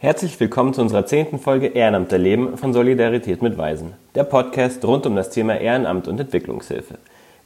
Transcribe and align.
Herzlich 0.00 0.38
willkommen 0.38 0.74
zu 0.74 0.80
unserer 0.80 1.06
zehnten 1.06 1.40
Folge 1.40 1.66
Ehrenamt 1.66 2.12
erleben 2.12 2.56
von 2.56 2.72
Solidarität 2.72 3.42
mit 3.42 3.58
Weisen, 3.58 3.94
der 4.14 4.22
Podcast 4.22 4.84
rund 4.84 5.04
um 5.06 5.16
das 5.16 5.30
Thema 5.30 5.58
Ehrenamt 5.58 6.06
und 6.06 6.20
Entwicklungshilfe. 6.20 6.98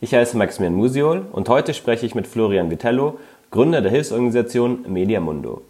Ich 0.02 0.14
heiße 0.14 0.36
Maximilian 0.36 0.76
Musiol 0.76 1.22
und 1.32 1.48
heute 1.48 1.72
spreche 1.72 2.04
ich 2.04 2.14
mit 2.14 2.26
Florian 2.26 2.70
Vitello, 2.70 3.18
Gründer 3.50 3.80
der 3.80 3.90
Hilfsorganisation 3.90 4.84
Mediamundo. 4.86 5.62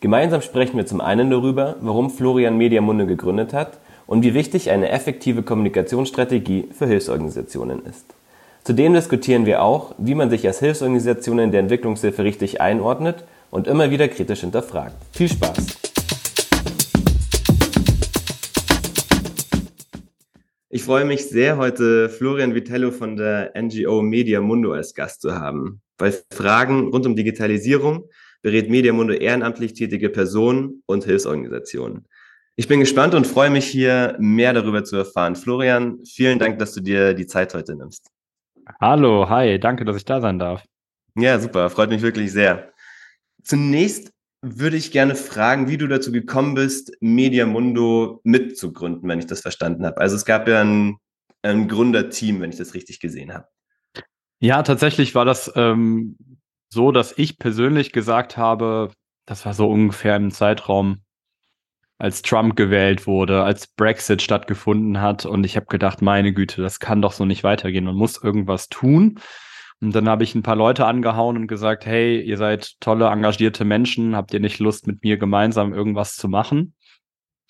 Gemeinsam 0.00 0.42
sprechen 0.42 0.76
wir 0.76 0.84
zum 0.84 1.00
einen 1.00 1.30
darüber, 1.30 1.76
warum 1.80 2.10
Florian 2.10 2.58
Mediamundo 2.58 3.06
gegründet 3.06 3.54
hat 3.54 3.78
und 4.06 4.22
wie 4.22 4.34
wichtig 4.34 4.70
eine 4.70 4.90
effektive 4.90 5.42
Kommunikationsstrategie 5.42 6.68
für 6.70 6.86
Hilfsorganisationen 6.86 7.82
ist. 7.86 8.04
Zudem 8.62 8.92
diskutieren 8.92 9.46
wir 9.46 9.62
auch, 9.62 9.94
wie 9.96 10.14
man 10.14 10.28
sich 10.28 10.46
als 10.46 10.58
Hilfsorganisation 10.58 11.38
in 11.38 11.50
der 11.50 11.60
Entwicklungshilfe 11.60 12.24
richtig 12.24 12.60
einordnet 12.60 13.24
und 13.50 13.66
immer 13.66 13.90
wieder 13.90 14.08
kritisch 14.08 14.40
hinterfragt. 14.40 14.96
Viel 15.12 15.30
Spaß! 15.30 15.85
Ich 20.76 20.84
freue 20.84 21.06
mich 21.06 21.30
sehr, 21.30 21.56
heute 21.56 22.10
Florian 22.10 22.54
Vitello 22.54 22.90
von 22.90 23.16
der 23.16 23.50
NGO 23.58 24.02
Media 24.02 24.42
Mundo 24.42 24.74
als 24.74 24.92
Gast 24.92 25.22
zu 25.22 25.34
haben. 25.34 25.80
Bei 25.96 26.12
Fragen 26.30 26.88
rund 26.88 27.06
um 27.06 27.16
Digitalisierung 27.16 28.10
berät 28.42 28.68
Media 28.68 28.92
Mundo 28.92 29.14
ehrenamtlich 29.14 29.72
tätige 29.72 30.10
Personen 30.10 30.82
und 30.84 31.04
Hilfsorganisationen. 31.04 32.06
Ich 32.56 32.68
bin 32.68 32.78
gespannt 32.78 33.14
und 33.14 33.26
freue 33.26 33.48
mich 33.48 33.64
hier 33.64 34.16
mehr 34.18 34.52
darüber 34.52 34.84
zu 34.84 34.96
erfahren. 34.96 35.34
Florian, 35.34 36.04
vielen 36.04 36.38
Dank, 36.38 36.58
dass 36.58 36.74
du 36.74 36.82
dir 36.82 37.14
die 37.14 37.26
Zeit 37.26 37.54
heute 37.54 37.74
nimmst. 37.74 38.10
Hallo, 38.78 39.30
hi, 39.30 39.58
danke, 39.58 39.86
dass 39.86 39.96
ich 39.96 40.04
da 40.04 40.20
sein 40.20 40.38
darf. 40.38 40.62
Ja, 41.16 41.38
super, 41.38 41.70
freut 41.70 41.88
mich 41.88 42.02
wirklich 42.02 42.30
sehr. 42.32 42.70
Zunächst 43.42 44.12
würde 44.54 44.76
ich 44.76 44.92
gerne 44.92 45.14
fragen, 45.14 45.68
wie 45.68 45.76
du 45.76 45.86
dazu 45.86 46.12
gekommen 46.12 46.54
bist, 46.54 46.92
Mediamundo 47.00 48.20
mitzugründen, 48.24 49.08
wenn 49.08 49.18
ich 49.18 49.26
das 49.26 49.40
verstanden 49.40 49.84
habe. 49.84 50.00
Also 50.00 50.16
es 50.16 50.24
gab 50.24 50.46
ja 50.48 50.62
ein, 50.62 50.96
ein 51.42 51.68
Gründerteam, 51.68 52.40
wenn 52.40 52.50
ich 52.50 52.56
das 52.56 52.74
richtig 52.74 53.00
gesehen 53.00 53.34
habe. 53.34 53.46
Ja, 54.38 54.62
tatsächlich 54.62 55.14
war 55.14 55.24
das 55.24 55.50
ähm, 55.56 56.16
so, 56.68 56.92
dass 56.92 57.16
ich 57.16 57.38
persönlich 57.38 57.92
gesagt 57.92 58.36
habe, 58.36 58.92
das 59.26 59.44
war 59.44 59.54
so 59.54 59.68
ungefähr 59.68 60.16
im 60.16 60.30
Zeitraum, 60.30 61.00
als 61.98 62.22
Trump 62.22 62.56
gewählt 62.56 63.06
wurde, 63.06 63.42
als 63.42 63.66
Brexit 63.66 64.20
stattgefunden 64.20 65.00
hat. 65.00 65.24
Und 65.24 65.44
ich 65.44 65.56
habe 65.56 65.66
gedacht, 65.66 66.02
meine 66.02 66.32
Güte, 66.32 66.60
das 66.60 66.78
kann 66.78 67.00
doch 67.00 67.12
so 67.12 67.24
nicht 67.24 67.42
weitergehen. 67.42 67.84
Man 67.84 67.96
muss 67.96 68.22
irgendwas 68.22 68.68
tun. 68.68 69.18
Und 69.80 69.94
dann 69.94 70.08
habe 70.08 70.24
ich 70.24 70.34
ein 70.34 70.42
paar 70.42 70.56
Leute 70.56 70.86
angehauen 70.86 71.36
und 71.36 71.46
gesagt, 71.48 71.84
hey, 71.84 72.20
ihr 72.20 72.38
seid 72.38 72.80
tolle, 72.80 73.06
engagierte 73.06 73.64
Menschen, 73.64 74.16
habt 74.16 74.32
ihr 74.32 74.40
nicht 74.40 74.58
Lust, 74.58 74.86
mit 74.86 75.02
mir 75.02 75.18
gemeinsam 75.18 75.74
irgendwas 75.74 76.16
zu 76.16 76.28
machen? 76.28 76.74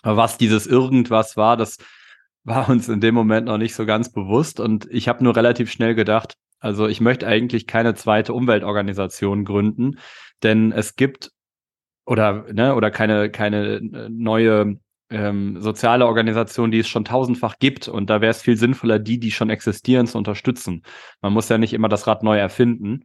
Was 0.03 0.39
dieses 0.39 0.67
irgendwas 0.67 1.37
war, 1.37 1.57
das 1.57 1.79
war 2.45 2.69
uns 2.69 2.89
in 2.89 3.01
dem 3.01 3.15
Moment 3.15 3.47
noch 3.47 3.59
nicht 3.59 3.75
so 3.75 3.87
ganz 3.87 4.13
bewusst. 4.13 4.61
Und 4.61 4.87
ich 4.91 5.09
habe 5.09 5.23
nur 5.23 5.37
relativ 5.37 5.71
schnell 5.71 5.95
gedacht, 5.95 6.35
also 6.59 6.87
ich 6.87 7.01
möchte 7.01 7.27
eigentlich 7.27 7.67
keine 7.67 7.95
zweite 7.95 8.33
Umweltorganisation 8.33 9.45
gründen, 9.45 9.99
denn 10.43 10.73
es 10.73 10.97
gibt 10.97 11.33
oder 12.07 12.47
ne, 12.53 12.75
oder 12.75 12.91
keine 12.91 13.31
keine 13.31 13.77
äh, 13.77 14.09
neue 14.09 14.79
ähm, 15.11 15.61
soziale 15.61 16.07
Organisation, 16.07 16.71
die 16.71 16.81
es 16.81 16.89
schon 16.89 17.05
tausendfach 17.05 17.59
gibt. 17.59 17.89
Und 17.89 18.11
da 18.11 18.21
wäre 18.21 18.31
es 18.31 18.43
viel 18.43 18.57
sinnvoller, 18.57 18.99
die, 18.99 19.19
die 19.19 19.31
schon 19.31 19.51
existieren, 19.51 20.07
zu 20.07 20.19
unterstützen. 20.19 20.83
Man 21.21 21.33
muss 21.33 21.49
ja 21.49 21.59
nicht 21.59 21.73
immer 21.73 21.89
das 21.89 22.07
Rad 22.07 22.23
neu 22.23 22.39
erfinden. 22.39 23.05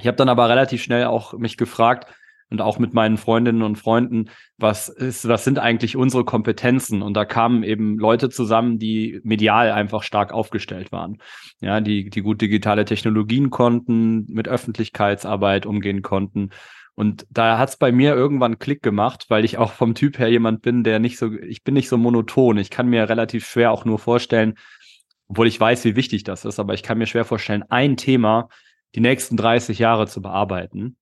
Ich 0.00 0.06
habe 0.06 0.16
dann 0.16 0.28
aber 0.28 0.48
relativ 0.48 0.82
schnell 0.82 1.04
auch 1.06 1.34
mich 1.34 1.56
gefragt 1.56 2.12
und 2.50 2.60
auch 2.60 2.78
mit 2.78 2.94
meinen 2.94 3.16
Freundinnen 3.16 3.62
und 3.62 3.76
Freunden, 3.76 4.30
was 4.58 4.88
ist, 4.88 5.26
was 5.26 5.44
sind 5.44 5.58
eigentlich 5.58 5.96
unsere 5.96 6.24
Kompetenzen? 6.24 7.02
Und 7.02 7.14
da 7.14 7.24
kamen 7.24 7.62
eben 7.62 7.98
Leute 7.98 8.28
zusammen, 8.28 8.78
die 8.78 9.20
medial 9.24 9.72
einfach 9.72 10.02
stark 10.02 10.32
aufgestellt 10.32 10.92
waren. 10.92 11.18
Ja, 11.60 11.80
die, 11.80 12.10
die 12.10 12.20
gut 12.20 12.40
digitale 12.40 12.84
Technologien 12.84 13.50
konnten, 13.50 14.26
mit 14.28 14.46
Öffentlichkeitsarbeit 14.46 15.64
umgehen 15.64 16.02
konnten 16.02 16.50
und 16.94 17.26
da 17.30 17.58
hat 17.58 17.70
es 17.70 17.76
bei 17.76 17.90
mir 17.90 18.14
irgendwann 18.14 18.58
Klick 18.58 18.82
gemacht, 18.82 19.26
weil 19.28 19.44
ich 19.44 19.58
auch 19.58 19.72
vom 19.72 19.94
Typ 19.94 20.18
her 20.18 20.28
jemand 20.30 20.62
bin, 20.62 20.84
der 20.84 21.00
nicht 21.00 21.18
so, 21.18 21.32
ich 21.32 21.64
bin 21.64 21.74
nicht 21.74 21.88
so 21.88 21.98
monoton. 21.98 22.58
Ich 22.58 22.70
kann 22.70 22.88
mir 22.88 23.08
relativ 23.08 23.46
schwer 23.46 23.72
auch 23.72 23.84
nur 23.84 23.98
vorstellen, 23.98 24.54
obwohl 25.26 25.48
ich 25.48 25.58
weiß, 25.58 25.84
wie 25.84 25.96
wichtig 25.96 26.22
das 26.22 26.44
ist, 26.44 26.60
aber 26.60 26.74
ich 26.74 26.82
kann 26.82 26.98
mir 26.98 27.06
schwer 27.06 27.24
vorstellen, 27.24 27.64
ein 27.68 27.96
Thema 27.96 28.48
die 28.94 29.00
nächsten 29.00 29.36
30 29.36 29.78
Jahre 29.78 30.06
zu 30.06 30.22
bearbeiten. 30.22 30.96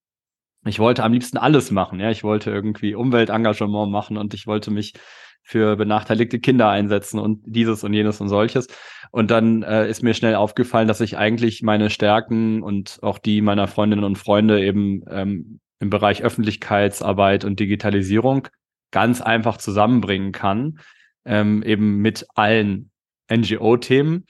Ich 0.65 0.79
wollte 0.79 1.05
am 1.05 1.13
liebsten 1.13 1.37
alles 1.37 1.71
machen, 1.71 2.01
ja. 2.01 2.11
Ich 2.11 2.25
wollte 2.25 2.51
irgendwie 2.51 2.95
Umweltengagement 2.95 3.91
machen 3.91 4.17
und 4.17 4.33
ich 4.33 4.47
wollte 4.47 4.71
mich 4.71 4.95
für 5.43 5.77
benachteiligte 5.77 6.39
Kinder 6.39 6.69
einsetzen 6.71 7.19
und 7.19 7.43
dieses 7.45 7.83
und 7.85 7.93
jenes 7.93 8.21
und 8.21 8.29
solches. 8.29 8.69
Und 9.11 9.31
dann 9.31 9.63
äh, 9.65 9.91
ist 9.91 10.03
mir 10.03 10.15
schnell 10.15 10.37
aufgefallen, 10.37 10.89
dass 10.89 11.01
ich 11.01 11.19
eigentlich 11.19 11.63
meine 11.63 11.91
Stärken 11.91 12.63
und 12.63 13.01
auch 13.03 13.19
die 13.19 13.43
meiner 13.43 13.67
Freundinnen 13.67 14.05
und 14.05 14.17
Freunde 14.17 14.65
eben 14.65 15.03
ähm, 15.11 15.61
im 15.83 15.91
Bereich 15.91 16.23
Öffentlichkeitsarbeit 16.23 17.45
und 17.45 17.61
Digitalisierung 17.61 18.49
ganz 18.93 19.21
einfach 19.21 19.57
zusammenbringen 19.57 20.33
kann, 20.33 20.79
ähm, 21.25 21.63
eben 21.63 21.99
mit 21.99 22.27
allen 22.35 22.91
NGO-Themen. 23.31 24.27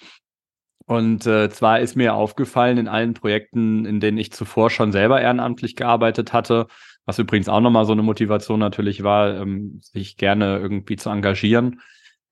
Und 0.87 1.27
äh, 1.27 1.51
zwar 1.51 1.81
ist 1.81 1.95
mir 1.95 2.15
aufgefallen 2.15 2.79
in 2.79 2.89
allen 2.89 3.15
Projekten, 3.15 3.85
in 3.85 4.01
denen 4.01 4.19
ich 4.19 4.33
zuvor 4.33 4.71
schon 4.71 4.93
selber 4.93 5.21
ehrenamtlich 5.21 5.77
gearbeitet 5.77 6.33
hatte, 6.33 6.67
was 7.05 7.19
übrigens 7.19 7.49
auch 7.49 7.61
nochmal 7.61 7.85
so 7.85 7.93
eine 7.93 8.03
Motivation 8.03 8.59
natürlich 8.59 9.03
war, 9.03 9.37
ähm, 9.37 9.81
sich 9.83 10.17
gerne 10.17 10.59
irgendwie 10.59 10.97
zu 10.97 11.11
engagieren, 11.11 11.81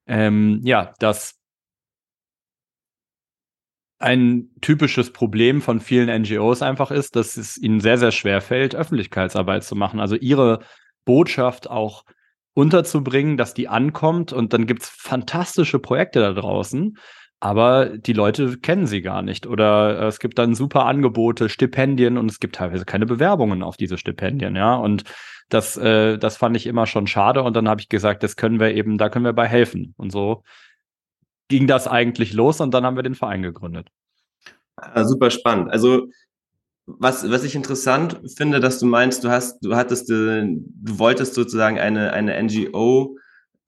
ähm, 0.06 0.60
ja, 0.64 0.94
dass 0.98 1.39
ein 4.00 4.48
typisches 4.62 5.12
Problem 5.12 5.60
von 5.60 5.78
vielen 5.78 6.22
NGOs 6.22 6.62
einfach 6.62 6.90
ist, 6.90 7.16
dass 7.16 7.36
es 7.36 7.58
ihnen 7.58 7.80
sehr, 7.80 7.98
sehr 7.98 8.12
schwer 8.12 8.40
fällt, 8.40 8.74
Öffentlichkeitsarbeit 8.74 9.62
zu 9.62 9.76
machen. 9.76 10.00
Also 10.00 10.16
ihre 10.16 10.60
Botschaft 11.04 11.68
auch 11.68 12.04
unterzubringen, 12.54 13.36
dass 13.36 13.54
die 13.54 13.68
ankommt 13.68 14.32
und 14.32 14.52
dann 14.54 14.66
gibt 14.66 14.82
es 14.82 14.88
fantastische 14.88 15.78
Projekte 15.78 16.20
da 16.20 16.32
draußen, 16.32 16.96
aber 17.40 17.96
die 17.98 18.14
Leute 18.14 18.56
kennen 18.58 18.86
sie 18.86 19.02
gar 19.02 19.22
nicht. 19.22 19.46
Oder 19.46 20.00
es 20.08 20.18
gibt 20.18 20.38
dann 20.38 20.54
super 20.54 20.86
Angebote, 20.86 21.50
Stipendien 21.50 22.16
und 22.16 22.30
es 22.30 22.40
gibt 22.40 22.56
teilweise 22.56 22.86
keine 22.86 23.06
Bewerbungen 23.06 23.62
auf 23.62 23.76
diese 23.76 23.98
Stipendien, 23.98 24.56
ja. 24.56 24.74
Und 24.74 25.04
das, 25.50 25.76
äh, 25.76 26.16
das 26.16 26.38
fand 26.38 26.56
ich 26.56 26.66
immer 26.66 26.86
schon 26.86 27.06
schade 27.06 27.42
und 27.42 27.54
dann 27.54 27.68
habe 27.68 27.80
ich 27.80 27.88
gesagt, 27.88 28.22
das 28.22 28.36
können 28.36 28.60
wir 28.60 28.74
eben, 28.74 28.98
da 28.98 29.10
können 29.10 29.24
wir 29.26 29.32
bei 29.34 29.46
helfen. 29.46 29.94
Und 29.96 30.10
so 30.10 30.42
ging 31.50 31.66
das 31.66 31.86
eigentlich 31.86 32.32
los 32.32 32.60
und 32.60 32.72
dann 32.72 32.86
haben 32.86 32.96
wir 32.96 33.02
den 33.02 33.14
Verein 33.14 33.42
gegründet. 33.42 33.88
Ah, 34.76 35.04
super 35.04 35.30
spannend. 35.30 35.70
Also 35.70 36.08
was, 36.86 37.28
was 37.30 37.44
ich 37.44 37.54
interessant 37.54 38.20
finde, 38.36 38.60
dass 38.60 38.78
du 38.78 38.86
meinst, 38.86 39.22
du 39.24 39.30
hast, 39.30 39.58
du 39.60 39.76
hattest, 39.76 40.10
äh, 40.10 40.42
du 40.46 40.98
wolltest 40.98 41.34
sozusagen 41.34 41.78
eine, 41.78 42.12
eine 42.12 42.42
NGO 42.42 43.18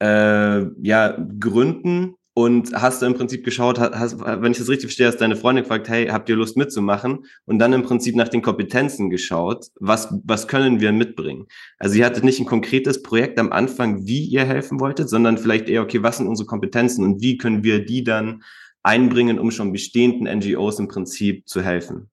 äh, 0.00 0.64
ja, 0.80 1.16
gründen 1.38 2.14
und 2.34 2.72
hast 2.72 3.02
du 3.02 3.06
im 3.06 3.14
Prinzip 3.14 3.44
geschaut, 3.44 3.78
hast, 3.78 4.18
wenn 4.20 4.52
ich 4.52 4.58
das 4.58 4.68
richtig 4.68 4.86
verstehe, 4.86 5.06
hast 5.06 5.18
deine 5.18 5.36
Freundin 5.36 5.64
gefragt, 5.64 5.88
hey, 5.88 6.06
habt 6.06 6.30
ihr 6.30 6.36
Lust 6.36 6.56
mitzumachen? 6.56 7.26
Und 7.44 7.58
dann 7.58 7.74
im 7.74 7.82
Prinzip 7.82 8.16
nach 8.16 8.28
den 8.28 8.40
Kompetenzen 8.40 9.10
geschaut, 9.10 9.66
was, 9.78 10.14
was 10.24 10.48
können 10.48 10.80
wir 10.80 10.92
mitbringen? 10.92 11.46
Also 11.78 11.98
ihr 11.98 12.06
hattet 12.06 12.24
nicht 12.24 12.40
ein 12.40 12.46
konkretes 12.46 13.02
Projekt 13.02 13.38
am 13.38 13.52
Anfang, 13.52 14.06
wie 14.06 14.24
ihr 14.24 14.46
helfen 14.46 14.80
wolltet, 14.80 15.10
sondern 15.10 15.36
vielleicht 15.36 15.68
eher, 15.68 15.82
okay, 15.82 16.02
was 16.02 16.16
sind 16.16 16.26
unsere 16.26 16.46
Kompetenzen 16.46 17.04
und 17.04 17.20
wie 17.20 17.36
können 17.36 17.64
wir 17.64 17.84
die 17.84 18.02
dann 18.02 18.42
einbringen, 18.82 19.38
um 19.38 19.50
schon 19.50 19.70
bestehenden 19.72 20.26
NGOs 20.38 20.78
im 20.78 20.88
Prinzip 20.88 21.46
zu 21.46 21.60
helfen? 21.60 22.08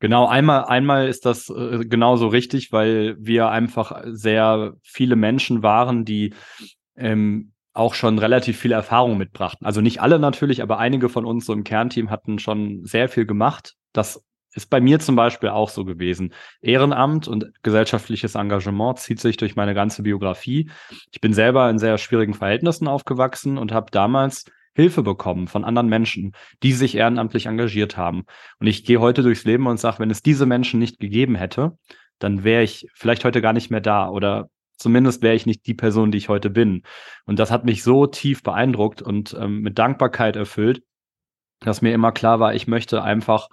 Genau, 0.00 0.26
einmal, 0.26 0.64
einmal 0.64 1.08
ist 1.08 1.24
das 1.24 1.48
äh, 1.48 1.84
genauso 1.86 2.26
richtig, 2.26 2.72
weil 2.72 3.16
wir 3.18 3.48
einfach 3.48 4.02
sehr 4.06 4.74
viele 4.82 5.16
Menschen 5.16 5.62
waren, 5.62 6.04
die 6.04 6.34
ähm, 6.96 7.51
auch 7.74 7.94
schon 7.94 8.18
relativ 8.18 8.58
viel 8.58 8.72
Erfahrung 8.72 9.16
mitbrachten. 9.16 9.66
Also 9.66 9.80
nicht 9.80 10.00
alle 10.00 10.18
natürlich, 10.18 10.62
aber 10.62 10.78
einige 10.78 11.08
von 11.08 11.24
uns 11.24 11.46
so 11.46 11.52
im 11.52 11.64
Kernteam 11.64 12.10
hatten 12.10 12.38
schon 12.38 12.84
sehr 12.84 13.08
viel 13.08 13.26
gemacht. 13.26 13.74
Das 13.92 14.22
ist 14.54 14.68
bei 14.68 14.80
mir 14.80 15.00
zum 15.00 15.16
Beispiel 15.16 15.48
auch 15.48 15.70
so 15.70 15.84
gewesen. 15.84 16.34
Ehrenamt 16.60 17.26
und 17.28 17.46
gesellschaftliches 17.62 18.34
Engagement 18.34 18.98
zieht 18.98 19.20
sich 19.20 19.36
durch 19.38 19.56
meine 19.56 19.74
ganze 19.74 20.02
Biografie. 20.02 20.70
Ich 21.10 21.20
bin 21.20 21.32
selber 21.32 21.70
in 21.70 21.78
sehr 21.78 21.96
schwierigen 21.96 22.34
Verhältnissen 22.34 22.88
aufgewachsen 22.88 23.56
und 23.56 23.72
habe 23.72 23.90
damals 23.90 24.44
Hilfe 24.74 25.02
bekommen 25.02 25.48
von 25.48 25.64
anderen 25.64 25.88
Menschen, 25.88 26.32
die 26.62 26.72
sich 26.72 26.96
ehrenamtlich 26.96 27.46
engagiert 27.46 27.96
haben. 27.96 28.24
Und 28.58 28.66
ich 28.66 28.84
gehe 28.84 29.00
heute 29.00 29.22
durchs 29.22 29.44
Leben 29.44 29.66
und 29.66 29.78
sage, 29.78 29.98
wenn 29.98 30.10
es 30.10 30.22
diese 30.22 30.46
Menschen 30.46 30.80
nicht 30.80 30.98
gegeben 30.98 31.34
hätte, 31.34 31.76
dann 32.18 32.44
wäre 32.44 32.62
ich 32.62 32.86
vielleicht 32.94 33.24
heute 33.24 33.42
gar 33.42 33.52
nicht 33.52 33.70
mehr 33.70 33.80
da 33.80 34.08
oder 34.08 34.48
zumindest 34.82 35.22
wäre 35.22 35.34
ich 35.34 35.46
nicht 35.46 35.66
die 35.66 35.74
Person, 35.74 36.10
die 36.10 36.18
ich 36.18 36.28
heute 36.28 36.50
bin. 36.50 36.82
Und 37.24 37.38
das 37.38 37.50
hat 37.50 37.64
mich 37.64 37.82
so 37.82 38.06
tief 38.06 38.42
beeindruckt 38.42 39.02
und 39.02 39.36
ähm, 39.38 39.60
mit 39.60 39.78
Dankbarkeit 39.78 40.36
erfüllt, 40.36 40.82
dass 41.60 41.82
mir 41.82 41.94
immer 41.94 42.12
klar 42.12 42.40
war, 42.40 42.54
ich 42.54 42.66
möchte 42.66 43.02
einfach 43.02 43.48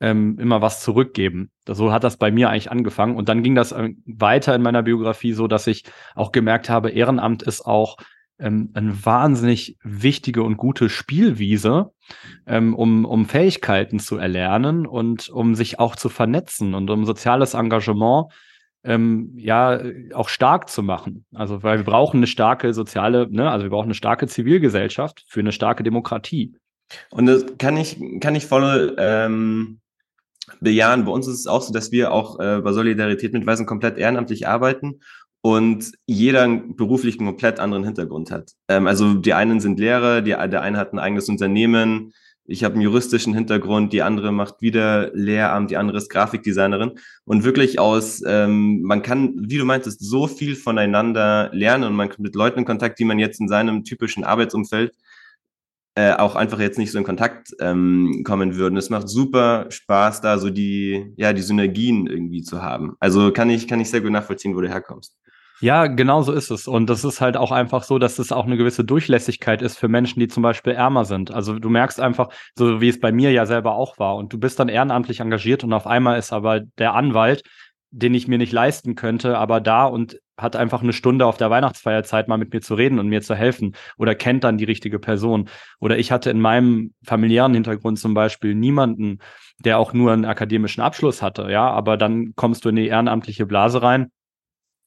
ähm, 0.00 0.38
immer 0.38 0.60
was 0.60 0.82
zurückgeben. 0.82 1.50
So 1.66 1.92
hat 1.92 2.04
das 2.04 2.16
bei 2.16 2.30
mir 2.30 2.50
eigentlich 2.50 2.70
angefangen. 2.70 3.16
Und 3.16 3.28
dann 3.28 3.42
ging 3.42 3.54
das 3.54 3.72
äh, 3.72 3.90
weiter 4.04 4.54
in 4.54 4.62
meiner 4.62 4.82
Biografie 4.82 5.32
so, 5.32 5.46
dass 5.46 5.66
ich 5.66 5.84
auch 6.14 6.32
gemerkt 6.32 6.68
habe, 6.68 6.90
Ehrenamt 6.90 7.42
ist 7.42 7.62
auch 7.62 7.96
ähm, 8.38 8.70
eine 8.74 9.04
wahnsinnig 9.04 9.78
wichtige 9.82 10.42
und 10.42 10.56
gute 10.56 10.88
Spielwiese, 10.88 11.92
ähm, 12.46 12.74
um, 12.74 13.04
um 13.04 13.26
Fähigkeiten 13.26 13.98
zu 13.98 14.18
erlernen 14.18 14.86
und 14.86 15.28
um 15.28 15.54
sich 15.54 15.78
auch 15.78 15.96
zu 15.96 16.08
vernetzen 16.08 16.74
und 16.74 16.90
um 16.90 17.04
soziales 17.04 17.54
Engagement 17.54 18.32
ähm, 18.86 19.32
ja 19.36 19.80
auch 20.14 20.28
stark 20.28 20.68
zu 20.70 20.82
machen. 20.82 21.26
Also 21.34 21.62
weil 21.62 21.78
wir 21.78 21.84
brauchen 21.84 22.18
eine 22.18 22.26
starke 22.26 22.72
soziale, 22.72 23.28
ne, 23.30 23.50
also 23.50 23.64
wir 23.64 23.70
brauchen 23.70 23.86
eine 23.86 23.94
starke 23.94 24.26
Zivilgesellschaft 24.26 25.24
für 25.28 25.40
eine 25.40 25.52
starke 25.52 25.82
Demokratie. 25.82 26.56
Und 27.10 27.26
das 27.26 27.44
kann 27.58 27.76
ich, 27.76 27.98
kann 28.20 28.34
ich 28.34 28.46
voll 28.46 28.94
ähm, 28.98 29.80
bejahen. 30.60 31.04
Bei 31.04 31.12
uns 31.12 31.26
ist 31.26 31.40
es 31.40 31.46
auch 31.46 31.62
so, 31.62 31.72
dass 31.72 31.90
wir 31.90 32.12
auch 32.12 32.38
äh, 32.38 32.60
bei 32.60 32.72
Solidarität 32.72 33.32
mit 33.32 33.46
Weisen 33.46 33.66
komplett 33.66 33.98
ehrenamtlich 33.98 34.46
arbeiten 34.46 35.00
und 35.42 35.92
jeder 36.06 36.42
einen 36.42 36.76
beruflich 36.76 37.18
komplett 37.18 37.60
anderen 37.60 37.84
Hintergrund 37.84 38.30
hat. 38.30 38.52
Ähm, 38.68 38.86
also 38.86 39.14
die 39.14 39.34
einen 39.34 39.60
sind 39.60 39.78
Lehrer, 39.78 40.20
die, 40.20 40.30
der 40.30 40.62
eine 40.62 40.78
hat 40.78 40.92
ein 40.92 40.98
eigenes 40.98 41.28
Unternehmen, 41.28 42.12
ich 42.48 42.64
habe 42.64 42.74
einen 42.74 42.82
juristischen 42.82 43.34
Hintergrund, 43.34 43.92
die 43.92 44.02
andere 44.02 44.32
macht 44.32 44.60
wieder 44.60 45.10
Lehramt, 45.14 45.70
die 45.70 45.76
andere 45.76 45.98
ist 45.98 46.08
Grafikdesignerin. 46.08 46.92
Und 47.24 47.44
wirklich 47.44 47.78
aus, 47.78 48.22
ähm, 48.26 48.82
man 48.82 49.02
kann, 49.02 49.34
wie 49.48 49.58
du 49.58 49.64
meintest, 49.64 50.00
so 50.00 50.26
viel 50.26 50.56
voneinander 50.56 51.50
lernen 51.52 51.84
und 51.84 51.94
man 51.94 52.08
kommt 52.08 52.20
mit 52.20 52.34
Leuten 52.34 52.60
in 52.60 52.64
Kontakt, 52.64 52.98
die 52.98 53.04
man 53.04 53.18
jetzt 53.18 53.40
in 53.40 53.48
seinem 53.48 53.84
typischen 53.84 54.24
Arbeitsumfeld 54.24 54.92
äh, 55.96 56.12
auch 56.12 56.36
einfach 56.36 56.60
jetzt 56.60 56.78
nicht 56.78 56.92
so 56.92 56.98
in 56.98 57.04
Kontakt 57.04 57.48
ähm, 57.58 58.22
kommen 58.22 58.56
würden. 58.56 58.76
Es 58.76 58.90
macht 58.90 59.08
super 59.08 59.66
Spaß, 59.70 60.20
da 60.20 60.38
so 60.38 60.50
die, 60.50 61.14
ja, 61.16 61.32
die 61.32 61.42
Synergien 61.42 62.06
irgendwie 62.06 62.42
zu 62.42 62.62
haben. 62.62 62.96
Also 63.00 63.32
kann 63.32 63.48
ich, 63.48 63.66
kann 63.66 63.80
ich 63.80 63.88
sehr 63.88 64.02
gut 64.02 64.12
nachvollziehen, 64.12 64.54
wo 64.54 64.60
du 64.60 64.68
herkommst. 64.68 65.16
Ja, 65.60 65.86
genau 65.86 66.20
so 66.20 66.32
ist 66.32 66.50
es. 66.50 66.68
Und 66.68 66.90
das 66.90 67.02
ist 67.04 67.22
halt 67.22 67.36
auch 67.38 67.50
einfach 67.50 67.82
so, 67.82 67.98
dass 67.98 68.18
es 68.18 68.30
auch 68.30 68.44
eine 68.44 68.58
gewisse 68.58 68.84
Durchlässigkeit 68.84 69.62
ist 69.62 69.78
für 69.78 69.88
Menschen, 69.88 70.20
die 70.20 70.28
zum 70.28 70.42
Beispiel 70.42 70.74
ärmer 70.74 71.06
sind. 71.06 71.30
Also 71.30 71.58
du 71.58 71.70
merkst 71.70 71.98
einfach, 71.98 72.28
so 72.54 72.82
wie 72.82 72.90
es 72.90 73.00
bei 73.00 73.10
mir 73.10 73.32
ja 73.32 73.46
selber 73.46 73.74
auch 73.74 73.98
war. 73.98 74.16
Und 74.16 74.32
du 74.34 74.38
bist 74.38 74.58
dann 74.60 74.68
ehrenamtlich 74.68 75.20
engagiert 75.20 75.64
und 75.64 75.72
auf 75.72 75.86
einmal 75.86 76.18
ist 76.18 76.32
aber 76.32 76.60
der 76.60 76.94
Anwalt, 76.94 77.42
den 77.90 78.12
ich 78.12 78.28
mir 78.28 78.36
nicht 78.36 78.52
leisten 78.52 78.96
könnte, 78.96 79.38
aber 79.38 79.60
da 79.60 79.86
und 79.86 80.18
hat 80.36 80.56
einfach 80.56 80.82
eine 80.82 80.92
Stunde 80.92 81.24
auf 81.24 81.38
der 81.38 81.48
Weihnachtsfeierzeit 81.48 82.28
mal 82.28 82.36
mit 82.36 82.52
mir 82.52 82.60
zu 82.60 82.74
reden 82.74 82.98
und 82.98 83.08
mir 83.08 83.22
zu 83.22 83.34
helfen 83.34 83.74
oder 83.96 84.14
kennt 84.14 84.44
dann 84.44 84.58
die 84.58 84.64
richtige 84.64 84.98
Person. 84.98 85.48
Oder 85.80 85.96
ich 85.96 86.12
hatte 86.12 86.28
in 86.28 86.40
meinem 86.40 86.92
familiären 87.06 87.54
Hintergrund 87.54 87.98
zum 87.98 88.12
Beispiel 88.12 88.54
niemanden, 88.54 89.20
der 89.58 89.78
auch 89.78 89.94
nur 89.94 90.12
einen 90.12 90.26
akademischen 90.26 90.82
Abschluss 90.82 91.22
hatte, 91.22 91.50
ja, 91.50 91.70
aber 91.70 91.96
dann 91.96 92.34
kommst 92.34 92.66
du 92.66 92.68
in 92.68 92.76
die 92.76 92.88
ehrenamtliche 92.88 93.46
Blase 93.46 93.80
rein 93.80 94.10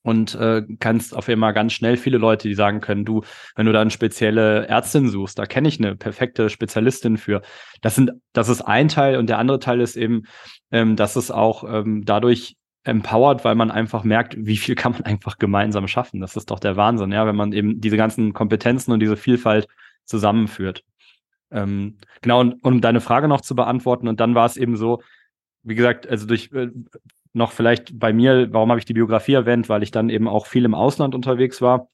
und 0.09 0.33
äh, 0.33 0.63
kannst 0.79 1.15
auf 1.15 1.29
einmal 1.29 1.53
ganz 1.53 1.73
schnell 1.73 1.95
viele 1.95 2.17
Leute, 2.17 2.47
die 2.47 2.56
sagen 2.56 2.81
können, 2.81 3.06
du, 3.06 3.21
wenn 3.56 3.67
du 3.67 3.71
da 3.71 3.81
eine 3.81 3.91
spezielle 3.91 4.65
Ärztin 4.65 5.07
suchst, 5.07 5.38
da 5.38 5.45
kenne 5.45 5.67
ich 5.67 5.77
eine 5.79 5.95
perfekte 5.95 6.50
Spezialistin 6.50 7.17
für. 7.17 7.44
Das 7.81 7.94
sind, 7.94 8.13
das 8.33 8.50
ist 8.50 8.63
ein 8.63 8.88
Teil 8.88 9.17
und 9.17 9.29
der 9.29 9.38
andere 9.38 9.59
Teil 9.59 9.81
ist 9.81 9.97
eben, 9.97 10.23
ähm, 10.71 10.95
dass 10.95 11.15
es 11.15 11.29
auch 11.29 11.63
ähm, 11.63 12.06
dadurch 12.06 12.57
empowert, 12.83 13.45
weil 13.45 13.53
man 13.53 13.69
einfach 13.69 14.03
merkt, 14.03 14.35
wie 14.35 14.57
viel 14.57 14.73
kann 14.73 14.94
man 14.94 15.03
einfach 15.03 15.38
gemeinsam 15.38 15.88
schaffen. 15.88 16.21
Das 16.21 16.35
ist 16.35 16.50
doch 16.50 16.59
der 16.59 16.75
Wahnsinn, 16.75 17.12
ja, 17.12 17.27
wenn 17.27 17.35
man 17.35 17.53
eben 17.53 17.79
diese 17.79 17.97
ganzen 17.97 18.33
Kompetenzen 18.33 18.91
und 18.91 19.01
diese 19.01 19.15
Vielfalt 19.15 19.67
zusammenführt. 20.05 20.83
Ähm, 21.51 21.97
genau, 22.23 22.39
und 22.39 22.63
um 22.63 22.81
deine 22.81 23.00
Frage 23.00 23.27
noch 23.27 23.41
zu 23.41 23.53
beantworten, 23.53 24.07
und 24.07 24.19
dann 24.19 24.33
war 24.33 24.47
es 24.47 24.57
eben 24.57 24.75
so, 24.75 25.03
wie 25.62 25.75
gesagt, 25.75 26.07
also 26.07 26.25
durch 26.25 26.51
äh, 26.51 26.69
noch 27.33 27.51
vielleicht 27.51 27.97
bei 27.99 28.13
mir, 28.13 28.51
warum 28.51 28.69
habe 28.69 28.79
ich 28.79 28.85
die 28.85 28.93
Biografie 28.93 29.33
erwähnt? 29.33 29.69
Weil 29.69 29.83
ich 29.83 29.91
dann 29.91 30.09
eben 30.09 30.27
auch 30.27 30.45
viel 30.45 30.65
im 30.65 30.73
Ausland 30.73 31.15
unterwegs 31.15 31.61
war. 31.61 31.89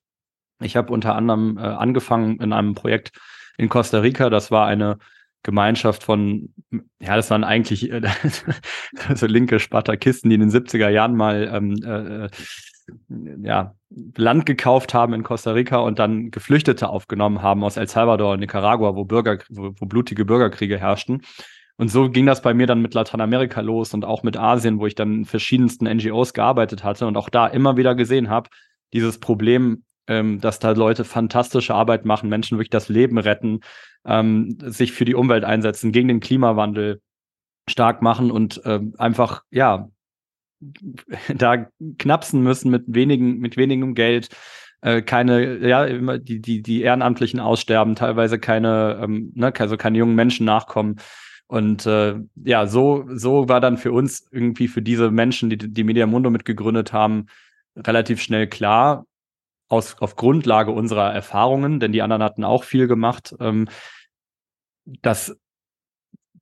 Ich 0.62 0.76
habe 0.76 0.94
unter 0.94 1.16
anderem 1.16 1.58
äh, 1.58 1.62
angefangen 1.62 2.40
in 2.40 2.54
einem 2.54 2.76
Projekt 2.76 3.12
in 3.58 3.70
Costa 3.70 4.00
Rica. 4.00 4.30
Das 4.30 4.52
war 4.52 4.68
eine 4.68 4.98
Gemeinschaft 5.44 6.04
von, 6.04 6.54
ja, 7.00 7.16
das 7.16 7.30
waren 7.30 7.44
eigentlich 7.44 7.92
äh, 7.92 8.02
so 9.16 9.28
linke 9.28 9.60
Spartakisten, 9.60 10.30
die 10.30 10.36
in 10.36 10.42
den 10.42 10.52
70er 10.52 10.90
Jahren 10.90 11.16
mal 11.16 11.50
ähm, 11.54 11.76
äh, 11.84 12.30
ja, 13.42 13.76
Land 14.16 14.46
gekauft 14.46 14.94
haben 14.94 15.14
in 15.14 15.24
Costa 15.24 15.52
Rica 15.52 15.78
und 15.78 16.00
dann 16.00 16.32
Geflüchtete 16.32 16.90
aufgenommen 16.90 17.42
haben 17.42 17.64
aus 17.64 17.78
El 17.78 17.88
Salvador 17.88 18.34
und 18.34 18.40
Nicaragua, 18.40 18.96
wo 18.96 19.06
Bürger, 19.06 19.40
wo, 19.50 19.74
wo 19.78 19.86
blutige 19.86 20.26
Bürgerkriege 20.26 20.78
herrschten. 20.78 21.22
Und 21.78 21.90
so 21.90 22.10
ging 22.10 22.26
das 22.26 22.42
bei 22.42 22.54
mir 22.54 22.68
dann 22.68 22.82
mit 22.82 22.94
Lateinamerika 22.94 23.62
los 23.62 23.94
und 23.94 24.06
auch 24.06 24.24
mit 24.24 24.38
Asien, 24.38 24.80
wo 24.80 24.88
ich 24.88 24.96
dann 24.96 25.14
in 25.14 25.26
verschiedensten 25.26 25.86
NGOs 25.86 26.34
gearbeitet 26.34 26.84
hatte 26.84 27.06
und 27.06 27.18
auch 27.18 27.30
da 27.30 27.48
immer 27.48 27.76
wieder 27.76 27.96
gesehen 27.96 28.30
habe, 28.30 28.50
dieses 28.94 29.20
Problem, 29.20 29.84
ähm, 30.08 30.40
dass 30.40 30.60
da 30.60 30.72
Leute 30.72 31.04
fantastische 31.04 31.74
Arbeit 31.74 32.06
machen, 32.06 32.30
Menschen 32.30 32.58
wirklich 32.58 32.70
das 32.70 32.88
Leben 32.88 33.18
retten, 33.18 33.60
ähm, 34.06 34.58
sich 34.62 34.94
für 34.94 35.06
die 35.06 35.16
Umwelt 35.16 35.44
einsetzen, 35.44 35.92
gegen 35.92 36.08
den 36.08 36.20
Klimawandel 36.22 37.02
stark 37.70 38.02
machen 38.02 38.32
und 38.32 38.62
ähm, 38.66 38.94
einfach, 38.98 39.44
ja, 39.50 39.90
da 41.36 41.68
knapsen 41.98 42.42
müssen 42.42 42.72
mit 42.72 42.84
wenigen, 42.88 43.40
mit 43.40 43.58
wenigem 43.58 43.96
Geld, 43.96 44.30
äh, 44.82 45.02
keine, 45.02 45.58
ja, 45.68 45.84
immer 45.86 46.20
die, 46.20 46.40
die, 46.40 46.62
die 46.62 46.84
Ehrenamtlichen 46.84 47.40
aussterben, 47.40 47.96
teilweise 47.96 48.40
keine, 48.40 49.00
ähm, 49.02 49.32
ne, 49.36 49.52
also 49.58 49.78
keine 49.78 49.98
jungen 49.98 50.16
Menschen 50.16 50.46
nachkommen. 50.46 50.98
Und 51.48 51.86
äh, 51.86 52.16
ja, 52.44 52.66
so, 52.66 53.06
so 53.08 53.48
war 53.48 53.62
dann 53.62 53.78
für 53.78 53.92
uns 53.92 54.28
irgendwie 54.32 54.68
für 54.68 54.82
diese 54.82 55.12
Menschen, 55.12 55.50
die 55.50 55.58
die 55.58 55.84
Media 55.84 56.08
Mundo 56.08 56.30
mitgegründet 56.30 56.92
haben, 56.92 57.28
relativ 57.76 58.22
schnell 58.22 58.48
klar, 58.48 59.06
aus, 59.68 60.00
auf 60.00 60.16
Grundlage 60.16 60.72
unserer 60.72 61.14
Erfahrungen, 61.14 61.80
denn 61.80 61.92
die 61.92 62.02
anderen 62.02 62.24
hatten 62.24 62.44
auch 62.44 62.64
viel 62.64 62.88
gemacht, 62.88 63.36
ähm, 63.40 63.68
dass 64.86 65.38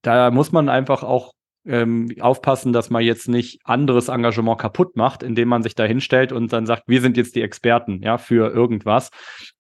da 0.02 0.32
muss 0.32 0.52
man 0.52 0.68
einfach 0.68 1.04
auch 1.04 1.34
ähm, 1.66 2.14
aufpassen, 2.20 2.74
dass 2.74 2.90
man 2.90 3.04
jetzt 3.04 3.30
nicht 3.30 3.62
anderes 3.64 4.10
Engagement 4.10 4.60
kaputt 4.60 4.98
macht, 4.98 5.24
indem 5.24 5.48
man 5.48 5.64
sich 5.64 5.76
da 5.76 5.86
hinstellt 5.86 6.34
und 6.34 6.52
dann 6.52 6.66
sagt, 6.66 6.84
wir 6.88 7.00
sind 7.02 7.16
jetzt 7.16 7.36
die 7.36 7.42
Experten, 7.42 8.02
ja, 8.04 8.18
für 8.18 8.52
irgendwas, 8.54 9.10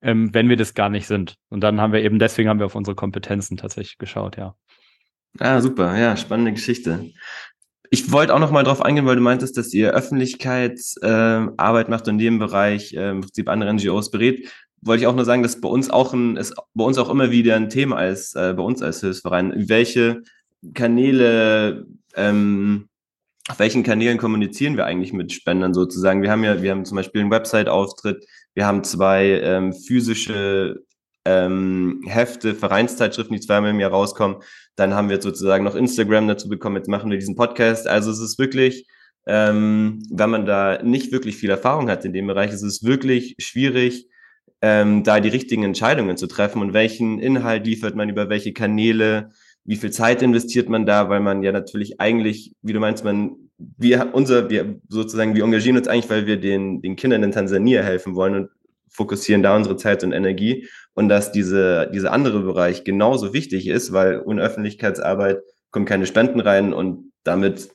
ähm, 0.02 0.34
wenn 0.34 0.50
wir 0.50 0.58
das 0.58 0.74
gar 0.74 0.90
nicht 0.90 1.08
sind. 1.08 1.36
Und 1.50 1.62
dann 1.62 1.80
haben 1.80 1.94
wir 1.94 2.02
eben, 2.02 2.20
deswegen 2.20 2.50
haben 2.50 2.60
wir 2.60 2.66
auf 2.66 2.76
unsere 2.76 2.96
Kompetenzen 2.96 3.56
tatsächlich 3.56 3.98
geschaut, 3.98 4.36
ja. 4.36 4.56
Ah, 5.40 5.62
super, 5.62 5.98
ja, 5.98 6.16
spannende 6.16 6.54
Geschichte. 6.54 7.12
Ich 7.90 8.12
wollte 8.12 8.34
auch 8.34 8.40
noch 8.40 8.52
mal 8.52 8.64
drauf 8.64 8.82
eingehen, 8.84 9.06
weil 9.06 9.16
du 9.16 9.22
meintest, 9.22 9.58
dass 9.58 9.74
ihr 9.74 9.92
Öffentlichkeitsarbeit 9.92 11.88
äh, 11.88 11.90
macht 11.92 12.08
und 12.08 12.16
in 12.16 12.20
dem 12.20 12.40
Bereich 12.40 12.94
äh, 12.94 13.12
im 13.12 13.22
Prinzip 13.22 13.50
andere 13.50 13.74
NGOs 13.74 14.12
berät. 14.12 14.50
Wollte 14.82 15.04
ich 15.04 15.08
auch 15.08 15.16
nur 15.16 15.26
sagen, 15.26 15.44
dass 15.44 15.62
bei 15.62 15.70
uns 15.70 15.90
auch 15.90 16.14
ein, 16.14 16.38
ist 16.38 16.56
bei 16.74 16.84
uns 16.84 16.98
auch 16.98 17.10
immer 17.10 17.32
wieder 17.32 17.56
ein 17.56 17.70
Thema 17.70 17.96
als 17.98 18.36
äh, 18.36 18.54
bei 18.56 18.64
uns 18.64 18.82
als 18.82 19.02
Hilfsverein. 19.02 19.70
Welche 19.70 20.24
Kanäle, 20.74 21.86
ähm, 22.16 22.90
auf 23.48 23.60
welchen 23.60 23.84
Kanälen 23.84 24.18
kommunizieren 24.18 24.78
wir 24.78 24.86
eigentlich 24.86 25.14
mit 25.14 25.32
Spendern 25.32 25.74
sozusagen? 25.74 26.22
Wir 26.22 26.32
haben 26.32 26.44
ja, 26.44 26.62
wir 26.62 26.72
haben 26.72 26.86
zum 26.86 26.96
Beispiel 26.96 27.22
einen 27.22 27.32
Website-Auftritt, 27.32 28.26
wir 28.54 28.66
haben 28.66 28.84
zwei 28.84 29.40
ähm, 29.42 29.74
physische 29.74 30.84
ähm, 31.26 32.02
Hefte, 32.06 32.56
Vereinszeitschriften, 32.56 33.36
die 33.36 33.42
zweimal 33.42 33.72
im 33.72 33.80
Jahr 33.80 33.92
rauskommen. 33.92 34.38
Dann 34.76 34.94
haben 34.94 35.10
wir 35.10 35.16
jetzt 35.16 35.24
sozusagen 35.24 35.64
noch 35.64 35.76
Instagram 35.76 36.28
dazu 36.28 36.50
bekommen. 36.50 36.78
Jetzt 36.78 36.90
machen 36.90 37.10
wir 37.10 37.18
diesen 37.18 37.36
Podcast. 37.36 37.88
Also 37.88 38.12
es 38.12 38.20
ist 38.20 38.40
wirklich, 38.40 38.88
ähm, 39.26 40.04
wenn 40.12 40.30
man 40.30 40.46
da 40.46 40.82
nicht 40.84 41.12
wirklich 41.12 41.38
viel 41.38 41.50
Erfahrung 41.50 41.90
hat 41.90 42.04
in 42.06 42.14
dem 42.14 42.28
Bereich, 42.28 42.52
es 42.52 42.64
ist 42.64 42.84
wirklich 42.84 43.36
schwierig, 43.40 44.08
ähm, 44.62 45.04
da 45.04 45.20
die 45.20 45.30
richtigen 45.30 45.64
Entscheidungen 45.64 46.18
zu 46.18 46.28
treffen 46.28 46.62
und 46.62 46.74
welchen 46.74 47.20
Inhalt 47.20 47.66
liefert 47.66 47.96
man 47.96 48.10
über 48.10 48.30
welche 48.30 48.54
Kanäle, 48.54 49.32
wie 49.66 49.76
viel 49.76 49.92
Zeit 49.92 50.22
investiert 50.22 50.70
man 50.70 50.86
da, 50.86 51.10
weil 51.10 51.20
man 51.20 51.44
ja 51.44 51.52
natürlich 51.52 52.00
eigentlich, 52.02 52.54
wie 52.62 52.74
du 52.74 52.80
meinst, 52.80 53.04
man, 53.04 53.36
wir, 53.58 54.10
unser, 54.14 54.50
wir 54.50 54.80
sozusagen, 54.90 55.36
wir 55.36 55.44
engagieren 55.44 55.78
uns 55.78 55.88
eigentlich, 55.88 56.10
weil 56.10 56.26
wir 56.26 56.38
den, 56.38 56.82
den 56.82 56.96
Kindern 56.96 57.24
in 57.24 57.32
Tansania 57.32 57.82
helfen 57.82 58.16
wollen 58.16 58.36
und 58.36 58.50
fokussieren 58.94 59.44
da 59.44 59.56
unsere 59.56 59.76
Zeit 59.76 60.04
und 60.04 60.12
Energie 60.12 60.68
und 60.94 61.10
dass 61.10 61.32
diese, 61.32 61.90
dieser 61.94 62.12
andere 62.12 62.42
Bereich 62.42 62.84
genauso 62.84 63.34
wichtig 63.34 63.68
ist, 63.68 63.92
weil 63.92 64.22
ohne 64.22 64.42
Öffentlichkeitsarbeit 64.42 65.42
kommen 65.72 65.86
keine 65.86 66.06
Spenden 66.06 66.40
rein 66.40 66.74
und 66.74 67.12
damit 67.24 67.70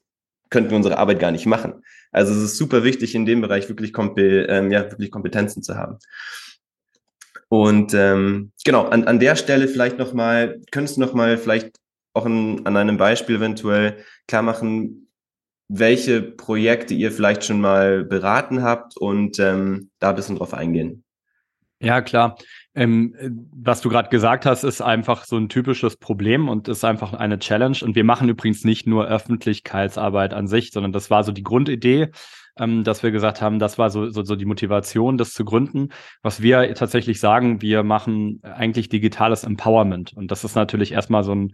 könnten 0.51 0.71
wir 0.71 0.77
unsere 0.77 0.99
Arbeit 0.99 1.21
gar 1.21 1.31
nicht 1.31 1.47
machen. 1.47 1.83
Also 2.11 2.33
es 2.33 2.43
ist 2.43 2.57
super 2.57 2.85
wichtig, 2.85 3.15
in 3.15 3.27
dem 3.27 3.41
Bereich 3.41 3.69
wirklich, 3.69 3.93
Kompe 3.93 4.47
ähm, 4.49 4.71
ja, 4.71 4.91
wirklich 4.91 5.11
Kompetenzen 5.11 5.63
zu 5.63 5.75
haben. 5.75 5.99
Und 7.49 7.95
ähm, 7.95 8.53
genau, 8.65 8.85
an, 8.85 9.05
an 9.05 9.19
der 9.19 9.37
Stelle 9.37 9.69
vielleicht 9.69 9.99
nochmal, 9.99 10.61
könntest 10.71 10.97
du 10.97 11.01
nochmal 11.01 11.39
vielleicht 11.39 11.77
auch 12.15 12.27
in, 12.27 12.67
an 12.67 12.77
einem 12.77 12.97
Beispiel 12.97 13.37
eventuell 13.37 14.05
klar 14.27 14.43
machen, 14.43 15.09
welche 15.69 16.23
Projekte 16.23 16.95
ihr 16.95 17.13
vielleicht 17.13 17.45
schon 17.45 17.61
mal 17.61 18.05
beraten 18.05 18.63
habt 18.63 18.97
und 18.97 19.39
ähm, 19.39 19.91
da 19.99 20.11
ein 20.11 20.17
bisschen 20.17 20.37
drauf 20.37 20.55
eingehen. 20.55 21.05
Ja, 21.81 22.01
klar. 22.01 22.37
Ähm, 22.75 23.15
was 23.53 23.81
du 23.81 23.89
gerade 23.89 24.09
gesagt 24.09 24.47
hast, 24.47 24.65
ist 24.65 24.81
einfach 24.81 25.25
so 25.25 25.37
ein 25.37 25.49
typisches 25.49 25.97
Problem 25.97 26.49
und 26.49 26.69
ist 26.69 26.85
einfach 26.85 27.13
eine 27.13 27.39
Challenge. 27.39 27.79
Und 27.83 27.95
wir 27.95 28.05
machen 28.05 28.29
übrigens 28.29 28.65
nicht 28.65 28.87
nur 28.87 29.07
Öffentlichkeitsarbeit 29.07 30.35
an 30.35 30.49
sich, 30.49 30.73
sondern 30.73 30.93
das 30.93 31.11
war 31.11 31.23
so 31.25 31.33
die 31.33 31.43
Grundidee, 31.43 32.11
ähm, 32.59 32.83
dass 32.85 33.03
wir 33.03 33.13
gesagt 33.13 33.41
haben, 33.41 33.59
das 33.59 33.79
war 33.79 33.91
so, 33.91 34.11
so, 34.11 34.23
so 34.25 34.35
die 34.37 34.45
Motivation, 34.45 35.19
das 35.19 35.33
zu 35.33 35.45
gründen. 35.45 35.91
Was 36.23 36.43
wir 36.43 36.75
tatsächlich 36.75 37.21
sagen, 37.21 37.63
wir 37.63 37.85
machen 37.85 38.41
eigentlich 38.43 38.89
digitales 38.89 39.45
Empowerment. 39.45 40.13
Und 40.15 40.31
das 40.31 40.45
ist 40.45 40.57
natürlich 40.57 40.93
erstmal 40.93 41.23
so 41.25 41.35
ein 41.35 41.53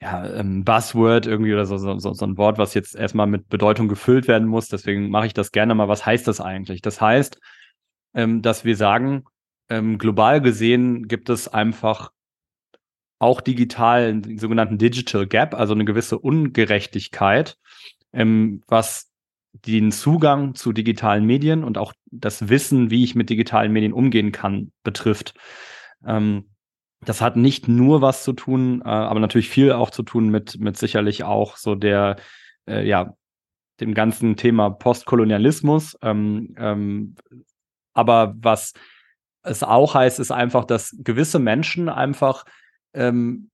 ja, 0.00 0.28
ähm, 0.34 0.64
Buzzword 0.64 1.26
irgendwie 1.26 1.52
oder 1.52 1.66
so, 1.66 1.76
so, 1.76 1.98
so 1.98 2.24
ein 2.24 2.36
Wort, 2.36 2.58
was 2.58 2.74
jetzt 2.74 2.96
erstmal 2.96 3.28
mit 3.28 3.48
Bedeutung 3.48 3.86
gefüllt 3.86 4.26
werden 4.26 4.48
muss. 4.48 4.66
Deswegen 4.68 5.10
mache 5.10 5.26
ich 5.26 5.34
das 5.34 5.52
gerne 5.52 5.76
mal. 5.76 5.86
Was 5.88 6.04
heißt 6.04 6.26
das 6.26 6.40
eigentlich? 6.40 6.82
Das 6.82 7.00
heißt, 7.00 7.38
ähm, 8.14 8.42
dass 8.42 8.64
wir 8.64 8.76
sagen, 8.76 9.24
ähm, 9.68 9.98
global 9.98 10.40
gesehen 10.40 11.08
gibt 11.08 11.28
es 11.28 11.48
einfach 11.48 12.10
auch 13.18 13.40
digital 13.40 14.20
den 14.20 14.38
sogenannten 14.38 14.78
Digital 14.78 15.26
Gap, 15.26 15.54
also 15.54 15.74
eine 15.74 15.84
gewisse 15.84 16.18
Ungerechtigkeit, 16.18 17.56
ähm, 18.12 18.62
was 18.66 19.12
den 19.52 19.92
Zugang 19.92 20.54
zu 20.54 20.72
digitalen 20.72 21.24
Medien 21.24 21.62
und 21.62 21.78
auch 21.78 21.92
das 22.10 22.48
Wissen, 22.48 22.90
wie 22.90 23.04
ich 23.04 23.14
mit 23.14 23.30
digitalen 23.30 23.72
Medien 23.72 23.92
umgehen 23.92 24.32
kann, 24.32 24.72
betrifft. 24.82 25.34
Ähm, 26.04 26.48
das 27.04 27.20
hat 27.20 27.36
nicht 27.36 27.68
nur 27.68 28.00
was 28.00 28.24
zu 28.24 28.32
tun, 28.32 28.80
äh, 28.84 28.88
aber 28.88 29.20
natürlich 29.20 29.48
viel 29.48 29.72
auch 29.72 29.90
zu 29.90 30.02
tun 30.02 30.28
mit, 30.28 30.58
mit 30.58 30.76
sicherlich 30.76 31.24
auch 31.24 31.56
so 31.56 31.74
der, 31.74 32.16
äh, 32.66 32.86
ja, 32.86 33.14
dem 33.80 33.94
ganzen 33.94 34.36
Thema 34.36 34.70
Postkolonialismus. 34.70 35.98
Ähm, 36.02 36.54
ähm, 36.56 37.14
aber 37.92 38.34
was 38.38 38.72
es 39.42 39.62
auch 39.62 39.94
heißt, 39.94 40.20
ist 40.20 40.30
einfach, 40.30 40.64
dass 40.64 40.96
gewisse 40.98 41.38
Menschen 41.38 41.88
einfach 41.88 42.44
ähm, 42.94 43.50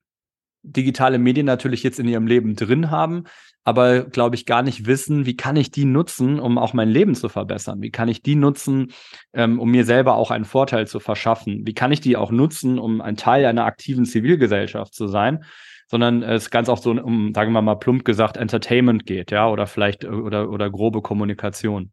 digitale 0.62 1.18
Medien 1.18 1.47
natürlich 1.47 1.83
jetzt 1.83 1.99
in 1.99 2.09
ihrem 2.09 2.26
Leben 2.26 2.57
drin 2.57 2.90
haben, 2.90 3.25
aber 3.64 4.04
glaube 4.04 4.35
ich 4.35 4.47
gar 4.47 4.62
nicht 4.62 4.87
wissen, 4.87 5.26
wie 5.26 5.37
kann 5.37 5.57
ich 5.57 5.71
die 5.71 5.85
nutzen, 5.85 6.40
um 6.40 6.59
auch 6.59 6.73
mein 6.73 6.88
Leben 6.88 7.14
zu 7.14 7.28
verbessern? 7.28 7.83
Wie 7.83 7.90
kann 7.90 8.09
ich 8.09 8.23
die 8.23 8.35
nutzen, 8.35 8.92
ähm, 9.33 9.61
um 9.61 9.71
mir 9.71 9.85
selber 9.85 10.16
auch 10.16 10.30
einen 10.30 10.47
Vorteil 10.47 10.87
zu 10.87 11.00
verschaffen? 11.00 11.66
Wie 11.66 11.75
kann 11.75 11.92
ich 11.92 12.00
die 12.00 12.16
auch 12.16 12.30
nutzen, 12.30 12.78
um 12.78 13.00
ein 13.00 13.16
Teil 13.16 13.45
einer 13.45 13.66
aktiven 13.66 14.04
Zivilgesellschaft 14.07 14.95
zu 14.95 15.07
sein? 15.07 15.45
Sondern 15.87 16.23
es 16.23 16.50
ganz 16.50 16.68
auch 16.68 16.78
so 16.78 16.92
um, 16.92 17.33
sagen 17.35 17.52
wir 17.52 17.62
mal 17.62 17.76
plump 17.76 18.04
gesagt, 18.04 18.37
Entertainment 18.37 19.07
geht, 19.07 19.30
ja, 19.30 19.49
oder 19.49 19.66
vielleicht 19.66 20.04
oder 20.04 20.50
oder 20.50 20.71
grobe 20.71 21.00
Kommunikation. 21.00 21.92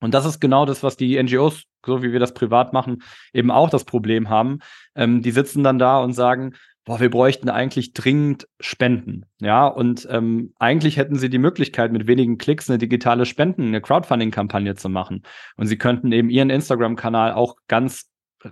Und 0.00 0.14
das 0.14 0.24
ist 0.24 0.40
genau 0.40 0.66
das, 0.66 0.82
was 0.82 0.96
die 0.96 1.22
NGOs, 1.22 1.64
so 1.84 2.02
wie 2.02 2.12
wir 2.12 2.20
das 2.20 2.34
privat 2.34 2.72
machen, 2.72 3.02
eben 3.32 3.50
auch 3.50 3.70
das 3.70 3.84
Problem 3.84 4.28
haben. 4.28 4.60
Ähm, 4.94 5.22
die 5.22 5.30
sitzen 5.30 5.62
dann 5.62 5.78
da 5.78 5.98
und 5.98 6.12
sagen, 6.12 6.54
boah, 6.84 6.98
wir 7.00 7.10
bräuchten 7.10 7.48
eigentlich 7.48 7.92
dringend 7.92 8.48
Spenden. 8.58 9.26
Ja, 9.40 9.66
und 9.66 10.08
ähm, 10.10 10.54
eigentlich 10.58 10.96
hätten 10.96 11.16
sie 11.16 11.28
die 11.28 11.38
Möglichkeit, 11.38 11.92
mit 11.92 12.06
wenigen 12.06 12.38
Klicks 12.38 12.68
eine 12.68 12.78
digitale 12.78 13.26
Spenden, 13.26 13.68
eine 13.68 13.80
Crowdfunding-Kampagne 13.80 14.74
zu 14.74 14.88
machen. 14.88 15.22
Und 15.56 15.66
sie 15.66 15.78
könnten 15.78 16.10
eben 16.12 16.30
ihren 16.30 16.50
Instagram-Kanal 16.50 17.32
auch 17.32 17.56
ganz 17.68 18.10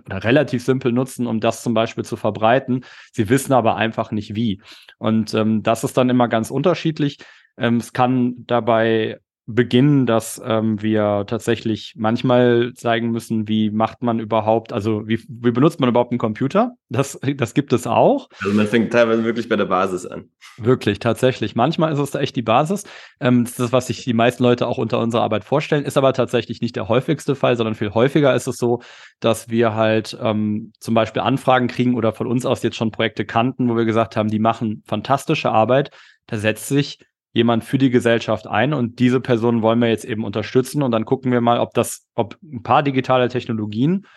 relativ 0.09 0.63
simpel 0.63 0.91
nutzen, 0.91 1.27
um 1.27 1.39
das 1.39 1.63
zum 1.63 1.73
Beispiel 1.73 2.05
zu 2.05 2.15
verbreiten. 2.15 2.85
Sie 3.11 3.29
wissen 3.29 3.53
aber 3.53 3.75
einfach 3.75 4.11
nicht 4.11 4.35
wie. 4.35 4.61
Und 4.99 5.33
ähm, 5.33 5.63
das 5.63 5.83
ist 5.83 5.97
dann 5.97 6.09
immer 6.09 6.27
ganz 6.27 6.51
unterschiedlich. 6.51 7.17
Ähm, 7.57 7.77
es 7.77 7.93
kann 7.93 8.45
dabei 8.45 9.19
beginnen, 9.51 10.05
dass 10.05 10.39
ähm, 10.45 10.79
wir 10.79 11.23
tatsächlich 11.25 11.95
manchmal 11.97 12.73
zeigen 12.75 13.09
müssen, 13.09 13.47
wie 13.47 13.71
macht 13.71 14.03
man 14.03 14.19
überhaupt, 14.19 14.71
also 14.71 15.07
wie, 15.07 15.19
wie 15.27 15.49
benutzt 15.49 15.79
man 15.79 15.89
überhaupt 15.89 16.11
einen 16.11 16.19
Computer? 16.19 16.75
Das, 16.89 17.19
das 17.35 17.55
gibt 17.55 17.73
es 17.73 17.87
auch. 17.87 18.29
Also 18.43 18.55
man 18.55 18.67
fängt 18.67 18.93
teilweise 18.93 19.23
wirklich 19.23 19.49
bei 19.49 19.55
der 19.55 19.65
Basis 19.65 20.05
an. 20.05 20.29
Wirklich, 20.57 20.99
tatsächlich. 20.99 21.55
Manchmal 21.55 21.91
ist 21.91 21.97
es 21.97 22.13
echt 22.13 22.35
die 22.35 22.43
Basis. 22.43 22.83
Ähm, 23.19 23.43
das 23.43 23.53
ist 23.53 23.59
das, 23.59 23.71
was 23.71 23.87
sich 23.87 24.03
die 24.03 24.13
meisten 24.13 24.43
Leute 24.43 24.67
auch 24.67 24.77
unter 24.77 24.99
unserer 24.99 25.23
Arbeit 25.23 25.43
vorstellen, 25.43 25.83
ist 25.83 25.97
aber 25.97 26.13
tatsächlich 26.13 26.61
nicht 26.61 26.75
der 26.75 26.87
häufigste 26.87 27.33
Fall, 27.33 27.57
sondern 27.57 27.73
viel 27.73 27.95
häufiger 27.95 28.35
ist 28.35 28.47
es 28.47 28.57
so, 28.57 28.81
dass 29.19 29.49
wir 29.49 29.73
halt 29.73 30.15
ähm, 30.21 30.73
zum 30.79 30.93
Beispiel 30.93 31.23
Anfragen 31.23 31.67
kriegen 31.67 31.95
oder 31.95 32.13
von 32.13 32.27
uns 32.27 32.45
aus 32.45 32.61
jetzt 32.61 32.75
schon 32.75 32.91
Projekte 32.91 33.25
kannten, 33.25 33.67
wo 33.67 33.75
wir 33.75 33.85
gesagt 33.85 34.15
haben, 34.15 34.29
die 34.29 34.39
machen 34.39 34.83
fantastische 34.85 35.49
Arbeit. 35.49 35.89
Da 36.27 36.37
setzt 36.37 36.67
sich 36.67 36.99
jemand 37.33 37.63
für 37.63 37.77
die 37.77 37.89
Gesellschaft 37.89 38.47
ein 38.47 38.73
und 38.73 38.99
diese 38.99 39.21
Person 39.21 39.61
wollen 39.61 39.79
wir 39.79 39.89
jetzt 39.89 40.05
eben 40.05 40.23
unterstützen 40.23 40.81
und 40.81 40.91
dann 40.91 41.05
gucken 41.05 41.31
wir 41.31 41.41
mal, 41.41 41.59
ob 41.59 41.73
das, 41.73 42.07
ob 42.15 42.37
ein 42.41 42.63
paar 42.63 42.83
digitale 42.83 43.29
Technologien 43.29 44.07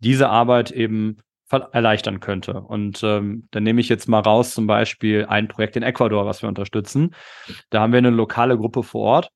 diese 0.00 0.28
Arbeit 0.28 0.70
eben 0.70 1.18
erleichtern 1.50 2.20
könnte. 2.20 2.60
Und 2.60 3.02
ähm, 3.02 3.48
dann 3.50 3.62
nehme 3.62 3.80
ich 3.80 3.88
jetzt 3.88 4.06
mal 4.06 4.20
raus 4.20 4.52
zum 4.52 4.66
Beispiel 4.66 5.24
ein 5.26 5.48
Projekt 5.48 5.76
in 5.76 5.82
Ecuador, 5.82 6.26
was 6.26 6.42
wir 6.42 6.48
unterstützen. 6.48 7.14
Da 7.70 7.80
haben 7.80 7.92
wir 7.92 7.98
eine 7.98 8.10
lokale 8.10 8.58
Gruppe 8.58 8.82
vor 8.82 9.00
Ort. 9.02 9.30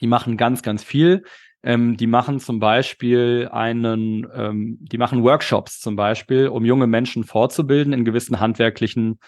Die 0.00 0.06
machen 0.06 0.36
ganz, 0.36 0.62
ganz 0.62 0.84
viel. 0.84 1.24
Ähm, 1.62 1.96
die 1.96 2.06
machen 2.06 2.38
zum 2.38 2.58
Beispiel 2.58 3.48
einen, 3.50 4.26
ähm, 4.34 4.78
die 4.80 4.98
machen 4.98 5.22
Workshops 5.22 5.80
zum 5.80 5.96
Beispiel, 5.96 6.48
um 6.48 6.64
junge 6.64 6.86
Menschen 6.86 7.24
fortzubilden 7.24 7.92
in 7.92 8.04
gewissen 8.04 8.40
handwerklichen 8.40 9.18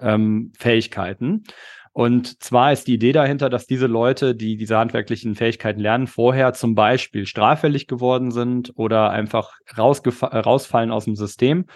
ähm, 0.00 0.52
Fähigkeiten. 0.58 1.44
Und 1.92 2.42
zwar 2.42 2.72
ist 2.72 2.86
die 2.86 2.94
Idee 2.94 3.12
dahinter, 3.12 3.50
dass 3.50 3.66
diese 3.66 3.86
Leute, 3.86 4.34
die 4.34 4.56
diese 4.56 4.78
handwerklichen 4.78 5.34
Fähigkeiten 5.34 5.80
lernen, 5.80 6.06
vorher 6.06 6.54
zum 6.54 6.74
Beispiel 6.74 7.26
straffällig 7.26 7.86
geworden 7.86 8.30
sind 8.30 8.72
oder 8.76 9.10
einfach 9.10 9.52
äh, 9.76 9.80
rausfallen 9.80 10.90
aus 10.90 11.04
dem 11.04 11.16
System. 11.16 11.66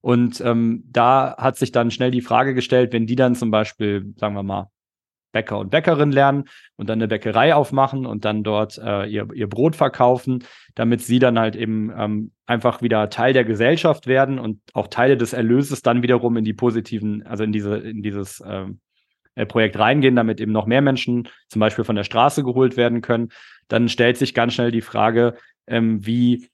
Und 0.00 0.40
ähm, 0.40 0.84
da 0.86 1.34
hat 1.36 1.56
sich 1.56 1.72
dann 1.72 1.90
schnell 1.90 2.12
die 2.12 2.20
Frage 2.20 2.54
gestellt, 2.54 2.92
wenn 2.92 3.06
die 3.06 3.16
dann 3.16 3.34
zum 3.34 3.50
Beispiel, 3.50 4.14
sagen 4.16 4.34
wir 4.34 4.44
mal, 4.44 4.70
Bäcker 5.32 5.58
und 5.58 5.70
Bäckerin 5.70 6.12
lernen 6.12 6.44
und 6.76 6.88
dann 6.88 6.98
eine 6.98 7.08
Bäckerei 7.08 7.54
aufmachen 7.54 8.06
und 8.06 8.24
dann 8.24 8.44
dort 8.44 8.78
äh, 8.78 9.04
ihr, 9.06 9.28
ihr 9.34 9.48
Brot 9.48 9.76
verkaufen, 9.76 10.44
damit 10.74 11.02
sie 11.02 11.18
dann 11.18 11.38
halt 11.38 11.56
eben 11.56 11.92
ähm, 11.94 12.30
einfach 12.46 12.80
wieder 12.80 13.10
Teil 13.10 13.32
der 13.32 13.44
Gesellschaft 13.44 14.06
werden 14.06 14.38
und 14.38 14.60
auch 14.72 14.86
Teile 14.86 15.16
des 15.16 15.32
Erlöses 15.32 15.82
dann 15.82 16.02
wiederum 16.02 16.36
in 16.36 16.44
die 16.44 16.54
positiven, 16.54 17.26
also 17.26 17.44
in 17.44 17.52
diese, 17.52 17.76
in 17.76 18.02
dieses 18.02 18.42
ähm, 18.46 18.70
äh, 18.70 18.85
Projekt 19.44 19.78
reingehen, 19.78 20.16
damit 20.16 20.40
eben 20.40 20.52
noch 20.52 20.66
mehr 20.66 20.80
Menschen 20.80 21.28
zum 21.48 21.60
Beispiel 21.60 21.84
von 21.84 21.96
der 21.96 22.04
Straße 22.04 22.42
geholt 22.42 22.76
werden 22.76 23.02
können, 23.02 23.28
dann 23.68 23.88
stellt 23.88 24.16
sich 24.16 24.32
ganz 24.32 24.54
schnell 24.54 24.70
die 24.70 24.80
Frage, 24.80 25.36
ähm, 25.66 26.06
wie 26.06 26.48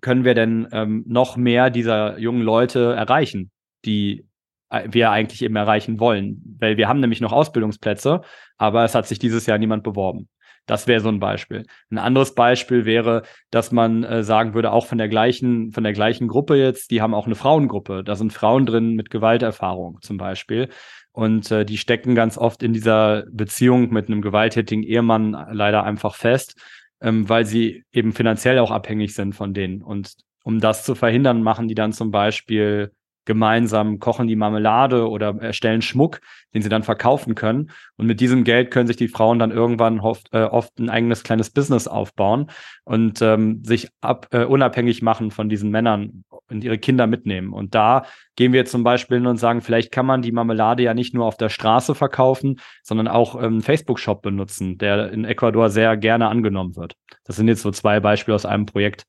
können 0.00 0.24
wir 0.24 0.34
denn 0.34 0.68
ähm, 0.72 1.04
noch 1.06 1.36
mehr 1.36 1.70
dieser 1.70 2.18
jungen 2.18 2.42
Leute 2.42 2.94
erreichen, 2.94 3.50
die 3.84 4.26
äh, 4.70 4.88
wir 4.90 5.10
eigentlich 5.10 5.42
eben 5.42 5.56
erreichen 5.56 6.00
wollen. 6.00 6.56
Weil 6.58 6.76
wir 6.76 6.88
haben 6.88 7.00
nämlich 7.00 7.20
noch 7.20 7.32
Ausbildungsplätze, 7.32 8.22
aber 8.56 8.84
es 8.84 8.94
hat 8.94 9.06
sich 9.06 9.18
dieses 9.18 9.46
Jahr 9.46 9.58
niemand 9.58 9.82
beworben. 9.82 10.28
Das 10.68 10.86
wäre 10.86 11.00
so 11.00 11.08
ein 11.08 11.18
Beispiel. 11.18 11.64
Ein 11.90 11.98
anderes 11.98 12.34
Beispiel 12.34 12.84
wäre, 12.84 13.22
dass 13.50 13.72
man 13.72 14.04
äh, 14.04 14.22
sagen 14.22 14.52
würde, 14.52 14.70
auch 14.70 14.86
von 14.86 14.98
der 14.98 15.08
gleichen, 15.08 15.72
von 15.72 15.82
der 15.82 15.94
gleichen 15.94 16.28
Gruppe 16.28 16.56
jetzt, 16.56 16.90
die 16.90 17.00
haben 17.00 17.14
auch 17.14 17.24
eine 17.26 17.34
Frauengruppe. 17.34 18.04
Da 18.04 18.14
sind 18.14 18.34
Frauen 18.34 18.66
drin 18.66 18.94
mit 18.94 19.08
Gewalterfahrung 19.08 19.98
zum 20.02 20.18
Beispiel. 20.18 20.68
Und 21.12 21.50
äh, 21.50 21.64
die 21.64 21.78
stecken 21.78 22.14
ganz 22.14 22.36
oft 22.36 22.62
in 22.62 22.74
dieser 22.74 23.24
Beziehung 23.32 23.90
mit 23.90 24.08
einem 24.08 24.20
gewalttätigen 24.20 24.82
Ehemann 24.82 25.32
leider 25.50 25.84
einfach 25.84 26.14
fest, 26.14 26.60
ähm, 27.00 27.26
weil 27.28 27.46
sie 27.46 27.84
eben 27.90 28.12
finanziell 28.12 28.58
auch 28.58 28.70
abhängig 28.70 29.14
sind 29.14 29.34
von 29.34 29.54
denen. 29.54 29.82
Und 29.82 30.12
um 30.44 30.60
das 30.60 30.84
zu 30.84 30.94
verhindern, 30.94 31.42
machen 31.42 31.66
die 31.66 31.74
dann 31.74 31.92
zum 31.92 32.10
Beispiel 32.10 32.92
gemeinsam 33.28 34.00
kochen 34.00 34.26
die 34.26 34.36
Marmelade 34.36 35.08
oder 35.08 35.36
erstellen 35.40 35.82
Schmuck, 35.82 36.20
den 36.54 36.62
sie 36.62 36.70
dann 36.70 36.82
verkaufen 36.82 37.34
können. 37.34 37.70
Und 37.96 38.06
mit 38.06 38.20
diesem 38.20 38.42
Geld 38.42 38.70
können 38.70 38.86
sich 38.86 38.96
die 38.96 39.06
Frauen 39.06 39.38
dann 39.38 39.50
irgendwann 39.50 40.00
oft, 40.00 40.32
äh, 40.32 40.44
oft 40.44 40.78
ein 40.78 40.88
eigenes 40.88 41.22
kleines 41.22 41.50
Business 41.50 41.86
aufbauen 41.86 42.50
und 42.84 43.20
ähm, 43.20 43.62
sich 43.64 43.90
ab, 44.00 44.28
äh, 44.32 44.44
unabhängig 44.44 45.02
machen 45.02 45.30
von 45.30 45.50
diesen 45.50 45.70
Männern 45.70 46.24
und 46.48 46.64
ihre 46.64 46.78
Kinder 46.78 47.06
mitnehmen. 47.06 47.52
Und 47.52 47.74
da 47.74 48.06
gehen 48.34 48.54
wir 48.54 48.64
zum 48.64 48.82
Beispiel 48.82 49.18
hin 49.18 49.26
und 49.26 49.36
sagen, 49.36 49.60
vielleicht 49.60 49.92
kann 49.92 50.06
man 50.06 50.22
die 50.22 50.32
Marmelade 50.32 50.82
ja 50.82 50.94
nicht 50.94 51.12
nur 51.12 51.26
auf 51.26 51.36
der 51.36 51.50
Straße 51.50 51.94
verkaufen, 51.94 52.58
sondern 52.82 53.08
auch 53.08 53.36
einen 53.36 53.60
Facebook-Shop 53.60 54.22
benutzen, 54.22 54.78
der 54.78 55.12
in 55.12 55.26
Ecuador 55.26 55.68
sehr 55.68 55.98
gerne 55.98 56.28
angenommen 56.28 56.76
wird. 56.76 56.94
Das 57.24 57.36
sind 57.36 57.46
jetzt 57.46 57.60
so 57.60 57.70
zwei 57.72 58.00
Beispiele 58.00 58.34
aus 58.34 58.46
einem 58.46 58.64
Projekt, 58.64 59.04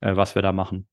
äh, 0.00 0.14
was 0.14 0.34
wir 0.34 0.42
da 0.42 0.52
machen. 0.52 0.86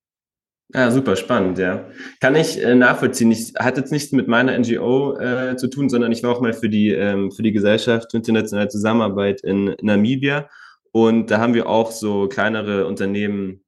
Ja, 0.72 0.92
super 0.92 1.16
spannend, 1.16 1.58
ja. 1.58 1.90
Kann 2.20 2.36
ich 2.36 2.64
äh, 2.64 2.76
nachvollziehen. 2.76 3.32
Ich 3.32 3.54
hat 3.58 3.78
jetzt 3.78 3.92
nichts 3.92 4.12
mit 4.12 4.28
meiner 4.28 4.56
NGO 4.58 5.18
äh, 5.18 5.56
zu 5.56 5.68
tun, 5.68 5.90
sondern 5.90 6.12
ich 6.12 6.22
war 6.22 6.32
auch 6.32 6.42
mal 6.42 6.54
für 6.54 6.70
die, 6.70 6.90
ähm, 6.90 7.32
für 7.32 7.42
die 7.42 7.52
Gesellschaft 7.52 8.12
für 8.12 8.18
internationale 8.18 8.68
Zusammenarbeit 8.68 9.42
in, 9.42 9.76
Namibia. 9.82 10.48
Und 10.92 11.32
da 11.32 11.40
haben 11.40 11.56
wir 11.56 11.68
auch 11.68 11.92
so 11.92 12.28
kleinere 12.28 12.86
Unternehmen 12.86 13.64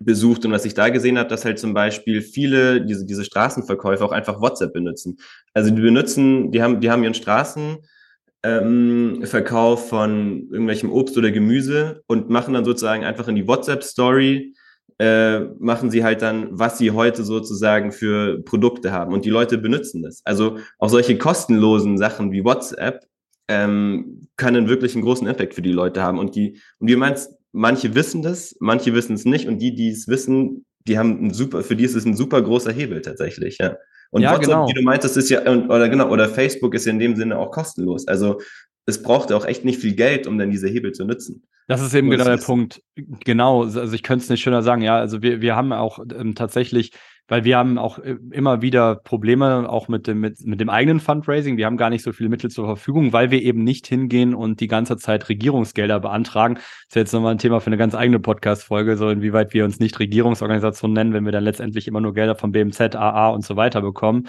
besucht 0.00 0.44
und 0.44 0.52
was 0.52 0.64
ich 0.64 0.74
da 0.74 0.88
gesehen 0.88 1.16
habe, 1.16 1.28
dass 1.28 1.44
halt 1.44 1.60
zum 1.60 1.74
Beispiel 1.74 2.22
viele 2.22 2.84
diese, 2.84 3.06
diese 3.06 3.24
Straßenverkäufer 3.24 4.04
auch 4.04 4.12
einfach 4.12 4.40
WhatsApp 4.40 4.72
benutzen. 4.72 5.18
Also 5.54 5.70
die 5.70 5.80
benutzen, 5.80 6.50
die 6.50 6.60
haben, 6.60 6.80
die 6.80 6.90
haben 6.90 7.04
ihren 7.04 7.14
Straßenverkauf 7.14 9.82
ähm, 9.82 9.88
von 9.88 10.48
irgendwelchem 10.50 10.92
Obst 10.92 11.16
oder 11.16 11.30
Gemüse 11.30 12.02
und 12.08 12.30
machen 12.30 12.54
dann 12.54 12.64
sozusagen 12.64 13.04
einfach 13.04 13.28
in 13.28 13.36
die 13.36 13.46
WhatsApp-Story 13.46 14.54
äh, 14.98 15.40
machen 15.58 15.90
sie 15.90 16.02
halt 16.02 16.22
dann, 16.22 16.48
was 16.50 16.78
sie 16.78 16.90
heute 16.90 17.22
sozusagen 17.24 17.92
für 17.92 18.42
Produkte 18.42 18.92
haben. 18.92 19.12
Und 19.12 19.24
die 19.24 19.30
Leute 19.30 19.58
benutzen 19.58 20.02
das. 20.02 20.22
Also 20.24 20.58
auch 20.78 20.88
solche 20.88 21.18
kostenlosen 21.18 21.98
Sachen 21.98 22.32
wie 22.32 22.44
WhatsApp 22.44 23.06
ähm, 23.48 24.28
können 24.36 24.68
wirklich 24.68 24.94
einen 24.94 25.04
großen 25.04 25.26
Effekt 25.26 25.54
für 25.54 25.62
die 25.62 25.72
Leute 25.72 26.02
haben. 26.02 26.18
Und 26.18 26.34
die, 26.34 26.60
und 26.78 26.88
wie 26.88 26.96
meinst, 26.96 27.30
manche 27.52 27.94
wissen 27.94 28.22
das, 28.22 28.56
manche 28.60 28.94
wissen 28.94 29.14
es 29.14 29.24
nicht. 29.24 29.48
Und 29.48 29.58
die, 29.58 29.74
die 29.74 29.90
es 29.90 30.08
wissen, 30.08 30.64
die 30.86 30.98
haben 30.98 31.26
ein 31.26 31.34
super, 31.34 31.62
für 31.62 31.76
die 31.76 31.84
ist 31.84 31.94
es 31.94 32.04
ein 32.04 32.16
super 32.16 32.40
großer 32.40 32.72
Hebel 32.72 33.02
tatsächlich, 33.02 33.58
ja. 33.58 33.76
Und 34.10 34.22
ja, 34.22 34.30
WhatsApp, 34.32 34.46
genau. 34.46 34.68
wie 34.68 34.72
du 34.72 34.82
meintest, 34.82 35.16
ist 35.16 35.28
ja, 35.30 35.40
oder 35.42 35.88
genau, 35.88 36.08
oder 36.10 36.28
Facebook 36.28 36.74
ist 36.74 36.86
ja 36.86 36.92
in 36.92 37.00
dem 37.00 37.16
Sinne 37.16 37.38
auch 37.38 37.50
kostenlos. 37.50 38.06
Also 38.06 38.40
es 38.86 39.02
braucht 39.02 39.32
auch 39.32 39.44
echt 39.44 39.64
nicht 39.64 39.80
viel 39.80 39.94
Geld, 39.94 40.26
um 40.26 40.38
dann 40.38 40.50
diese 40.50 40.68
Hebel 40.68 40.92
zu 40.92 41.04
nutzen. 41.04 41.42
Das 41.66 41.82
ist 41.82 41.94
eben 41.94 42.10
genau 42.10 42.24
der 42.24 42.36
Punkt. 42.36 42.80
Genau, 43.24 43.64
also 43.64 43.92
ich 43.92 44.04
könnte 44.04 44.22
es 44.22 44.30
nicht 44.30 44.40
schöner 44.40 44.62
sagen. 44.62 44.82
Ja, 44.82 44.96
also 44.96 45.20
wir, 45.20 45.40
wir 45.40 45.56
haben 45.56 45.72
auch 45.72 45.98
ähm, 46.16 46.36
tatsächlich, 46.36 46.92
weil 47.26 47.42
wir 47.42 47.58
haben 47.58 47.76
auch 47.76 47.98
äh, 47.98 48.16
immer 48.30 48.62
wieder 48.62 48.94
Probleme 48.94 49.68
auch 49.68 49.88
mit 49.88 50.06
dem, 50.06 50.20
mit, 50.20 50.38
mit 50.46 50.60
dem 50.60 50.68
eigenen 50.68 51.00
Fundraising. 51.00 51.56
Wir 51.56 51.66
haben 51.66 51.76
gar 51.76 51.90
nicht 51.90 52.04
so 52.04 52.12
viele 52.12 52.28
Mittel 52.28 52.50
zur 52.50 52.66
Verfügung, 52.66 53.12
weil 53.12 53.32
wir 53.32 53.42
eben 53.42 53.64
nicht 53.64 53.88
hingehen 53.88 54.32
und 54.32 54.60
die 54.60 54.68
ganze 54.68 54.96
Zeit 54.96 55.28
Regierungsgelder 55.28 55.98
beantragen. 55.98 56.54
Das 56.54 56.64
ist 56.90 56.94
jetzt 56.94 57.12
nochmal 57.12 57.34
ein 57.34 57.38
Thema 57.38 57.58
für 57.60 57.66
eine 57.66 57.78
ganz 57.78 57.96
eigene 57.96 58.20
Podcast-Folge, 58.20 58.96
so 58.96 59.08
inwieweit 59.08 59.52
wir 59.52 59.64
uns 59.64 59.80
nicht 59.80 59.98
Regierungsorganisationen 59.98 60.94
nennen, 60.94 61.14
wenn 61.14 61.24
wir 61.24 61.32
dann 61.32 61.44
letztendlich 61.44 61.88
immer 61.88 62.00
nur 62.00 62.14
Gelder 62.14 62.36
vom 62.36 62.52
BMZ, 62.52 62.94
AA 62.94 63.30
und 63.30 63.44
so 63.44 63.56
weiter 63.56 63.82
bekommen. 63.82 64.28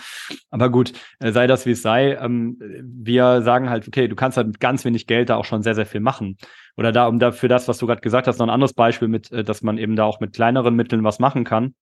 Aber 0.50 0.72
gut, 0.72 0.94
äh, 1.20 1.32
sei 1.32 1.46
das 1.46 1.68
wie 1.68 1.72
es 1.72 1.84
sei. 1.84 2.18
Ähm, 2.20 2.58
wir 2.82 3.44
sagen 3.44 3.70
halt, 3.70 3.88
okay, 3.88 4.08
du 4.08 4.16
kannst 4.16 4.38
halt 4.38 4.48
mit 4.48 4.60
ganz 4.60 4.86
wenig 4.86 5.06
Geld 5.06 5.30
da 5.30 5.36
auch 5.36 5.46
schon 5.46 5.62
sehr, 5.62 5.76
sehr 5.76 5.86
viel 5.86 6.02
machen. 6.02 6.38
Oder 6.78 6.92
da, 6.92 7.08
um 7.08 7.20
da 7.20 7.32
für 7.32 7.48
das, 7.48 7.68
was 7.68 7.80
du 7.80 7.88
gerade 7.88 8.02
gesagt 8.02 8.28
hast, 8.28 8.38
noch 8.38 8.46
ein 8.46 8.52
anderes 8.52 8.74
Beispiel 8.74 9.08
mit, 9.08 9.32
äh, 9.32 9.44
dass 9.44 9.62
man 9.62 9.78
eben 9.78 9.96
da 9.96 10.06
auch 10.06 10.20
mit 10.20 10.34
kleineren 10.34 10.76
Mitteln 10.76 11.04
was 11.04 11.20
machen 11.20 11.44
kann. 11.44 11.74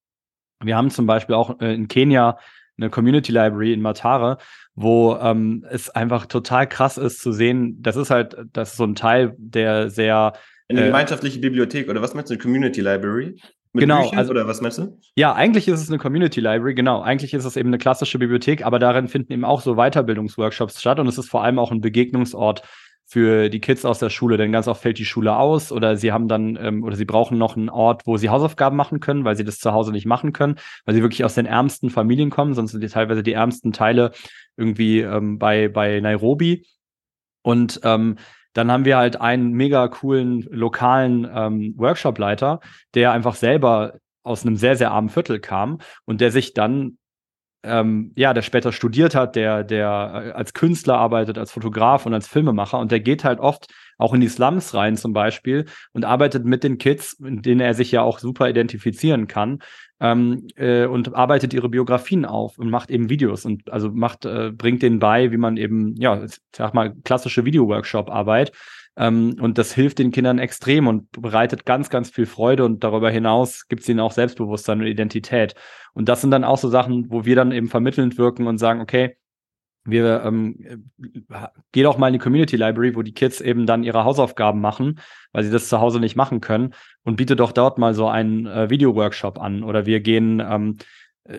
Wir 0.64 0.78
haben 0.78 0.90
zum 0.90 1.06
Beispiel 1.06 1.36
auch 1.36 1.60
äh, 1.60 1.74
in 1.74 1.88
Kenia 1.88 2.38
eine 2.78 2.90
Community 2.90 3.32
Library 3.32 3.74
in 3.74 3.82
Matare, 3.82 4.38
wo 4.74 5.16
ähm, 5.16 5.66
es 5.70 5.90
einfach 5.90 6.26
total 6.26 6.68
krass 6.68 6.98
ist 6.98 7.22
zu 7.22 7.32
sehen, 7.32 7.82
das 7.82 7.96
ist 7.96 8.10
halt, 8.10 8.36
das 8.52 8.72
ist 8.72 8.78
so 8.78 8.84
ein 8.84 8.96
Teil, 8.96 9.34
der 9.38 9.90
sehr 9.90 10.34
Eine 10.68 10.82
Äh, 10.82 10.86
gemeinschaftliche 10.88 11.40
Bibliothek 11.40 11.90
oder 11.90 12.02
was 12.02 12.14
meinst 12.14 12.30
du, 12.30 12.34
eine 12.34 12.42
Community 12.42 12.82
Library? 12.82 13.40
Mit 13.72 13.82
Genau, 13.82 14.02
Büchern 14.04 14.20
also- 14.20 14.32
oder 14.32 14.48
was 14.48 14.62
meinst 14.62 14.78
du? 14.78 14.98
Ja, 15.16 15.34
eigentlich 15.34 15.68
ist 15.68 15.82
es 15.82 15.90
eine 15.90 15.98
Community 16.00 16.40
Library, 16.40 16.74
genau. 16.76 17.02
Eigentlich 17.02 17.34
ist 17.34 17.44
es 17.46 17.58
eben 17.58 17.70
eine 17.70 17.78
klassische 17.78 18.18
Bibliothek, 18.20 18.66
aber 18.66 18.80
darin 18.80 19.08
finden 19.10 19.34
eben 19.34 19.46
auch 19.46 19.62
so 19.62 19.76
Weiterbildungsworkshops 19.76 20.80
statt 20.80 21.00
und 21.00 21.08
es 21.08 21.18
ist 21.18 21.30
vor 21.30 21.44
allem 21.44 21.60
auch 21.60 21.72
ein 21.72 21.82
Begegnungsort 21.82 22.64
für 23.06 23.50
die 23.50 23.62
Kids 23.62 23.86
aus 23.86 24.00
der 24.00 24.10
Schule, 24.10 24.38
denn 24.38 24.52
ganz 24.52 24.68
oft 24.68 24.82
fällt 24.82 24.98
die 24.98 25.06
Schule 25.06 25.38
aus 25.38 25.72
oder 25.72 25.96
sie 25.96 26.12
haben 26.12 26.28
dann 26.28 26.58
ähm, 26.60 26.84
oder 26.84 26.96
sie 26.96 27.06
brauchen 27.06 27.38
noch 27.38 27.56
einen 27.56 27.70
Ort, 27.70 28.08
wo 28.08 28.18
sie 28.18 28.30
Hausaufgaben 28.30 28.76
machen 28.76 29.00
können, 29.00 29.26
weil 29.26 29.36
sie 29.36 29.44
das 29.44 29.60
zu 29.60 29.74
Hause 29.74 29.92
nicht 29.92 30.08
machen 30.08 30.34
können, 30.34 30.56
weil 30.86 30.96
sie 30.96 31.02
wirklich 31.02 31.24
aus 31.24 31.36
den 31.36 31.46
ärmsten 31.46 31.90
Familien 31.92 32.32
kommen, 32.32 32.56
sonst 32.56 32.72
sind 32.72 32.82
die 32.82 32.88
teilweise 32.88 33.22
die 33.22 33.34
ärmsten 33.34 33.74
Teile 33.74 34.12
irgendwie 34.58 35.02
ähm, 35.02 35.38
bei, 35.38 35.68
bei 35.68 36.00
Nairobi. 36.00 36.66
Und 37.44 37.80
ähm, 37.84 38.18
dann 38.54 38.72
haben 38.72 38.86
wir 38.86 38.98
halt 38.98 39.22
einen 39.22 39.52
mega 39.52 39.88
coolen 39.88 40.42
lokalen 40.50 41.30
ähm, 41.32 41.74
Workshop-Leiter, 41.78 42.62
der 42.96 43.12
einfach 43.12 43.36
selber 43.36 44.00
aus 44.24 44.44
einem 44.44 44.56
sehr, 44.56 44.76
sehr 44.76 44.92
armen 44.92 45.10
Viertel 45.10 45.40
kam 45.40 45.80
und 46.06 46.22
der 46.22 46.32
sich 46.32 46.54
dann, 46.54 46.98
ähm, 47.66 48.12
ja, 48.16 48.34
der 48.34 48.42
später 48.42 48.72
studiert 48.72 49.16
hat, 49.16 49.36
der, 49.36 49.64
der 49.64 50.24
äh, 50.28 50.32
als 50.32 50.54
Künstler 50.54 50.98
arbeitet, 50.98 51.38
als 51.38 51.52
Fotograf 51.52 52.06
und 52.06 52.14
als 52.14 52.28
Filmemacher. 52.28 52.80
Und 52.80 52.92
der 52.92 53.00
geht 53.00 53.24
halt 53.24 53.40
oft 53.40 53.68
auch 53.98 54.14
in 54.14 54.22
die 54.22 54.28
Slums 54.28 54.74
rein 54.74 54.98
zum 54.98 55.14
Beispiel 55.14 55.66
und 55.94 56.06
arbeitet 56.06 56.46
mit 56.46 56.64
den 56.64 56.78
Kids, 56.78 57.14
in 57.14 57.42
denen 57.42 57.62
er 57.62 57.74
sich 57.74 57.92
ja 57.92 58.02
auch 58.02 58.20
super 58.20 58.50
identifizieren 58.50 59.28
kann 59.28 59.60
ähm, 60.00 60.48
äh, 60.56 60.86
und 60.86 61.16
arbeitet 61.16 61.54
ihre 61.54 61.70
Biografien 61.70 62.26
auf 62.26 62.58
und 62.58 62.70
macht 62.70 62.92
eben 62.92 63.10
Videos 63.10 63.46
und 63.46 63.72
also 63.72 63.90
macht, 63.90 64.26
äh, 64.26 64.52
bringt 64.52 64.82
denen 64.82 65.00
bei, 65.00 65.32
wie 65.32 65.38
man 65.38 65.58
eben, 65.58 65.96
ja, 65.96 66.26
sag 66.56 66.74
mal, 66.74 66.94
klassische 67.04 67.46
Video-Workshop-Arbeit 67.46 68.52
ähm, 68.98 69.38
und 69.40 69.58
das 69.58 69.74
hilft 69.74 70.00
den 70.00 70.12
Kindern 70.12 70.40
extrem 70.40 70.88
und 70.88 71.12
bereitet 71.12 71.66
ganz, 71.66 71.90
ganz 71.90 72.10
viel 72.10 72.26
Freude 72.26 72.66
und 72.66 72.84
darüber 72.84 73.10
hinaus 73.10 73.68
gibt 73.68 73.84
es 73.84 73.90
ihnen 73.90 74.00
auch 74.00 74.12
Selbstbewusstsein 74.12 74.80
und 74.80 74.88
Identität. 74.88 75.56
Und 75.94 76.10
das 76.10 76.22
sind 76.22 76.32
dann 76.32 76.44
auch 76.44 76.58
so 76.58 76.70
Sachen, 76.70 77.10
wo 77.10 77.26
wir 77.26 77.36
dann 77.36 77.52
eben 77.52 77.68
vermittelnd 77.68 78.18
wirken 78.18 78.48
und 78.48 78.58
sagen, 78.58 78.82
okay, 78.82 79.18
wir 79.86 80.24
ähm, 80.26 80.58
äh, 81.30 81.48
geh 81.72 81.84
doch 81.84 81.98
mal 81.98 82.08
in 82.08 82.14
die 82.14 82.20
Community 82.20 82.56
Library, 82.58 82.96
wo 82.96 83.04
die 83.04 83.14
Kids 83.14 83.40
eben 83.40 83.66
dann 83.66 83.84
ihre 83.84 84.04
Hausaufgaben 84.04 84.60
machen, 84.60 85.00
weil 85.32 85.44
sie 85.44 85.52
das 85.52 85.70
zu 85.70 85.80
Hause 85.80 86.00
nicht 86.00 86.16
machen 86.16 86.42
können 86.42 86.74
und 87.04 87.18
biete 87.18 87.36
doch 87.36 87.52
dort 87.52 87.78
mal 87.78 87.94
so 87.94 88.08
einen 88.08 88.48
äh, 88.48 88.70
Video-Workshop 88.70 89.40
an. 89.40 89.64
Oder 89.64 89.86
wir 89.86 90.00
gehen 90.00 90.40
ähm, 90.40 90.78
äh, 90.80 90.84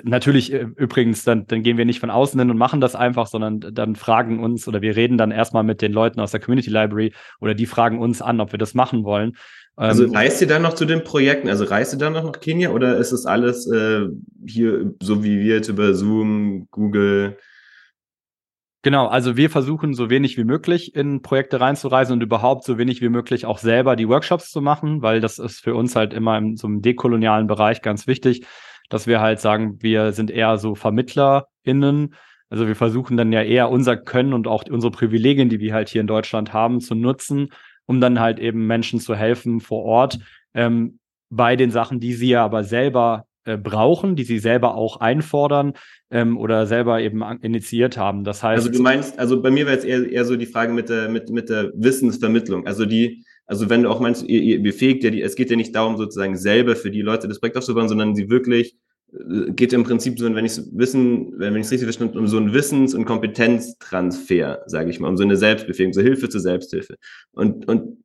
natürlich 0.02 0.52
äh, 0.52 0.66
übrigens, 0.76 1.24
dann, 1.24 1.46
dann 1.46 1.62
gehen 1.62 1.78
wir 1.78 1.84
nicht 1.84 2.00
von 2.00 2.10
außen 2.10 2.38
hin 2.38 2.50
und 2.50 2.58
machen 2.58 2.80
das 2.80 2.94
einfach, 2.94 3.26
sondern 3.26 3.60
dann 3.60 3.96
fragen 3.96 4.42
uns 4.42 4.66
oder 4.66 4.82
wir 4.82 4.96
reden 4.96 5.18
dann 5.18 5.30
erstmal 5.30 5.62
mit 5.62 5.82
den 5.82 5.92
Leuten 5.92 6.20
aus 6.20 6.32
der 6.32 6.40
Community 6.40 6.70
Library 6.70 7.12
oder 7.40 7.54
die 7.54 7.66
fragen 7.66 8.00
uns 8.00 8.20
an, 8.20 8.40
ob 8.40 8.52
wir 8.52 8.58
das 8.58 8.74
machen 8.74 9.04
wollen. 9.04 9.36
Also 9.76 10.04
Ähm, 10.04 10.14
reist 10.14 10.40
ihr 10.40 10.48
dann 10.48 10.62
noch 10.62 10.74
zu 10.74 10.86
den 10.86 11.04
Projekten? 11.04 11.48
Also 11.48 11.64
reist 11.64 11.92
ihr 11.92 11.98
dann 11.98 12.14
noch 12.14 12.24
nach 12.24 12.40
Kenia 12.40 12.70
oder 12.70 12.96
ist 12.96 13.12
es 13.12 13.26
alles 13.26 13.70
äh, 13.70 14.06
hier 14.46 14.94
so 15.02 15.22
wie 15.22 15.38
wir 15.38 15.56
jetzt 15.56 15.68
über 15.68 15.94
Zoom, 15.94 16.66
Google? 16.70 17.36
Genau, 18.82 19.08
also 19.08 19.36
wir 19.36 19.50
versuchen 19.50 19.94
so 19.94 20.10
wenig 20.10 20.36
wie 20.36 20.44
möglich 20.44 20.94
in 20.94 21.20
Projekte 21.20 21.60
reinzureisen 21.60 22.12
und 22.12 22.22
überhaupt 22.22 22.64
so 22.64 22.78
wenig 22.78 23.00
wie 23.00 23.08
möglich 23.08 23.44
auch 23.44 23.58
selber 23.58 23.96
die 23.96 24.08
Workshops 24.08 24.50
zu 24.50 24.60
machen, 24.60 25.02
weil 25.02 25.20
das 25.20 25.38
ist 25.40 25.60
für 25.60 25.74
uns 25.74 25.96
halt 25.96 26.14
immer 26.14 26.38
in 26.38 26.56
so 26.56 26.68
einem 26.68 26.82
dekolonialen 26.82 27.48
Bereich 27.48 27.82
ganz 27.82 28.06
wichtig, 28.06 28.46
dass 28.88 29.06
wir 29.06 29.20
halt 29.20 29.40
sagen, 29.40 29.78
wir 29.80 30.12
sind 30.12 30.30
eher 30.30 30.58
so 30.58 30.74
VermittlerInnen. 30.74 32.14
Also 32.48 32.66
wir 32.66 32.76
versuchen 32.76 33.16
dann 33.16 33.32
ja 33.32 33.42
eher 33.42 33.70
unser 33.70 33.96
Können 33.96 34.32
und 34.32 34.46
auch 34.46 34.64
unsere 34.70 34.90
Privilegien, 34.90 35.48
die 35.48 35.60
wir 35.60 35.74
halt 35.74 35.88
hier 35.88 36.00
in 36.00 36.06
Deutschland 36.06 36.52
haben, 36.52 36.80
zu 36.80 36.94
nutzen, 36.94 37.50
um 37.86 38.00
dann 38.00 38.20
halt 38.20 38.38
eben 38.38 38.66
Menschen 38.66 39.00
zu 39.00 39.14
helfen 39.14 39.60
vor 39.60 39.84
Ort 39.84 40.18
ähm, 40.54 40.98
bei 41.30 41.56
den 41.56 41.70
Sachen, 41.70 42.00
die 42.00 42.14
sie 42.14 42.28
ja 42.28 42.44
aber 42.44 42.62
selber 42.62 43.26
äh, 43.44 43.56
brauchen, 43.56 44.16
die 44.16 44.24
sie 44.24 44.38
selber 44.38 44.74
auch 44.74 45.00
einfordern 45.00 45.74
ähm, 46.10 46.36
oder 46.36 46.66
selber 46.66 47.00
eben 47.00 47.22
initiiert 47.42 47.96
haben. 47.96 48.24
Das 48.24 48.42
heißt, 48.42 48.66
Also 48.66 48.76
du 48.76 48.82
meinst, 48.82 49.18
also 49.18 49.40
bei 49.40 49.50
mir 49.50 49.66
wäre 49.66 49.76
jetzt 49.76 49.84
eher, 49.84 50.10
eher 50.10 50.24
so 50.24 50.36
die 50.36 50.46
Frage 50.46 50.72
mit 50.72 50.88
der, 50.88 51.08
mit, 51.08 51.30
mit 51.30 51.48
der 51.48 51.70
Wissensvermittlung. 51.74 52.66
Also 52.66 52.86
die, 52.86 53.24
also 53.46 53.70
wenn 53.70 53.82
du 53.82 53.90
auch 53.90 54.00
meinst, 54.00 54.24
ihr, 54.24 54.42
ihr 54.42 54.62
befähigt 54.62 55.04
ja 55.04 55.10
die, 55.10 55.22
es 55.22 55.36
geht 55.36 55.50
ja 55.50 55.56
nicht 55.56 55.74
darum, 55.74 55.96
sozusagen 55.96 56.36
selber 56.36 56.76
für 56.76 56.90
die 56.90 57.02
Leute 57.02 57.28
das 57.28 57.38
Projekt 57.38 57.56
aufzubauen, 57.56 57.88
sondern 57.88 58.14
sie 58.16 58.28
wirklich, 58.28 58.76
äh, 59.12 59.52
geht 59.52 59.72
im 59.72 59.84
Prinzip 59.84 60.18
so, 60.18 60.32
wenn 60.34 60.44
ich 60.44 60.60
wissen, 60.72 61.38
wenn 61.38 61.54
ich 61.54 61.66
es 61.66 61.70
richtig 61.70 61.86
verstanden 61.86 62.18
um 62.18 62.26
so 62.26 62.38
einen 62.38 62.52
Wissens- 62.52 62.94
und 62.94 63.04
Kompetenztransfer, 63.04 64.62
sage 64.66 64.90
ich 64.90 64.98
mal, 64.98 65.08
um 65.08 65.16
so 65.16 65.22
eine 65.22 65.36
Selbstbefähigung, 65.36 65.92
so 65.92 66.00
Hilfe 66.00 66.28
zur 66.28 66.40
Selbsthilfe. 66.40 66.96
Und, 67.32 67.68
und, 67.68 68.04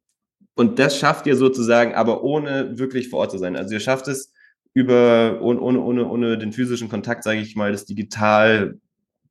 und 0.55 0.79
das 0.79 0.97
schafft 0.97 1.25
ihr 1.25 1.35
sozusagen, 1.35 1.95
aber 1.95 2.23
ohne 2.23 2.77
wirklich 2.77 3.09
vor 3.09 3.19
Ort 3.19 3.31
zu 3.31 3.39
sein. 3.39 3.55
Also 3.55 3.73
ihr 3.73 3.79
schafft 3.79 4.07
es 4.07 4.31
über, 4.73 5.39
ohne, 5.41 5.59
ohne, 5.59 5.81
ohne, 5.81 6.07
ohne 6.07 6.37
den 6.37 6.53
physischen 6.53 6.89
Kontakt, 6.89 7.23
sage 7.23 7.39
ich 7.41 7.55
mal, 7.55 7.71
das 7.71 7.85
digital 7.85 8.79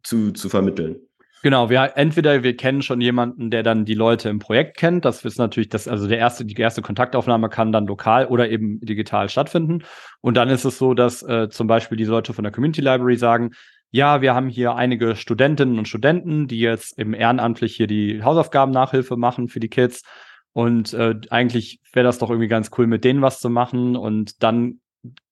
zu, 0.03 0.33
zu 0.33 0.49
vermitteln. 0.49 0.97
Genau, 1.43 1.71
wir 1.71 1.93
entweder 1.97 2.43
wir 2.43 2.55
kennen 2.55 2.83
schon 2.83 3.01
jemanden, 3.01 3.51
der 3.51 3.63
dann 3.63 3.87
die 3.87 3.95
Leute 3.95 4.29
im 4.29 4.41
Projekt 4.41 4.77
kennt. 4.77 5.07
Das 5.07 5.25
ist 5.25 5.39
natürlich 5.39 5.71
das, 5.71 5.89
also 5.89 6.07
der 6.07 6.19
erste, 6.19 6.45
die 6.45 6.61
erste 6.61 6.83
Kontaktaufnahme 6.83 7.49
kann 7.49 7.73
dann 7.73 7.87
lokal 7.87 8.27
oder 8.27 8.51
eben 8.51 8.79
digital 8.81 9.31
stattfinden. 9.31 9.83
Und 10.21 10.37
dann 10.37 10.51
ist 10.51 10.67
es 10.67 10.77
so, 10.77 10.93
dass 10.93 11.23
äh, 11.23 11.49
zum 11.49 11.67
Beispiel 11.67 11.97
die 11.97 12.05
Leute 12.05 12.35
von 12.35 12.45
der 12.45 12.53
Community 12.53 12.83
Library 12.83 13.17
sagen, 13.17 13.53
ja, 13.91 14.21
wir 14.21 14.35
haben 14.35 14.49
hier 14.49 14.75
einige 14.75 15.17
Studentinnen 15.17 15.79
und 15.79 15.89
Studenten, 15.89 16.47
die 16.47 16.61
jetzt 16.61 16.99
eben 16.99 17.15
ehrenamtlich 17.15 17.75
hier 17.75 17.87
die 17.87 18.23
Hausaufgaben-Nachhilfe 18.23 19.17
machen 19.17 19.49
für 19.49 19.61
die 19.61 19.71
Kids. 19.71 20.03
Und 20.53 20.93
äh, 20.93 21.15
eigentlich 21.31 21.81
wäre 21.93 22.05
das 22.05 22.19
doch 22.19 22.29
irgendwie 22.29 22.49
ganz 22.49 22.71
cool, 22.77 22.87
mit 22.87 23.03
denen 23.03 23.23
was 23.23 23.41
zu 23.41 23.49
machen. 23.49 23.97
Und 23.97 24.43
dann 24.43 24.81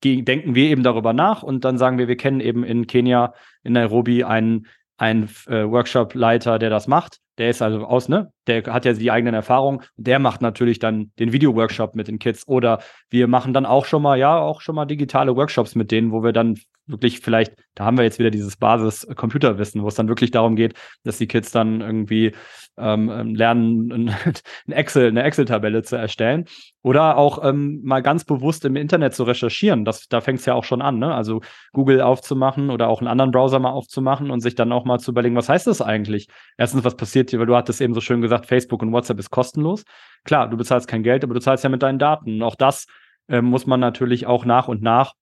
denken 0.03 0.55
wir 0.55 0.71
eben 0.71 0.83
darüber 0.83 1.13
nach 1.13 1.43
und 1.43 1.65
dann 1.65 1.77
sagen 1.77 1.99
wir, 1.99 2.09
wir 2.09 2.17
kennen 2.17 2.41
eben 2.41 2.65
in 2.65 2.87
Kenia, 2.87 3.35
in 3.63 3.75
Nairobi 3.75 4.25
einen 4.25 4.67
ein 4.99 5.29
äh, 5.47 5.65
Workshop-Leiter, 5.65 6.59
der 6.59 6.71
das 6.71 6.87
macht. 6.87 7.21
Der 7.39 7.51
ist 7.51 7.63
also 7.63 7.87
aus, 7.87 8.09
ne? 8.09 8.33
Der 8.49 8.65
hat 8.65 8.85
ja 8.85 8.93
die 8.93 9.11
eigenen 9.11 9.33
Erfahrungen. 9.33 9.83
Der 9.97 10.19
macht 10.19 10.43
natürlich 10.43 10.81
dann 10.81 11.13
den 11.19 11.33
Video-Workshop 11.33 11.95
mit 11.95 12.09
den 12.09 12.19
Kids. 12.19 12.47
Oder 12.49 12.81
wir 13.09 13.29
machen 13.29 13.55
dann 13.55 13.65
auch 13.65 13.85
schon 13.85 14.03
mal, 14.03 14.19
ja, 14.19 14.39
auch 14.39 14.61
schon 14.61 14.75
mal 14.75 14.87
digitale 14.87 15.37
Workshops 15.37 15.77
mit 15.77 15.93
denen, 15.93 16.11
wo 16.11 16.23
wir 16.25 16.33
dann 16.33 16.59
wirklich 16.89 17.21
vielleicht, 17.21 17.55
da 17.75 17.85
haben 17.85 17.97
wir 17.97 18.05
jetzt 18.05 18.19
wieder 18.19 18.31
dieses 18.31 18.57
Basis-Computerwissen, 18.57 19.83
wo 19.83 19.89
es 19.89 19.95
dann 19.95 20.09
wirklich 20.09 20.31
darum 20.31 20.57
geht, 20.57 20.75
dass 21.05 21.19
die 21.19 21.29
Kids 21.29 21.51
dann 21.53 21.81
irgendwie 21.81 22.33
ähm, 22.79 23.11
ähm, 23.11 23.35
lernen, 23.35 23.93
ein 23.93 24.73
Excel, 24.73 25.09
eine 25.09 25.23
Excel-Tabelle 25.23 25.83
zu 25.83 25.97
erstellen. 25.97 26.47
Oder 26.83 27.17
auch 27.17 27.45
ähm, 27.45 27.81
mal 27.83 28.03
ganz 28.03 28.25
bewusst 28.25 28.65
im 28.65 28.77
Internet 28.77 29.15
zu 29.15 29.25
recherchieren. 29.25 29.85
Das, 29.85 30.09
da 30.09 30.21
fängt 30.21 30.39
es 30.39 30.47
ja 30.47 30.55
auch 30.55 30.65
schon 30.65 30.81
an, 30.81 30.99
ne? 30.99 31.15
Also 31.15 31.41
Google 31.73 32.01
aufzumachen 32.01 32.71
oder 32.71 32.89
auch 32.89 33.01
einen 33.01 33.09
anderen 33.09 33.33
Browser 33.33 33.59
mal 33.59 33.71
aufzumachen 33.71 34.31
und 34.31 34.41
sich 34.41 34.55
dann 34.55 34.73
auch 34.73 34.85
mal 34.85 34.99
zu 34.99 35.11
überlegen, 35.11 35.37
was 35.37 35.49
heißt 35.49 35.67
das 35.67 35.83
eigentlich? 35.83 36.29
Erstens, 36.57 36.85
was 36.85 36.97
passiert 36.97 37.31
hier, 37.31 37.41
weil 37.41 37.47
du 37.47 37.57
hattest 37.57 37.81
eben 37.81 37.95
so 37.95 38.01
schön 38.01 38.23
gesagt, 38.23 38.47
Facebook 38.47 38.83
und 38.83 38.93
WhatsApp 38.93 39.19
ist 39.19 39.31
kostenlos. 39.31 39.85
Klar, 40.25 40.49
du 40.49 40.57
bezahlst 40.57 40.89
kein 40.89 41.03
Geld, 41.03 41.25
aber 41.25 41.35
du 41.35 41.41
zahlst 41.41 41.65
ja 41.65 41.71
mit 41.71 41.83
deinen 41.83 41.99
Daten. 41.99 42.35
Und 42.35 42.43
auch 42.43 42.57
das 42.57 42.87
äh, 43.29 43.43
muss 43.43 43.67
man 43.67 43.81
natürlich 43.81 44.27
auch 44.27 44.45
nach 44.45 44.69
und 44.69 44.83
nach 44.83 45.15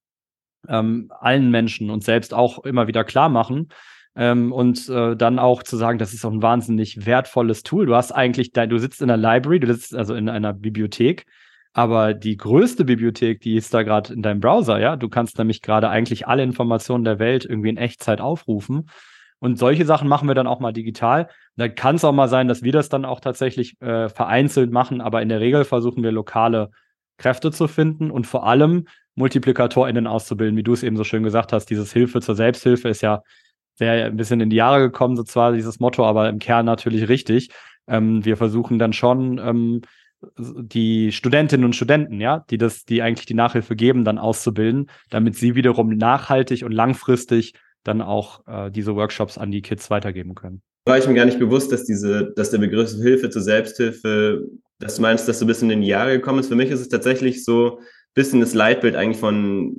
ähm, 0.69 1.11
allen 1.21 1.51
Menschen 1.51 1.91
und 1.91 2.05
selbst 2.05 2.35
auch 2.35 2.65
immer 2.65 2.87
wieder 2.87 3.05
klar 3.05 3.29
machen. 3.29 3.69
Ähm, 4.17 4.53
und 4.53 4.89
äh, 4.89 5.15
dann 5.15 5.39
auch 5.39 5.63
zu 5.63 5.77
sagen, 5.77 5.99
das 5.99 6.15
ist 6.15 6.25
auch 6.25 6.33
ein 6.33 6.43
wahnsinnig 6.43 7.05
wertvolles 7.05 7.63
Tool. 7.63 7.87
Du 7.87 7.95
hast 7.95 8.13
eigentlich, 8.13 8.53
dein, 8.53 8.71
du 8.71 8.79
sitzt 8.79 9.03
in 9.03 9.11
einer 9.11 9.21
Library, 9.21 9.61
du 9.61 9.67
sitzt 9.67 9.95
also 9.95 10.15
in 10.15 10.29
einer 10.31 10.55
Bibliothek, 10.55 11.27
aber 11.75 12.15
die 12.15 12.39
größte 12.39 12.87
Bibliothek, 12.87 13.43
die 13.43 13.57
ist 13.57 13.75
da 13.75 13.83
gerade 13.83 14.15
in 14.15 14.23
deinem 14.23 14.41
Browser, 14.41 14.81
ja. 14.81 14.97
Du 14.97 15.11
kannst 15.11 15.37
nämlich 15.37 15.61
gerade 15.61 15.91
eigentlich 15.91 16.27
alle 16.27 16.43
Informationen 16.43 17.05
der 17.05 17.19
Welt 17.19 17.45
irgendwie 17.45 17.69
in 17.69 17.77
Echtzeit 17.77 18.23
aufrufen. 18.23 18.89
Und 19.39 19.59
solche 19.59 19.85
Sachen 19.85 20.09
machen 20.09 20.29
wir 20.29 20.35
dann 20.35 20.47
auch 20.47 20.61
mal 20.61 20.73
digital. 20.73 21.29
Da 21.57 21.69
kann 21.69 21.97
es 21.97 22.05
auch 22.05 22.13
mal 22.13 22.29
sein, 22.29 22.49
dass 22.49 22.63
wir 22.63 22.73
das 22.73 22.89
dann 22.89 23.05
auch 23.05 23.21
tatsächlich 23.21 23.79
äh, 23.83 24.09
vereinzelt 24.09 24.73
machen, 24.73 25.03
aber 25.03 25.21
in 25.21 25.29
der 25.29 25.41
Regel 25.41 25.65
versuchen 25.65 26.03
wir 26.03 26.13
lokale 26.13 26.71
Kräfte 27.19 27.51
zu 27.51 27.69
finden 27.69 28.11
und 28.11 28.27
vor 28.27 28.47
allem 28.47 28.87
MultiplikatorInnen 29.15 30.07
auszubilden, 30.07 30.57
wie 30.57 30.63
du 30.63 30.73
es 30.73 30.83
eben 30.83 30.97
so 30.97 31.05
schön 31.05 31.23
gesagt 31.23 31.53
hast. 31.53 31.67
Dieses 31.67 31.93
Hilfe 31.93 32.21
zur 32.21 32.35
Selbsthilfe 32.35 32.89
ist 32.89 33.03
ja 33.03 33.23
sehr 33.75 34.07
ein 34.07 34.17
bisschen 34.17 34.41
in 34.41 34.51
die 34.51 34.57
Jahre 34.57 34.81
gekommen, 34.81 35.17
so 35.17 35.23
zwar 35.23 35.53
dieses 35.53 35.81
Motto, 35.81 36.05
aber 36.05 36.29
im 36.29 36.39
Kern 36.39 36.67
natürlich 36.67 37.09
richtig. 37.09 37.51
Ähm, 37.87 38.25
wir 38.25 38.37
versuchen 38.37 38.79
dann 38.79 38.93
schon 38.93 39.39
ähm, 39.39 39.83
die 40.39 41.13
Studentinnen 41.13 41.65
und 41.65 41.77
Studenten, 41.77 42.21
ja, 42.21 42.45
die 42.51 42.59
das, 42.59 42.85
die 42.85 43.03
eigentlich 43.03 43.27
die 43.27 43.35
Nachhilfe 43.35 43.77
geben, 43.77 44.05
dann 44.05 44.19
auszubilden, 44.19 44.91
damit 45.11 45.37
sie 45.37 45.55
wiederum 45.55 45.91
nachhaltig 45.91 46.65
und 46.65 46.73
langfristig 46.73 47.55
dann 47.85 48.03
auch 48.03 48.47
äh, 48.47 48.71
diese 48.71 48.97
Workshops 48.97 49.39
an 49.39 49.51
die 49.51 49.63
Kids 49.63 49.91
weitergeben 49.91 50.35
können. 50.35 50.63
War 50.87 50.99
ich 50.99 51.07
mir 51.07 51.15
gar 51.15 51.25
nicht 51.25 51.39
bewusst, 51.39 51.73
dass 51.73 51.85
diese, 51.85 52.33
dass 52.37 52.51
der 52.51 52.59
Begriff 52.59 52.91
Hilfe 52.93 53.31
zur 53.31 53.43
Selbsthilfe, 53.43 54.47
dass 54.79 54.97
du 54.97 55.03
meinst, 55.03 55.29
dass 55.29 55.39
du 55.39 55.47
bis 55.47 55.63
in 55.63 55.69
den 55.69 55.83
Jahre 55.83 56.13
gekommen 56.13 56.41
ist. 56.41 56.49
Für 56.49 56.55
mich 56.55 56.71
ist 56.71 56.81
es 56.81 56.89
tatsächlich 56.89 57.45
so 57.45 57.79
ein 57.79 57.85
bisschen 58.15 58.41
das 58.41 58.55
Leitbild 58.55 58.97
eigentlich 58.97 59.21
von 59.21 59.75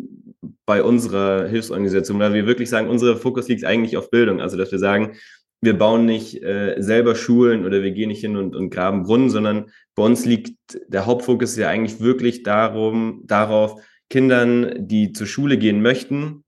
bei 0.66 0.84
unserer 0.84 1.48
Hilfsorganisation, 1.48 2.20
weil 2.20 2.34
wir 2.34 2.46
wirklich 2.46 2.70
sagen, 2.70 2.90
unser 2.90 3.16
Fokus 3.16 3.48
liegt 3.48 3.64
eigentlich 3.64 3.98
auf 3.98 4.10
Bildung. 4.10 4.42
Also 4.42 4.58
dass 4.58 4.72
wir 4.72 4.80
sagen, 4.80 5.14
wir 5.62 5.78
bauen 5.78 6.06
nicht 6.06 6.44
äh, 6.44 6.76
selber 6.80 7.16
Schulen 7.16 7.66
oder 7.66 7.82
wir 7.82 7.92
gehen 7.92 8.10
nicht 8.10 8.22
hin 8.22 8.38
und, 8.38 8.56
und 8.56 8.70
graben 8.70 9.04
Brunnen, 9.04 9.30
sondern 9.30 9.72
bei 9.96 10.04
uns 10.04 10.26
liegt 10.26 10.56
der 10.88 11.06
Hauptfokus 11.06 11.56
ja 11.56 11.70
eigentlich 11.70 12.00
wirklich 12.00 12.44
darum, 12.44 13.22
darauf, 13.26 13.82
Kindern, 14.10 14.88
die 14.88 15.12
zur 15.12 15.28
Schule 15.28 15.58
gehen 15.58 15.82
möchten, 15.82 16.44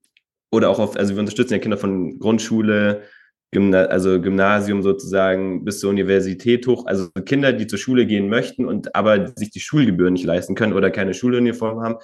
oder 0.51 0.69
auch 0.69 0.79
auf, 0.79 0.95
also 0.95 1.13
wir 1.13 1.19
unterstützen 1.19 1.53
ja 1.53 1.59
Kinder 1.59 1.77
von 1.77 2.19
Grundschule, 2.19 3.03
Gymna 3.51 3.85
also 3.85 4.21
Gymnasium 4.21 4.83
sozusagen 4.83 5.65
bis 5.65 5.79
zur 5.79 5.89
Universität 5.89 6.67
hoch, 6.67 6.85
also 6.85 7.09
Kinder, 7.25 7.51
die 7.51 7.67
zur 7.67 7.79
Schule 7.79 8.05
gehen 8.05 8.29
möchten 8.29 8.65
und 8.65 8.95
aber 8.95 9.33
sich 9.35 9.49
die 9.49 9.59
Schulgebühren 9.59 10.13
nicht 10.13 10.25
leisten 10.25 10.55
können 10.55 10.73
oder 10.73 10.91
keine 10.91 11.13
Schuluniform 11.13 11.81
haben, 11.81 11.95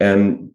ähm, 0.00 0.54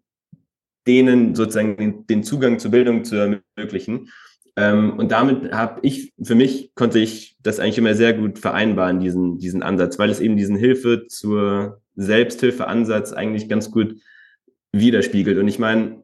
denen 0.86 1.34
sozusagen 1.36 1.77
den, 1.77 2.06
den, 2.08 2.23
Zugang 2.23 2.60
zur 2.60 2.71
Bildung 2.71 3.06
zu 3.06 3.15
ermöglichen. 3.15 4.10
Ähm, 4.58 4.99
und 4.99 5.12
damit 5.12 5.53
habe 5.53 5.79
ich, 5.82 6.13
für 6.21 6.36
mich 6.36 6.71
konnte 6.75 6.99
ich 6.99 7.38
das 7.41 7.60
eigentlich 7.60 7.77
immer 7.77 7.95
sehr 7.95 8.13
gut 8.13 8.38
vereinbaren, 8.38 8.99
diesen, 8.99 9.39
diesen 9.39 9.63
Ansatz, 9.63 9.97
weil 9.97 10.10
es 10.10 10.19
eben 10.19 10.36
diesen 10.36 10.58
Hilfe 10.58 11.08
zur 11.08 11.82
Selbsthilfe-Ansatz 11.95 13.13
eigentlich 13.13 13.47
ganz 13.47 13.71
gut 13.71 13.95
widerspiegelt. 14.73 15.38
Und 15.38 15.47
ich 15.47 15.58
meine, 15.58 16.03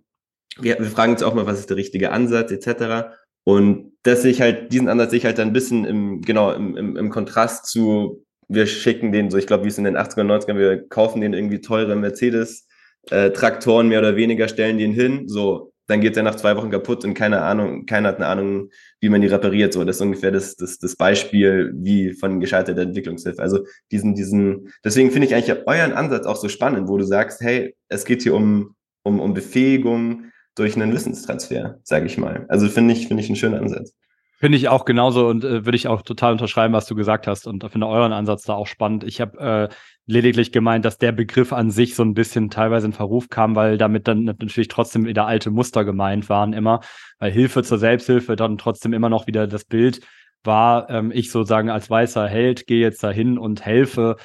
wir, 0.59 0.79
wir 0.79 0.85
fragen 0.85 1.13
uns 1.13 1.23
auch 1.23 1.33
mal, 1.33 1.45
was 1.45 1.59
ist 1.59 1.69
der 1.69 1.77
richtige 1.77 2.11
Ansatz, 2.11 2.51
etc. 2.51 3.15
Und 3.43 3.88
dass 4.03 4.25
ich 4.25 4.41
halt, 4.41 4.71
diesen 4.71 4.87
Ansatz 4.87 5.11
sehe 5.11 5.19
ich 5.19 5.25
halt 5.25 5.37
dann 5.37 5.49
ein 5.49 5.53
bisschen 5.53 5.85
im, 5.85 6.21
genau, 6.21 6.51
im, 6.51 6.77
im, 6.77 6.95
im 6.95 7.09
Kontrast 7.09 7.65
zu, 7.65 8.25
wir 8.47 8.65
schicken 8.65 9.11
den 9.11 9.29
so, 9.29 9.37
ich 9.37 9.47
glaube, 9.47 9.65
wie 9.65 9.69
es 9.69 9.77
in 9.77 9.83
den 9.83 9.97
80er 9.97 10.21
und 10.21 10.31
90ern, 10.31 10.57
wir 10.57 10.87
kaufen 10.87 11.21
den 11.21 11.33
irgendwie 11.33 11.61
teure 11.61 11.95
Mercedes, 11.95 12.67
äh, 13.11 13.31
Traktoren 13.31 13.89
mehr 13.89 13.99
oder 13.99 14.15
weniger, 14.15 14.47
stellen 14.47 14.77
den 14.77 14.93
hin, 14.93 15.27
so, 15.27 15.73
dann 15.89 16.01
geht 16.01 16.15
der 16.15 16.23
nach 16.23 16.35
zwei 16.35 16.55
Wochen 16.55 16.69
kaputt 16.69 17.03
und 17.03 17.15
keine 17.15 17.41
Ahnung, 17.41 17.87
keiner 17.87 18.09
hat 18.09 18.17
eine 18.17 18.27
Ahnung, 18.27 18.69
wie 19.01 19.09
man 19.09 19.21
die 19.21 19.27
repariert. 19.27 19.73
So, 19.73 19.83
das 19.83 19.95
ist 19.95 20.01
ungefähr 20.03 20.31
das, 20.31 20.55
das, 20.55 20.77
das 20.77 20.95
Beispiel 20.95 21.71
wie 21.75 22.13
von 22.13 22.39
gescheiterter 22.39 22.83
Entwicklungshilfe. 22.83 23.41
Also 23.41 23.65
diesen, 23.91 24.13
diesen, 24.13 24.71
deswegen 24.85 25.09
finde 25.09 25.27
ich 25.27 25.33
eigentlich 25.33 25.57
euren 25.65 25.93
Ansatz 25.93 26.27
auch 26.27 26.35
so 26.35 26.47
spannend, 26.47 26.87
wo 26.87 26.97
du 26.97 27.05
sagst, 27.05 27.41
hey, 27.41 27.75
es 27.87 28.05
geht 28.05 28.21
hier 28.21 28.35
um, 28.35 28.75
um, 29.03 29.19
um 29.19 29.33
Befähigung 29.33 30.25
durch 30.59 30.75
einen 30.75 30.93
Wissenstransfer, 30.93 31.79
sage 31.83 32.05
ich 32.05 32.17
mal. 32.17 32.45
Also 32.49 32.67
finde 32.67 32.93
ich, 32.93 33.07
finde 33.07 33.23
ich 33.23 33.29
einen 33.29 33.35
schönen 33.35 33.55
Ansatz. 33.55 33.95
Finde 34.39 34.57
ich 34.57 34.69
auch 34.69 34.85
genauso 34.85 35.27
und 35.27 35.43
äh, 35.43 35.65
würde 35.65 35.75
ich 35.75 35.87
auch 35.87 36.01
total 36.01 36.31
unterschreiben, 36.31 36.73
was 36.73 36.85
du 36.85 36.95
gesagt 36.95 37.27
hast 37.27 37.45
und 37.45 37.61
finde 37.69 37.87
euren 37.87 38.13
Ansatz 38.13 38.43
da 38.43 38.53
auch 38.53 38.67
spannend. 38.67 39.03
Ich 39.03 39.19
habe 39.19 39.69
äh, 39.69 39.75
lediglich 40.05 40.53
gemeint, 40.53 40.85
dass 40.85 40.97
der 40.97 41.11
Begriff 41.11 41.51
an 41.51 41.71
sich 41.71 41.93
so 41.93 42.03
ein 42.03 42.13
bisschen 42.13 42.49
teilweise 42.49 42.87
in 42.87 42.93
Verruf 42.93 43.27
kam, 43.29 43.55
weil 43.55 43.77
damit 43.77 44.07
dann 44.07 44.23
natürlich 44.23 44.69
trotzdem 44.69 45.05
wieder 45.05 45.27
alte 45.27 45.51
Muster 45.51 45.83
gemeint 45.83 46.29
waren 46.29 46.53
immer, 46.53 46.79
weil 47.19 47.31
Hilfe 47.31 47.63
zur 47.63 47.79
Selbsthilfe 47.79 48.37
dann 48.37 48.57
trotzdem 48.57 48.93
immer 48.93 49.09
noch 49.09 49.27
wieder 49.27 49.45
das 49.45 49.65
Bild 49.65 49.99
war, 50.43 50.89
ähm, 50.89 51.11
ich 51.13 51.31
sozusagen 51.31 51.69
als 51.69 51.89
weißer 51.89 52.27
Held 52.27 52.65
gehe 52.65 52.79
jetzt 52.79 53.03
dahin 53.03 53.37
und 53.37 53.65
helfe, 53.65 54.15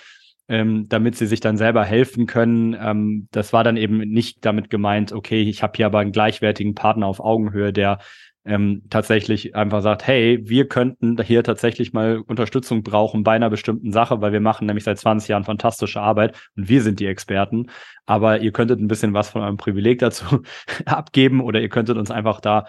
ähm, 0.49 0.89
damit 0.89 1.17
sie 1.17 1.27
sich 1.27 1.41
dann 1.41 1.57
selber 1.57 1.85
helfen 1.85 2.27
können. 2.27 2.77
Ähm, 2.79 3.29
das 3.31 3.53
war 3.53 3.65
dann 3.65 3.77
eben 3.77 3.99
nicht 3.99 4.45
damit 4.45 4.71
gemeint, 4.71 5.13
okay, 5.13 5.43
ich 5.43 5.63
habe 5.63 5.73
hier 5.77 5.87
aber 5.87 6.01
einen 6.01 6.13
gleichwertigen 6.13 6.75
Partner 6.75 7.07
auf 7.07 7.21
Augenhöhe, 7.21 7.73
der 7.73 7.99
ähm, 8.47 8.83
tatsächlich 8.91 9.55
einfach 9.57 9.83
sagt, 9.83 10.07
hey, 10.07 10.39
wir 10.43 10.69
könnten 10.69 11.21
hier 11.23 11.43
tatsächlich 11.43 11.93
mal 11.95 12.19
Unterstützung 12.19 12.83
brauchen 12.83 13.23
bei 13.23 13.33
einer 13.33 13.49
bestimmten 13.49 13.91
Sache, 13.91 14.21
weil 14.21 14.33
wir 14.33 14.41
machen 14.41 14.67
nämlich 14.67 14.85
seit 14.85 14.99
20 14.99 15.29
Jahren 15.29 15.45
fantastische 15.45 16.01
Arbeit 16.01 16.37
und 16.57 16.69
wir 16.69 16.83
sind 16.83 17.01
die 17.01 17.07
Experten. 17.07 17.71
Aber 18.05 18.41
ihr 18.41 18.53
könntet 18.53 18.81
ein 18.81 18.89
bisschen 18.89 19.15
was 19.15 19.31
von 19.31 19.43
eurem 19.43 19.57
Privileg 19.57 19.99
dazu 20.01 20.43
abgeben 20.85 21.41
oder 21.41 21.61
ihr 21.61 21.71
könntet 21.71 21.97
uns 21.97 22.11
einfach 22.11 22.41
da 22.41 22.67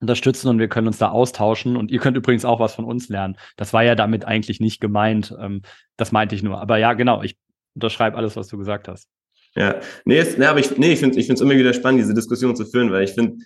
unterstützen 0.00 0.48
und 0.48 0.58
wir 0.58 0.68
können 0.68 0.86
uns 0.86 0.98
da 0.98 1.08
austauschen. 1.08 1.76
Und 1.76 1.90
ihr 1.90 1.98
könnt 1.98 2.16
übrigens 2.16 2.44
auch 2.44 2.60
was 2.60 2.74
von 2.74 2.84
uns 2.84 3.08
lernen. 3.08 3.36
Das 3.56 3.72
war 3.72 3.82
ja 3.82 3.94
damit 3.94 4.24
eigentlich 4.24 4.60
nicht 4.60 4.80
gemeint. 4.80 5.34
Ähm, 5.40 5.62
das 5.96 6.12
meinte 6.12 6.34
ich 6.34 6.42
nur. 6.42 6.60
Aber 6.60 6.78
ja, 6.78 6.92
genau, 6.92 7.22
ich 7.22 7.36
unterschreibe 7.74 8.16
alles, 8.16 8.36
was 8.36 8.48
du 8.48 8.58
gesagt 8.58 8.88
hast. 8.88 9.08
Ja, 9.54 9.80
nee, 10.04 10.18
ist, 10.18 10.38
nee 10.38 10.44
aber 10.44 10.60
ich, 10.60 10.76
nee, 10.76 10.92
ich 10.92 11.00
finde 11.00 11.18
es 11.18 11.40
immer 11.40 11.56
wieder 11.56 11.72
spannend, 11.72 12.00
diese 12.00 12.14
Diskussion 12.14 12.54
zu 12.54 12.64
führen, 12.64 12.92
weil 12.92 13.04
ich 13.04 13.12
finde, 13.12 13.38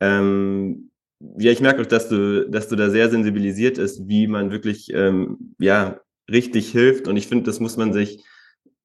ähm, 0.00 0.90
ja, 1.38 1.52
ich 1.52 1.60
merke 1.60 1.82
auch, 1.82 1.86
dass 1.86 2.08
du, 2.08 2.48
dass 2.50 2.68
du 2.68 2.76
da 2.76 2.90
sehr 2.90 3.10
sensibilisiert 3.10 3.78
ist, 3.78 4.08
wie 4.08 4.26
man 4.26 4.50
wirklich, 4.50 4.92
ähm, 4.92 5.54
ja, 5.58 6.00
richtig 6.30 6.70
hilft. 6.70 7.06
Und 7.06 7.16
ich 7.16 7.28
finde, 7.28 7.44
das 7.44 7.60
muss 7.60 7.76
man 7.76 7.92
sich, 7.92 8.24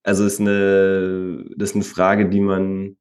also 0.04 0.26
ist 0.26 0.40
eine, 0.40 1.46
das 1.56 1.70
ist 1.70 1.76
eine 1.76 1.84
Frage, 1.84 2.30
die 2.30 2.40
man 2.40 2.98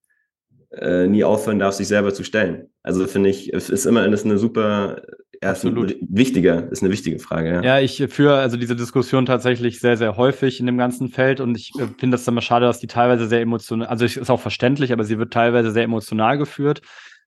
äh, 0.81 1.07
nie 1.07 1.25
aufhören 1.25 1.59
darf, 1.59 1.75
sich 1.75 1.89
selber 1.89 2.13
zu 2.13 2.25
stellen. 2.25 2.69
Also 2.83 3.07
finde 3.07 3.31
ich, 3.31 3.53
es 3.53 3.71
ist 3.71 3.87
immer 3.87 4.07
ist 4.07 4.25
eine 4.25 4.39
super, 4.39 5.03
ja, 5.43 5.51
Absolut. 5.51 5.91
Ist 5.91 6.01
eine 6.01 6.09
wichtige, 6.11 6.69
ist 6.71 6.83
eine 6.83 6.93
wichtige 6.93 7.19
Frage. 7.19 7.55
Ja. 7.55 7.63
ja, 7.63 7.81
ich 7.81 8.03
führe 8.09 8.37
also 8.37 8.57
diese 8.57 8.77
Diskussion 8.77 9.27
tatsächlich 9.27 9.81
sehr, 9.81 9.97
sehr 9.97 10.17
häufig 10.17 10.61
in 10.61 10.67
dem 10.67 10.79
ganzen 10.79 11.09
Feld 11.09 11.41
und 11.41 11.57
ich 11.57 11.73
äh, 11.79 11.87
finde 11.99 12.17
das 12.17 12.27
immer 12.27 12.41
schade, 12.41 12.67
dass 12.67 12.81
die 12.81 12.87
teilweise 12.87 13.27
sehr 13.27 13.41
emotional, 13.41 13.89
also 13.89 14.05
ist 14.05 14.31
auch 14.31 14.41
verständlich, 14.41 14.93
aber 14.93 15.05
sie 15.05 15.19
wird 15.19 15.33
teilweise 15.33 15.71
sehr 15.73 15.85
emotional 15.85 16.39
geführt. 16.39 16.83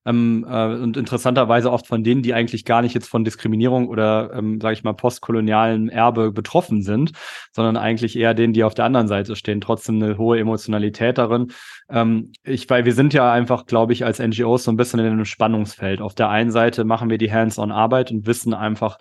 Ähm, 0.06 0.46
äh, 0.50 0.66
und 0.76 0.96
interessanterweise 0.96 1.72
oft 1.72 1.86
von 1.86 2.04
denen, 2.04 2.22
die 2.22 2.34
eigentlich 2.34 2.64
gar 2.64 2.82
nicht 2.82 2.96
jetzt 2.96 3.10
von 3.10 3.24
Diskriminierung 3.26 3.90
oder, 3.90 4.32
ähm, 4.34 4.62
sage 4.62 4.74
ich 4.74 4.84
mal, 4.84 4.94
postkolonialen 4.94 5.90
Erbe 5.90 6.32
betroffen 6.32 6.82
sind, 6.82 7.12
sondern 7.52 7.76
eigentlich 7.76 8.18
eher 8.18 8.34
denen, 8.34 8.54
die 8.54 8.64
auf 8.64 8.74
der 8.74 8.86
anderen 8.86 9.08
Seite 9.10 9.36
stehen. 9.36 9.60
Trotzdem 9.60 10.02
eine 10.02 10.18
hohe 10.18 10.40
Emotionalität 10.40 11.18
darin. 11.18 11.52
Ähm, 11.90 12.32
ich, 12.44 12.70
weil 12.70 12.86
wir 12.86 12.94
sind 12.94 13.14
ja 13.14 13.32
einfach, 13.32 13.66
glaube 13.66 13.94
ich, 13.94 14.06
als 14.06 14.20
NGOs 14.20 14.64
so 14.64 14.72
ein 14.72 14.78
bisschen 14.78 15.00
in 15.00 15.08
einem 15.08 15.26
Spannungsfeld. 15.26 16.02
Auf 16.02 16.16
der 16.16 16.30
einen 16.30 16.52
Seite 16.52 16.86
machen 16.86 17.10
wir 17.10 17.18
die 17.18 17.32
Hands-on-Arbeit 17.32 18.12
und 18.12 18.26
wissen 18.26 18.54
einfach, 18.54 18.98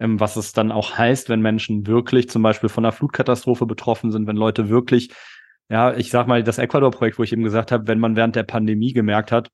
ähm, 0.00 0.20
was 0.20 0.36
es 0.36 0.52
dann 0.52 0.70
auch 0.70 0.98
heißt, 0.98 1.30
wenn 1.30 1.40
Menschen 1.40 1.86
wirklich 1.86 2.28
zum 2.28 2.42
Beispiel 2.42 2.68
von 2.68 2.84
einer 2.84 2.92
Flutkatastrophe 2.92 3.64
betroffen 3.66 4.12
sind, 4.12 4.26
wenn 4.26 4.36
Leute 4.36 4.68
wirklich 4.68 5.10
ja, 5.70 5.94
ich 5.94 6.10
sag 6.10 6.26
mal, 6.26 6.42
das 6.42 6.58
Ecuador-Projekt, 6.58 7.18
wo 7.18 7.22
ich 7.22 7.32
eben 7.32 7.44
gesagt 7.44 7.72
habe, 7.72 7.86
wenn 7.86 7.98
man 7.98 8.14
während 8.14 8.36
der 8.36 8.42
Pandemie 8.42 8.92
gemerkt 8.92 9.32
hat, 9.32 9.48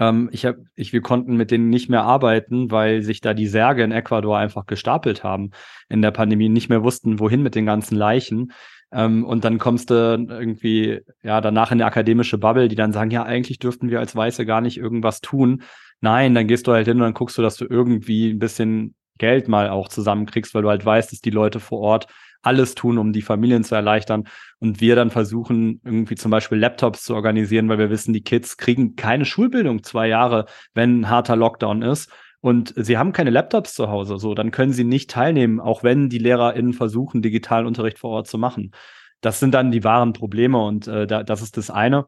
ähm, 0.00 0.30
ich 0.32 0.46
hab, 0.46 0.56
ich, 0.74 0.92
wir 0.92 1.02
konnten 1.02 1.36
mit 1.36 1.50
denen 1.50 1.68
nicht 1.68 1.88
mehr 1.88 2.02
arbeiten, 2.02 2.70
weil 2.70 3.02
sich 3.02 3.20
da 3.20 3.34
die 3.34 3.46
Särge 3.46 3.84
in 3.84 3.92
Ecuador 3.92 4.38
einfach 4.38 4.66
gestapelt 4.66 5.22
haben 5.22 5.50
in 5.88 6.02
der 6.02 6.10
Pandemie, 6.10 6.48
nicht 6.48 6.70
mehr 6.70 6.82
wussten, 6.82 7.20
wohin 7.20 7.42
mit 7.42 7.54
den 7.54 7.66
ganzen 7.66 7.96
Leichen. 7.96 8.52
Ähm, 8.92 9.24
und 9.24 9.44
dann 9.44 9.58
kommst 9.58 9.90
du 9.90 9.94
irgendwie, 9.94 11.02
ja, 11.22 11.40
danach 11.40 11.70
in 11.70 11.76
eine 11.76 11.86
akademische 11.86 12.38
Bubble, 12.38 12.68
die 12.68 12.76
dann 12.76 12.92
sagen, 12.92 13.10
ja, 13.10 13.22
eigentlich 13.22 13.58
dürften 13.58 13.90
wir 13.90 14.00
als 14.00 14.16
Weiße 14.16 14.46
gar 14.46 14.62
nicht 14.62 14.78
irgendwas 14.78 15.20
tun. 15.20 15.62
Nein, 16.00 16.34
dann 16.34 16.48
gehst 16.48 16.66
du 16.66 16.72
halt 16.72 16.88
hin 16.88 16.96
und 16.96 17.02
dann 17.02 17.14
guckst 17.14 17.36
du, 17.36 17.42
dass 17.42 17.56
du 17.56 17.66
irgendwie 17.66 18.30
ein 18.30 18.38
bisschen 18.38 18.94
Geld 19.18 19.48
mal 19.48 19.68
auch 19.68 19.88
zusammenkriegst, 19.88 20.54
weil 20.54 20.62
du 20.62 20.70
halt 20.70 20.84
weißt, 20.84 21.12
dass 21.12 21.20
die 21.20 21.30
Leute 21.30 21.60
vor 21.60 21.80
Ort 21.80 22.06
alles 22.42 22.74
tun, 22.74 22.98
um 22.98 23.12
die 23.12 23.22
Familien 23.22 23.64
zu 23.64 23.74
erleichtern. 23.74 24.24
Und 24.58 24.80
wir 24.80 24.96
dann 24.96 25.10
versuchen, 25.10 25.80
irgendwie 25.84 26.14
zum 26.14 26.30
Beispiel 26.30 26.58
Laptops 26.58 27.04
zu 27.04 27.14
organisieren, 27.14 27.68
weil 27.68 27.78
wir 27.78 27.90
wissen, 27.90 28.12
die 28.12 28.22
Kids 28.22 28.56
kriegen 28.56 28.96
keine 28.96 29.24
Schulbildung 29.24 29.82
zwei 29.82 30.08
Jahre, 30.08 30.46
wenn 30.74 31.00
ein 31.00 31.10
harter 31.10 31.36
Lockdown 31.36 31.82
ist. 31.82 32.10
Und 32.40 32.72
sie 32.76 32.96
haben 32.96 33.12
keine 33.12 33.30
Laptops 33.30 33.74
zu 33.74 33.90
Hause, 33.90 34.18
so, 34.18 34.34
dann 34.34 34.50
können 34.50 34.72
sie 34.72 34.84
nicht 34.84 35.10
teilnehmen, 35.10 35.60
auch 35.60 35.82
wenn 35.82 36.08
die 36.08 36.18
LehrerInnen 36.18 36.72
versuchen, 36.72 37.20
digitalen 37.20 37.66
Unterricht 37.66 37.98
vor 37.98 38.10
Ort 38.10 38.28
zu 38.28 38.38
machen. 38.38 38.72
das 39.20 39.40
sind 39.40 39.52
dann 39.52 39.70
die 39.70 39.84
wahren 39.84 40.14
Probleme 40.14 40.58
und 40.58 40.88
äh, 40.88 41.06
da, 41.06 41.22
das 41.22 41.42
ist 41.42 41.56
das 41.58 41.70
eine. 41.70 42.06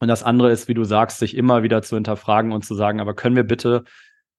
Und 0.00 0.08
das 0.08 0.22
andere 0.22 0.50
ist, 0.50 0.66
wie 0.66 0.74
du 0.74 0.84
sagst, 0.84 1.18
sich 1.18 1.36
immer 1.36 1.62
wieder 1.62 1.82
zu 1.82 1.94
hinterfragen 1.94 2.52
und 2.52 2.64
zu 2.64 2.74
sagen, 2.74 3.00
aber 3.00 3.14
können 3.14 3.36
wir 3.36 3.44
bitte 3.44 3.84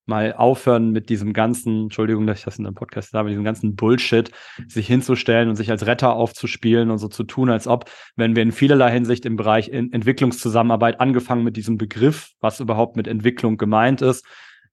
mal 0.06 0.34
aufhören 0.34 0.92
mit 0.92 1.10
diesem 1.10 1.34
ganzen, 1.34 1.84
Entschuldigung, 1.84 2.28
dass 2.28 2.40
ich 2.40 2.46
das 2.46 2.60
in 2.60 2.66
einem 2.66 2.76
Podcast 2.76 3.12
sage, 3.12 3.30
diesem 3.30 3.44
ganzen 3.44 3.76
Bullshit, 3.76 4.32
sich 4.68 4.88
hinzustellen 4.88 5.50
und 5.50 5.56
sich 5.56 5.72
als 5.72 5.86
Retter 5.86 6.14
aufzuspielen 6.14 6.90
und 6.90 6.98
so 6.98 7.08
zu 7.08 7.24
tun, 7.24 7.50
als 7.50 7.68
ob, 7.68 7.90
wenn 8.16 8.36
wir 8.36 8.44
in 8.44 8.52
vielerlei 8.52 8.92
Hinsicht 8.92 9.26
im 9.26 9.36
Bereich 9.36 9.70
Entwicklungszusammenarbeit 9.70 11.00
angefangen 11.00 11.44
mit 11.44 11.58
diesem 11.58 11.78
Begriff, 11.78 12.32
was 12.40 12.60
überhaupt 12.60 12.96
mit 12.96 13.08
Entwicklung 13.08 13.58
gemeint 13.58 14.02
ist, 14.02 14.26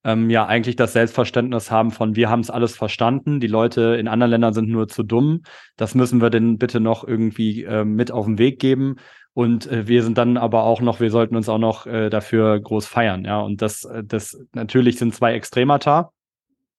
ähm, 0.05 0.31
ja 0.31 0.47
eigentlich 0.47 0.77
das 0.77 0.93
Selbstverständnis 0.93 1.71
haben 1.71 1.91
von, 1.91 2.17
wir 2.17 2.31
haben 2.31 2.41
es 2.41 2.51
alles 2.51 2.77
verstanden, 2.77 3.41
die 3.41 3.47
Leute 3.47 3.97
in 3.99 4.09
anderen 4.09 4.31
Ländern 4.31 4.55
sind 4.55 4.69
nur 4.69 4.89
zu 4.89 5.03
dumm, 5.03 5.43
das 5.77 5.95
müssen 5.95 6.21
wir 6.21 6.31
denn 6.31 6.59
bitte 6.59 6.81
noch 6.81 7.07
irgendwie 7.07 7.65
äh, 7.65 7.85
mit 7.85 8.11
auf 8.11 8.27
den 8.27 8.39
Weg 8.39 8.61
geben. 8.61 8.97
Und 9.39 9.69
äh, 9.69 9.87
wir 9.87 10.03
sind 10.03 10.19
dann 10.19 10.37
aber 10.37 10.65
auch 10.65 10.81
noch, 10.81 10.99
wir 10.99 11.13
sollten 11.13 11.37
uns 11.37 11.49
auch 11.49 11.59
noch 11.59 11.87
äh, 11.87 12.11
dafür 12.11 12.59
groß 12.59 12.89
feiern, 12.89 13.25
ja. 13.25 13.39
Und 13.39 13.63
das, 13.63 13.85
äh, 13.85 14.03
das 14.03 14.37
natürlich 14.53 14.99
sind 14.99 15.15
zwei 15.15 15.35
Extremata, 15.35 16.11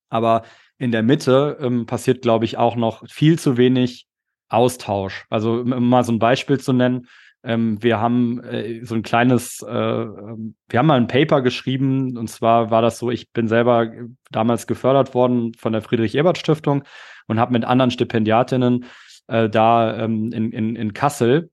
aber 0.09 0.43
in 0.77 0.91
der 0.91 1.01
Mitte 1.01 1.57
ähm, 1.61 1.85
passiert, 1.85 2.21
glaube 2.21 2.43
ich, 2.43 2.57
auch 2.57 2.75
noch 2.75 3.07
viel 3.07 3.39
zu 3.39 3.55
wenig 3.55 4.07
Austausch. 4.49 5.25
Also 5.29 5.61
um 5.61 5.87
mal 5.87 6.03
so 6.03 6.11
ein 6.11 6.19
Beispiel 6.19 6.59
zu 6.59 6.73
nennen, 6.73 7.07
ähm, 7.43 7.81
wir 7.81 8.01
haben 8.01 8.43
äh, 8.43 8.83
so 8.83 8.93
ein 8.93 9.03
kleines, 9.03 9.61
äh, 9.61 9.71
ähm, 9.71 10.55
wir 10.67 10.79
haben 10.79 10.87
mal 10.87 10.99
ein 10.99 11.07
Paper 11.07 11.41
geschrieben 11.41 12.17
und 12.17 12.29
zwar 12.29 12.71
war 12.71 12.81
das 12.81 12.99
so, 12.99 13.09
ich 13.09 13.31
bin 13.31 13.47
selber 13.47 13.89
damals 14.31 14.67
gefördert 14.67 15.13
worden 15.13 15.53
von 15.53 15.71
der 15.71 15.81
Friedrich-Ebert-Stiftung 15.81 16.83
und 17.27 17.39
habe 17.39 17.53
mit 17.53 17.63
anderen 17.63 17.91
Stipendiatinnen 17.91 18.83
äh, 19.27 19.47
da 19.47 19.97
ähm, 19.97 20.33
in, 20.33 20.51
in, 20.51 20.75
in 20.75 20.91
Kassel 20.91 21.51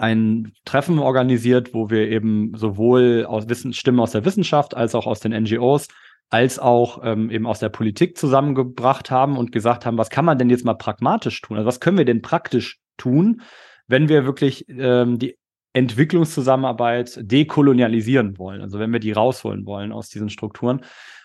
ein 0.00 0.52
Treffen 0.64 0.98
organisiert, 0.98 1.74
wo 1.74 1.90
wir 1.90 2.08
eben 2.08 2.52
sowohl 2.56 3.26
aus 3.26 3.48
Wissen, 3.48 3.72
Stimmen 3.72 4.00
aus 4.00 4.12
der 4.12 4.24
Wissenschaft 4.24 4.76
als 4.76 4.94
auch 4.94 5.06
aus 5.06 5.20
den 5.20 5.32
NGOs 5.32 5.88
als 6.30 6.60
auch 6.60 7.00
ähm, 7.02 7.28
eben 7.28 7.46
aus 7.46 7.58
der 7.58 7.68
Politik 7.68 8.16
zusammengebracht 8.16 9.10
haben 9.10 9.36
und 9.36 9.50
gesagt 9.50 9.84
haben, 9.84 9.98
was 9.98 10.10
kann 10.10 10.24
man 10.24 10.38
denn 10.38 10.48
jetzt 10.48 10.64
mal 10.64 10.74
pragmatisch 10.74 11.40
tun? 11.40 11.56
Also 11.56 11.66
was 11.66 11.80
können 11.80 11.98
wir 11.98 12.04
denn 12.04 12.22
praktisch 12.22 12.78
tun, 12.96 13.42
wenn 13.88 14.08
wir 14.08 14.24
wirklich 14.24 14.64
ähm, 14.68 15.18
die 15.18 15.36
Entwicklungszusammenarbeit 15.72 17.18
dekolonialisieren 17.20 18.38
wollen, 18.38 18.60
also 18.60 18.78
wenn 18.78 18.92
wir 18.92 19.00
die 19.00 19.12
rausholen 19.12 19.66
wollen 19.66 19.92
aus 19.92 20.08
diesen 20.08 20.30
Strukturen. 20.30 20.82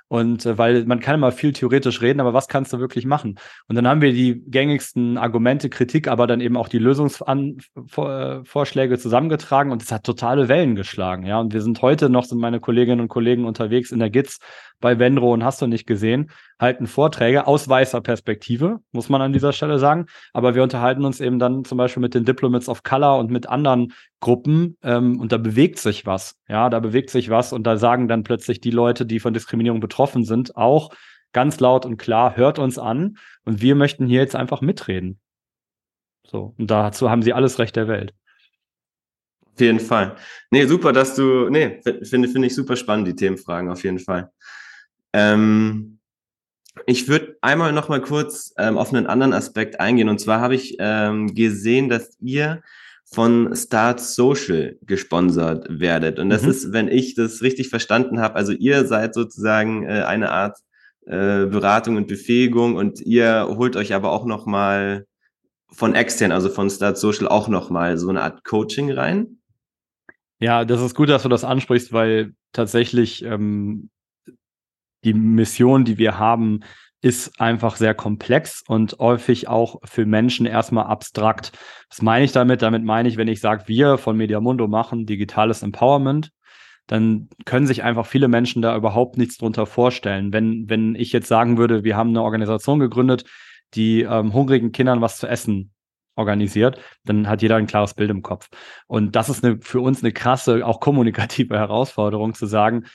Und 0.08 0.46
äh, 0.46 0.58
weil 0.58 0.86
man 0.86 1.00
kann 1.00 1.16
immer 1.16 1.32
viel 1.32 1.52
theoretisch 1.52 2.02
reden, 2.02 2.20
aber 2.20 2.34
was 2.34 2.48
kannst 2.48 2.72
du 2.74 2.80
wirklich 2.80 3.06
machen? 3.06 3.40
Und 3.68 3.76
dann 3.76 3.88
haben 3.88 4.02
wir 4.02 4.14
die 4.14 4.44
gängigsten 4.46 5.18
Argumente, 5.18 5.70
Kritik, 5.70 6.08
aber 6.08 6.28
dann 6.28 6.42
eben 6.42 6.58
auch 6.58 6.68
die 6.68 6.78
Lösungsvorschläge 6.78 8.94
äh, 8.94 9.00
zusammengetragen 9.00 9.72
und 9.72 9.82
es 9.82 9.92
hat 9.92 10.04
totale 10.04 10.48
Wellen 10.48 10.76
geschlagen. 10.76 11.26
Ja, 11.26 11.40
und 11.40 11.54
wir 11.54 11.62
sind 11.62 11.82
heute 11.82 12.10
noch, 12.10 12.26
sind 12.26 12.40
meine 12.40 12.60
Kolleginnen 12.60 13.02
und 13.02 13.08
Kollegen 13.08 13.46
unterwegs 13.46 13.92
in 13.92 14.00
der 14.00 14.12
GITS 14.12 14.40
bei 14.80 15.00
Venro 15.00 15.34
und 15.34 15.44
hast 15.44 15.62
du 15.62 15.68
nicht 15.68 15.88
gesehen, 15.88 16.30
halten 16.60 16.86
Vorträge 16.86 17.48
aus 17.48 17.68
weißer 17.68 18.02
Perspektive, 18.02 18.80
muss 18.92 19.10
man 19.10 19.22
an 19.22 19.34
dieser 19.34 19.54
Stelle 19.54 19.80
sagen. 19.80 20.06
Aber 20.34 20.54
wir 20.54 20.64
unterhalten 20.64 21.06
uns 21.06 21.20
eben 21.20 21.40
dann 21.40 21.66
zum 21.66 21.78
Beispiel 21.78 22.02
mit 22.02 22.14
den 22.14 22.26
Diplomats 22.26 22.70
of 22.70 22.84
Color 22.84 23.18
und 23.18 23.32
mit 23.32 23.50
anderen 23.50 23.94
Gruppen 24.26 24.76
ähm, 24.82 25.20
und 25.20 25.32
da 25.32 25.38
bewegt 25.38 25.78
sich 25.78 26.08
was. 26.08 26.36
Ja, 26.50 26.72
da 26.72 26.80
bewegt 26.80 27.12
sich 27.12 27.30
was 27.30 27.54
und 27.54 27.62
da 27.62 27.78
sagen 27.78 28.08
dann 28.08 28.24
plötzlich 28.24 28.60
die 28.60 28.72
Leute, 28.72 29.06
die 29.06 29.20
von 29.20 29.36
Diskriminierung 29.36 29.80
betroffen 29.80 30.26
sind, 30.26 30.58
auch 30.58 30.90
ganz 31.32 31.60
laut 31.60 31.86
und 31.86 31.98
klar, 31.98 32.36
hört 32.36 32.58
uns 32.58 32.80
an 32.80 33.20
und 33.44 33.62
wir 33.62 33.76
möchten 33.76 34.08
hier 34.08 34.22
jetzt 34.22 34.36
einfach 34.36 34.62
mitreden. 34.62 35.20
So, 36.26 36.56
und 36.58 36.72
dazu 36.72 37.12
haben 37.12 37.22
sie 37.22 37.34
alles 37.34 37.60
Recht 37.60 37.76
der 37.76 37.88
Welt. 37.88 38.16
Auf 39.54 39.62
jeden 39.62 39.80
Fall. 39.80 40.16
Nee, 40.50 40.66
super, 40.66 40.92
dass 40.92 41.14
du, 41.14 41.48
nee, 41.52 41.80
finde 41.84 42.28
finde 42.28 42.48
ich 42.48 42.56
super 42.56 42.76
spannend, 42.76 43.08
die 43.08 43.16
Themenfragen, 43.16 43.70
auf 43.70 43.84
jeden 43.84 44.00
Fall. 44.00 44.32
Ähm, 45.14 46.00
ich 46.88 47.08
würde 47.08 47.38
einmal 47.42 47.74
noch 47.74 47.90
mal 47.90 48.02
kurz 48.02 48.56
ähm, 48.58 48.80
auf 48.80 48.92
einen 48.92 49.06
anderen 49.06 49.34
Aspekt 49.34 49.80
eingehen. 49.80 50.10
Und 50.10 50.20
zwar 50.20 50.42
habe 50.42 50.56
ich 50.56 50.78
ähm, 50.80 51.36
gesehen, 51.36 51.90
dass 51.90 52.18
ihr 52.20 52.64
von 53.16 53.56
Start 53.56 54.02
Social 54.02 54.78
gesponsert 54.82 55.68
werdet. 55.70 56.20
Und 56.20 56.30
das 56.30 56.44
mhm. 56.44 56.50
ist, 56.50 56.74
wenn 56.74 56.90
ich 56.90 57.16
das 57.16 57.42
richtig 57.42 57.70
verstanden 57.70 58.20
habe, 58.20 58.36
also 58.36 58.52
ihr 58.52 58.86
seid 58.86 59.14
sozusagen 59.14 59.84
äh, 59.84 60.04
eine 60.06 60.32
Art 60.32 60.58
äh, 61.06 61.46
Beratung 61.46 61.96
und 61.96 62.08
Befähigung 62.08 62.76
und 62.76 63.00
ihr 63.00 63.48
holt 63.58 63.78
euch 63.78 63.94
aber 63.94 64.12
auch 64.12 64.26
noch 64.26 64.46
mal 64.46 65.06
von 65.72 65.96
extern, 65.96 66.34
also 66.34 66.50
von 66.50 66.70
Start 66.70 66.98
Social 66.98 67.30
auch 67.30 67.48
noch 67.48 67.70
mal 67.70 67.98
so 67.98 68.10
eine 68.10 68.22
Art 68.22 68.44
Coaching 68.44 68.92
rein. 68.92 69.38
Ja, 70.40 70.66
das 70.66 70.82
ist 70.82 70.94
gut, 70.94 71.08
dass 71.08 71.24
du 71.24 71.30
das 71.30 71.46
ansprichst, 71.46 71.94
weil 71.94 72.34
tatsächlich 72.52 73.24
ähm, 73.24 73.90
die 75.06 75.14
Mission, 75.14 75.86
die 75.86 75.98
wir 75.98 76.20
haben, 76.20 76.60
ist 77.06 77.40
einfach 77.40 77.76
sehr 77.76 77.94
komplex 77.94 78.64
und 78.68 78.98
häufig 78.98 79.48
auch 79.48 79.80
für 79.84 80.08
Menschen 80.08 80.48
erstmal 80.48 80.88
abstrakt. 80.88 81.52
Was 81.88 82.02
meine 82.02 82.26
ich 82.26 82.32
damit? 82.32 82.64
Damit 82.64 82.84
meine 82.84 83.08
ich, 83.08 83.16
wenn 83.16 83.28
ich 83.28 83.42
sage, 83.42 83.68
wir 83.68 84.00
von 84.00 84.18
Mediamundo 84.18 84.68
machen 84.68 85.06
digitales 85.06 85.62
Empowerment, 85.62 86.32
dann 86.88 87.30
können 87.46 87.68
sich 87.68 87.84
einfach 87.84 88.08
viele 88.08 88.28
Menschen 88.28 88.64
da 88.64 88.76
überhaupt 88.76 89.20
nichts 89.20 89.38
drunter 89.38 89.68
vorstellen. 89.68 90.34
Wenn, 90.34 90.68
wenn 90.68 90.96
ich 90.96 91.12
jetzt 91.12 91.28
sagen 91.28 91.60
würde, 91.60 91.84
wir 91.84 91.96
haben 91.96 92.10
eine 92.10 92.24
Organisation 92.24 92.80
gegründet, 92.80 93.26
die 93.76 94.02
ähm, 94.02 94.34
hungrigen 94.34 94.72
Kindern 94.72 95.02
was 95.02 95.20
zu 95.20 95.28
essen 95.28 95.76
organisiert, 96.16 96.80
dann 97.04 97.28
hat 97.30 97.44
jeder 97.44 97.58
ein 97.58 97.68
klares 97.68 97.94
Bild 97.94 98.10
im 98.10 98.24
Kopf. 98.24 98.50
Und 98.88 99.16
das 99.16 99.30
ist 99.30 99.46
eine, 99.46 99.60
für 99.62 99.82
uns 99.82 100.02
eine 100.02 100.12
krasse, 100.12 100.66
auch 100.66 100.80
kommunikative 100.80 101.56
Herausforderung 101.56 102.34
zu 102.34 102.48
sagen, 102.48 102.86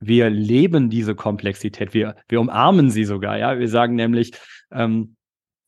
wir 0.00 0.30
leben 0.30 0.90
diese 0.90 1.14
Komplexität, 1.14 1.94
wir, 1.94 2.16
wir 2.28 2.40
umarmen 2.40 2.90
sie 2.90 3.04
sogar, 3.04 3.38
ja. 3.38 3.58
Wir 3.58 3.68
sagen 3.68 3.94
nämlich, 3.94 4.32
ähm, 4.72 5.16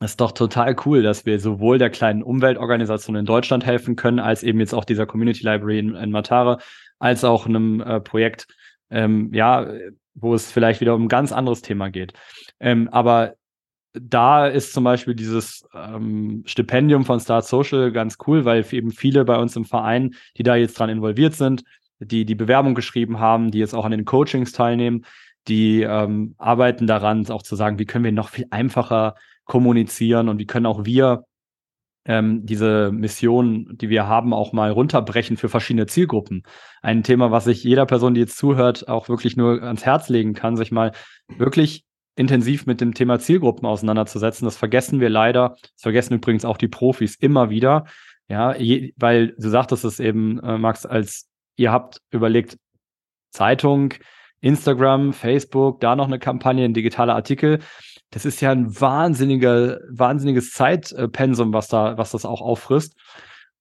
ist 0.00 0.20
doch 0.20 0.32
total 0.32 0.74
cool, 0.84 1.02
dass 1.02 1.26
wir 1.26 1.38
sowohl 1.38 1.78
der 1.78 1.90
kleinen 1.90 2.22
Umweltorganisation 2.22 3.14
in 3.14 3.26
Deutschland 3.26 3.64
helfen 3.64 3.94
können, 3.94 4.18
als 4.18 4.42
eben 4.42 4.58
jetzt 4.58 4.74
auch 4.74 4.84
dieser 4.84 5.06
Community 5.06 5.44
Library 5.44 5.78
in, 5.78 5.94
in 5.94 6.10
Matare, 6.10 6.58
als 6.98 7.24
auch 7.24 7.46
einem 7.46 7.80
äh, 7.80 8.00
Projekt, 8.00 8.46
ähm, 8.90 9.30
ja, 9.32 9.70
wo 10.14 10.34
es 10.34 10.50
vielleicht 10.50 10.80
wieder 10.80 10.94
um 10.94 11.04
ein 11.04 11.08
ganz 11.08 11.30
anderes 11.30 11.62
Thema 11.62 11.90
geht. 11.90 12.14
Ähm, 12.58 12.88
aber 12.90 13.34
da 13.94 14.46
ist 14.46 14.72
zum 14.72 14.84
Beispiel 14.84 15.14
dieses 15.14 15.66
ähm, 15.74 16.42
Stipendium 16.46 17.04
von 17.04 17.20
Start 17.20 17.46
Social 17.46 17.92
ganz 17.92 18.16
cool, 18.26 18.44
weil 18.44 18.64
eben 18.72 18.90
viele 18.90 19.24
bei 19.24 19.36
uns 19.36 19.54
im 19.54 19.64
Verein, 19.64 20.14
die 20.38 20.42
da 20.42 20.56
jetzt 20.56 20.78
dran 20.78 20.90
involviert 20.90 21.34
sind, 21.34 21.62
die 22.04 22.24
die 22.24 22.34
Bewerbung 22.34 22.74
geschrieben 22.74 23.18
haben, 23.18 23.50
die 23.50 23.58
jetzt 23.58 23.74
auch 23.74 23.84
an 23.84 23.90
den 23.92 24.04
Coachings 24.04 24.52
teilnehmen, 24.52 25.04
die 25.48 25.82
ähm, 25.82 26.34
arbeiten 26.38 26.86
daran, 26.86 27.28
auch 27.30 27.42
zu 27.42 27.56
sagen, 27.56 27.78
wie 27.78 27.86
können 27.86 28.04
wir 28.04 28.12
noch 28.12 28.28
viel 28.28 28.46
einfacher 28.50 29.14
kommunizieren 29.44 30.28
und 30.28 30.38
wie 30.38 30.46
können 30.46 30.66
auch 30.66 30.84
wir 30.84 31.24
ähm, 32.04 32.44
diese 32.44 32.90
Mission, 32.92 33.68
die 33.72 33.88
wir 33.88 34.06
haben, 34.06 34.32
auch 34.32 34.52
mal 34.52 34.70
runterbrechen 34.70 35.36
für 35.36 35.48
verschiedene 35.48 35.86
Zielgruppen. 35.86 36.42
Ein 36.80 37.02
Thema, 37.02 37.30
was 37.30 37.44
sich 37.44 37.62
jeder 37.62 37.86
Person, 37.86 38.14
die 38.14 38.20
jetzt 38.20 38.36
zuhört, 38.36 38.88
auch 38.88 39.08
wirklich 39.08 39.36
nur 39.36 39.62
ans 39.62 39.84
Herz 39.84 40.08
legen 40.08 40.34
kann, 40.34 40.56
sich 40.56 40.72
mal 40.72 40.92
wirklich 41.28 41.84
intensiv 42.16 42.66
mit 42.66 42.80
dem 42.80 42.94
Thema 42.94 43.18
Zielgruppen 43.18 43.66
auseinanderzusetzen. 43.66 44.44
Das 44.44 44.56
vergessen 44.56 45.00
wir 45.00 45.08
leider. 45.08 45.56
Das 45.62 45.82
vergessen 45.82 46.14
übrigens 46.14 46.44
auch 46.44 46.56
die 46.56 46.68
Profis 46.68 47.14
immer 47.16 47.50
wieder. 47.50 47.84
Ja, 48.28 48.54
je, 48.56 48.92
weil 48.96 49.34
du 49.38 49.48
sagtest 49.48 49.84
es 49.84 50.00
eben, 50.00 50.38
äh, 50.40 50.58
Max, 50.58 50.86
als 50.86 51.28
ihr 51.56 51.72
habt 51.72 52.00
überlegt, 52.10 52.56
Zeitung, 53.30 53.94
Instagram, 54.40 55.12
Facebook, 55.12 55.80
da 55.80 55.96
noch 55.96 56.06
eine 56.06 56.18
Kampagne, 56.18 56.64
ein 56.64 56.74
digitaler 56.74 57.14
Artikel. 57.14 57.60
Das 58.10 58.26
ist 58.26 58.40
ja 58.40 58.50
ein 58.50 58.78
wahnsinniger, 58.80 59.78
wahnsinniges 59.90 60.50
Zeitpensum, 60.50 61.52
was 61.52 61.68
da, 61.68 61.96
was 61.96 62.10
das 62.10 62.26
auch 62.26 62.42
auffrisst. 62.42 62.94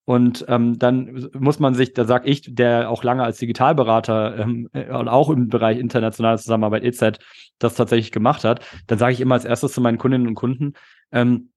Und 0.03 0.43
ähm, 0.49 0.79
dann 0.79 1.29
muss 1.37 1.59
man 1.59 1.75
sich, 1.75 1.93
da 1.93 2.05
sag 2.05 2.27
ich, 2.27 2.53
der 2.53 2.89
auch 2.89 3.03
lange 3.03 3.23
als 3.23 3.37
Digitalberater 3.37 4.39
ähm, 4.39 4.67
äh, 4.73 4.91
und 4.91 5.07
auch 5.07 5.29
im 5.29 5.47
Bereich 5.47 5.77
internationale 5.77 6.39
Zusammenarbeit 6.39 6.83
EZ 6.83 7.19
das 7.59 7.75
tatsächlich 7.75 8.11
gemacht 8.11 8.43
hat, 8.43 8.65
dann 8.87 8.97
sage 8.97 9.13
ich 9.13 9.21
immer 9.21 9.35
als 9.35 9.45
erstes 9.45 9.73
zu 9.73 9.79
meinen 9.79 9.99
Kundinnen 9.99 10.27
und 10.27 10.35
Kunden, 10.35 10.73
ähm, 11.11 11.51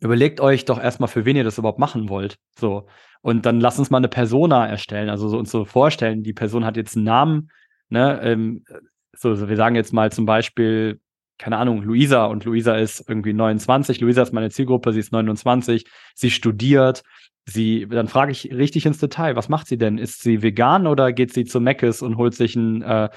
überlegt 0.00 0.40
euch 0.40 0.64
doch 0.64 0.80
erstmal, 0.80 1.08
für 1.08 1.24
wen 1.24 1.36
ihr 1.36 1.44
das 1.44 1.58
überhaupt 1.58 1.78
machen 1.78 2.08
wollt. 2.08 2.36
So. 2.58 2.86
Und 3.20 3.46
dann 3.46 3.60
lasst 3.60 3.78
uns 3.78 3.90
mal 3.90 3.98
eine 3.98 4.08
Persona 4.08 4.66
erstellen, 4.66 5.10
also 5.10 5.28
so 5.28 5.38
uns 5.38 5.50
so 5.50 5.64
vorstellen, 5.64 6.22
die 6.22 6.32
Person 6.32 6.64
hat 6.64 6.76
jetzt 6.76 6.96
einen 6.96 7.04
Namen, 7.04 7.50
ne, 7.88 8.20
ähm, 8.22 8.64
so, 9.12 9.34
so, 9.34 9.48
wir 9.48 9.56
sagen 9.56 9.74
jetzt 9.74 9.92
mal 9.92 10.12
zum 10.12 10.24
Beispiel, 10.24 11.00
keine 11.38 11.56
Ahnung, 11.56 11.82
Luisa 11.82 12.26
und 12.26 12.44
Luisa 12.44 12.76
ist 12.76 13.04
irgendwie 13.08 13.32
29, 13.32 14.00
Luisa 14.00 14.22
ist 14.22 14.32
meine 14.32 14.50
Zielgruppe, 14.50 14.92
sie 14.92 15.00
ist 15.00 15.12
29, 15.12 15.84
sie 16.14 16.30
studiert, 16.30 17.02
sie, 17.46 17.86
dann 17.88 18.08
frage 18.08 18.32
ich 18.32 18.52
richtig 18.52 18.86
ins 18.86 18.98
Detail, 18.98 19.34
was 19.34 19.48
macht 19.48 19.66
sie 19.66 19.78
denn? 19.78 19.98
Ist 19.98 20.22
sie 20.22 20.42
vegan 20.42 20.86
oder 20.86 21.12
geht 21.12 21.32
sie 21.32 21.44
zu 21.44 21.60
Meckes 21.60 22.02
und 22.02 22.16
holt 22.16 22.34
sich 22.34 22.54
ein, 22.54 22.82
äh, 22.82 23.08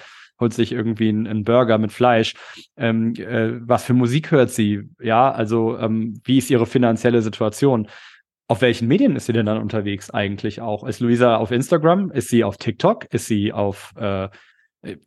holt 0.41 0.53
sich 0.53 0.73
irgendwie 0.73 1.09
einen, 1.09 1.27
einen 1.27 1.43
Burger 1.45 1.77
mit 1.77 1.93
Fleisch? 1.93 2.33
Ähm, 2.75 3.13
äh, 3.15 3.53
was 3.61 3.85
für 3.85 3.93
Musik 3.93 4.31
hört 4.31 4.49
sie? 4.49 4.89
Ja, 4.99 5.31
also 5.31 5.77
ähm, 5.77 6.19
wie 6.25 6.39
ist 6.39 6.49
ihre 6.49 6.65
finanzielle 6.65 7.21
Situation? 7.21 7.87
auf 8.51 8.59
welchen 8.59 8.89
Medien 8.89 9.15
ist 9.15 9.27
sie 9.27 9.31
denn 9.31 9.45
dann 9.45 9.61
unterwegs 9.61 10.09
eigentlich 10.09 10.59
auch? 10.59 10.83
Ist 10.83 10.99
Luisa 10.99 11.37
auf 11.37 11.51
Instagram? 11.51 12.11
Ist 12.11 12.27
sie 12.27 12.43
auf 12.43 12.57
TikTok? 12.57 13.05
Ist 13.05 13.27
sie 13.27 13.53
auf, 13.53 13.93
äh, 13.95 14.27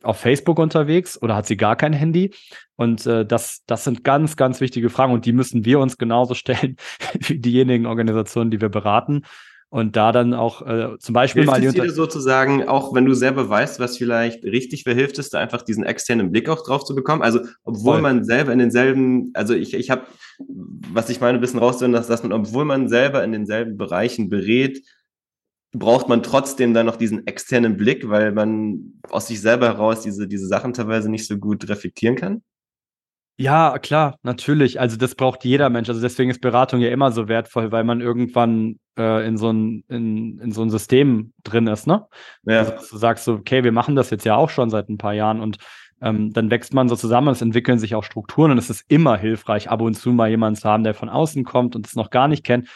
auf 0.02 0.16
Facebook 0.18 0.58
unterwegs 0.58 1.20
oder 1.20 1.36
hat 1.36 1.46
sie 1.46 1.58
gar 1.58 1.76
kein 1.76 1.92
Handy? 1.92 2.32
Und 2.76 3.04
äh, 3.04 3.26
das, 3.26 3.62
das 3.66 3.84
sind 3.84 4.02
ganz, 4.02 4.36
ganz 4.36 4.62
wichtige 4.62 4.88
Fragen 4.88 5.12
und 5.12 5.26
die 5.26 5.34
müssen 5.34 5.66
wir 5.66 5.78
uns 5.78 5.98
genauso 5.98 6.32
stellen 6.32 6.76
wie 7.20 7.38
diejenigen 7.38 7.84
Organisationen, 7.84 8.50
die 8.50 8.62
wir 8.62 8.70
beraten 8.70 9.24
und 9.74 9.96
da 9.96 10.12
dann 10.12 10.34
auch 10.34 10.64
äh, 10.64 10.96
zum 11.00 11.14
Beispiel 11.14 11.42
hilft 11.42 11.50
mal 11.50 11.60
die 11.60 11.66
es 11.66 11.74
dir 11.74 11.90
sozusagen, 11.90 12.68
auch 12.68 12.94
wenn 12.94 13.06
du 13.06 13.12
selber 13.12 13.48
weißt, 13.48 13.80
was 13.80 13.98
vielleicht 13.98 14.44
richtig 14.44 14.86
wäre, 14.86 14.94
hilft 14.94 15.18
es 15.18 15.30
da 15.30 15.40
einfach 15.40 15.62
diesen 15.62 15.82
externen 15.82 16.30
Blick 16.30 16.48
auch 16.48 16.62
drauf 16.64 16.84
zu 16.84 16.94
bekommen. 16.94 17.22
Also 17.22 17.40
obwohl 17.64 17.94
Voll. 17.94 18.02
man 18.02 18.22
selber 18.22 18.52
in 18.52 18.60
denselben, 18.60 19.32
also 19.34 19.52
ich, 19.52 19.74
ich 19.74 19.90
habe, 19.90 20.02
was 20.38 21.10
ich 21.10 21.20
meine, 21.20 21.38
ein 21.38 21.40
bisschen 21.40 21.58
rauszuhören, 21.58 21.92
dass, 21.92 22.06
dass 22.06 22.22
man, 22.22 22.32
obwohl 22.32 22.64
man 22.64 22.88
selber 22.88 23.24
in 23.24 23.32
denselben 23.32 23.76
Bereichen 23.76 24.28
berät, 24.28 24.80
braucht 25.72 26.08
man 26.08 26.22
trotzdem 26.22 26.72
dann 26.72 26.86
noch 26.86 26.94
diesen 26.94 27.26
externen 27.26 27.76
Blick, 27.76 28.08
weil 28.08 28.30
man 28.30 29.00
aus 29.10 29.26
sich 29.26 29.40
selber 29.40 29.66
heraus 29.66 30.02
diese, 30.02 30.28
diese 30.28 30.46
Sachen 30.46 30.72
teilweise 30.72 31.10
nicht 31.10 31.26
so 31.26 31.36
gut 31.36 31.68
reflektieren 31.68 32.14
kann? 32.14 32.44
Ja, 33.36 33.78
klar, 33.78 34.18
natürlich. 34.22 34.78
Also 34.78 34.96
das 34.96 35.16
braucht 35.16 35.44
jeder 35.44 35.68
Mensch. 35.68 35.88
Also 35.88 36.00
deswegen 36.00 36.30
ist 36.30 36.40
Beratung 36.40 36.80
ja 36.80 36.90
immer 36.90 37.10
so 37.10 37.26
wertvoll, 37.26 37.72
weil 37.72 37.82
man 37.82 38.00
irgendwann 38.00 38.78
äh, 38.96 39.26
in 39.26 39.36
so 39.36 39.50
ein 39.52 39.82
in, 39.88 40.38
in 40.38 40.52
so 40.52 40.62
ein 40.62 40.70
System 40.70 41.32
drin 41.42 41.66
ist, 41.66 41.86
ne? 41.88 42.06
Ja. 42.44 42.60
Also, 42.60 42.72
du 42.90 42.96
sagst 42.96 43.24
so, 43.24 43.34
okay, 43.34 43.64
wir 43.64 43.72
machen 43.72 43.96
das 43.96 44.10
jetzt 44.10 44.24
ja 44.24 44.36
auch 44.36 44.50
schon 44.50 44.70
seit 44.70 44.88
ein 44.88 44.98
paar 44.98 45.14
Jahren 45.14 45.40
und 45.40 45.58
ähm, 46.00 46.32
dann 46.32 46.50
wächst 46.50 46.74
man 46.74 46.88
so 46.88 46.94
zusammen, 46.94 47.28
es 47.28 47.42
entwickeln 47.42 47.78
sich 47.78 47.94
auch 47.96 48.04
Strukturen 48.04 48.52
und 48.52 48.58
es 48.58 48.70
ist 48.70 48.84
immer 48.88 49.16
hilfreich, 49.16 49.68
ab 49.68 49.80
und 49.80 49.94
zu 49.94 50.12
mal 50.12 50.30
jemanden 50.30 50.60
zu 50.60 50.68
haben, 50.68 50.84
der 50.84 50.94
von 50.94 51.08
außen 51.08 51.44
kommt 51.44 51.74
und 51.74 51.86
es 51.86 51.96
noch 51.96 52.10
gar 52.10 52.28
nicht 52.28 52.44
kennt 52.44 52.68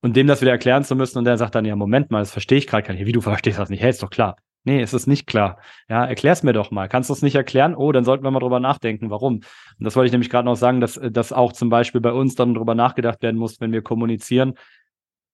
und 0.00 0.14
dem 0.16 0.26
das 0.28 0.42
wieder 0.42 0.52
erklären 0.52 0.84
zu 0.84 0.94
müssen 0.94 1.18
und 1.18 1.24
der 1.24 1.38
sagt 1.38 1.56
dann, 1.56 1.64
ja, 1.64 1.74
Moment 1.74 2.10
mal, 2.12 2.20
das 2.20 2.30
verstehe 2.30 2.58
ich 2.58 2.66
gerade 2.68 2.86
gar 2.86 2.94
nicht. 2.94 3.06
Wie 3.06 3.12
du 3.12 3.20
verstehst 3.20 3.58
das 3.58 3.70
nicht? 3.70 3.82
Hey, 3.82 3.90
ist 3.90 4.02
doch 4.02 4.10
klar. 4.10 4.36
Nee, 4.66 4.80
es 4.80 4.94
ist 4.94 5.06
nicht 5.06 5.26
klar. 5.26 5.58
Ja, 5.90 6.06
erklär's 6.06 6.42
mir 6.42 6.54
doch 6.54 6.70
mal. 6.70 6.88
Kannst 6.88 7.10
du 7.10 7.14
es 7.14 7.20
nicht 7.20 7.34
erklären? 7.34 7.74
Oh, 7.74 7.92
dann 7.92 8.04
sollten 8.04 8.24
wir 8.24 8.30
mal 8.30 8.40
drüber 8.40 8.60
nachdenken. 8.60 9.10
Warum? 9.10 9.34
Und 9.36 9.44
das 9.78 9.94
wollte 9.94 10.06
ich 10.06 10.12
nämlich 10.12 10.30
gerade 10.30 10.46
noch 10.46 10.56
sagen, 10.56 10.80
dass, 10.80 10.98
dass 11.02 11.34
auch 11.34 11.52
zum 11.52 11.68
Beispiel 11.68 12.00
bei 12.00 12.12
uns 12.12 12.34
dann 12.34 12.54
drüber 12.54 12.74
nachgedacht 12.74 13.22
werden 13.22 13.36
muss, 13.36 13.60
wenn 13.60 13.72
wir 13.72 13.82
kommunizieren. 13.82 14.54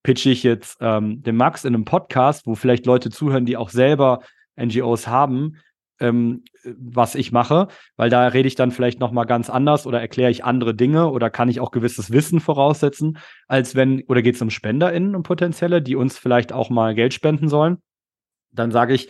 Pitche 0.03 0.31
ich 0.31 0.43
jetzt 0.43 0.79
ähm, 0.81 1.23
den 1.23 1.37
Max 1.37 1.65
in 1.65 1.75
einem 1.75 1.85
Podcast, 1.85 2.47
wo 2.47 2.57
vielleicht 2.57 2.87
Leute 2.87 3.11
zuhören, 3.11 3.47
die 3.47 3.57
auch 3.57 3.69
selber 3.71 4.21
NGOs 4.61 5.07
haben, 5.07 5.59
ähm, 6.01 6.43
was 6.65 7.15
ich 7.15 7.31
mache, 7.31 7.69
weil 7.97 8.11
da 8.11 8.27
rede 8.27 8.49
ich 8.49 8.57
dann 8.57 8.73
vielleicht 8.73 8.99
noch 8.99 9.13
mal 9.13 9.27
ganz 9.27 9.49
anders 9.49 9.87
oder 9.87 10.01
erkläre 10.01 10.31
ich 10.31 10.45
andere 10.45 10.75
Dinge 10.75 11.09
oder 11.09 11.31
kann 11.31 11.49
ich 11.49 11.61
auch 11.61 11.71
gewisses 11.71 12.11
Wissen 12.11 12.41
voraussetzen, 12.41 13.19
als 13.47 13.77
wenn 13.77 14.03
oder 14.09 14.23
geht 14.23 14.35
es 14.35 14.43
um 14.43 14.51
SpenderInnen 14.51 15.15
und 15.15 15.23
potenzielle, 15.23 15.83
die 15.83 15.95
uns 15.95 16.19
vielleicht 16.19 16.53
auch 16.53 16.71
mal 16.71 16.95
Geld 16.95 17.15
spenden 17.15 17.49
sollen 17.49 17.79
dann 18.53 18.71
sage 18.71 18.95
ich 18.95 19.09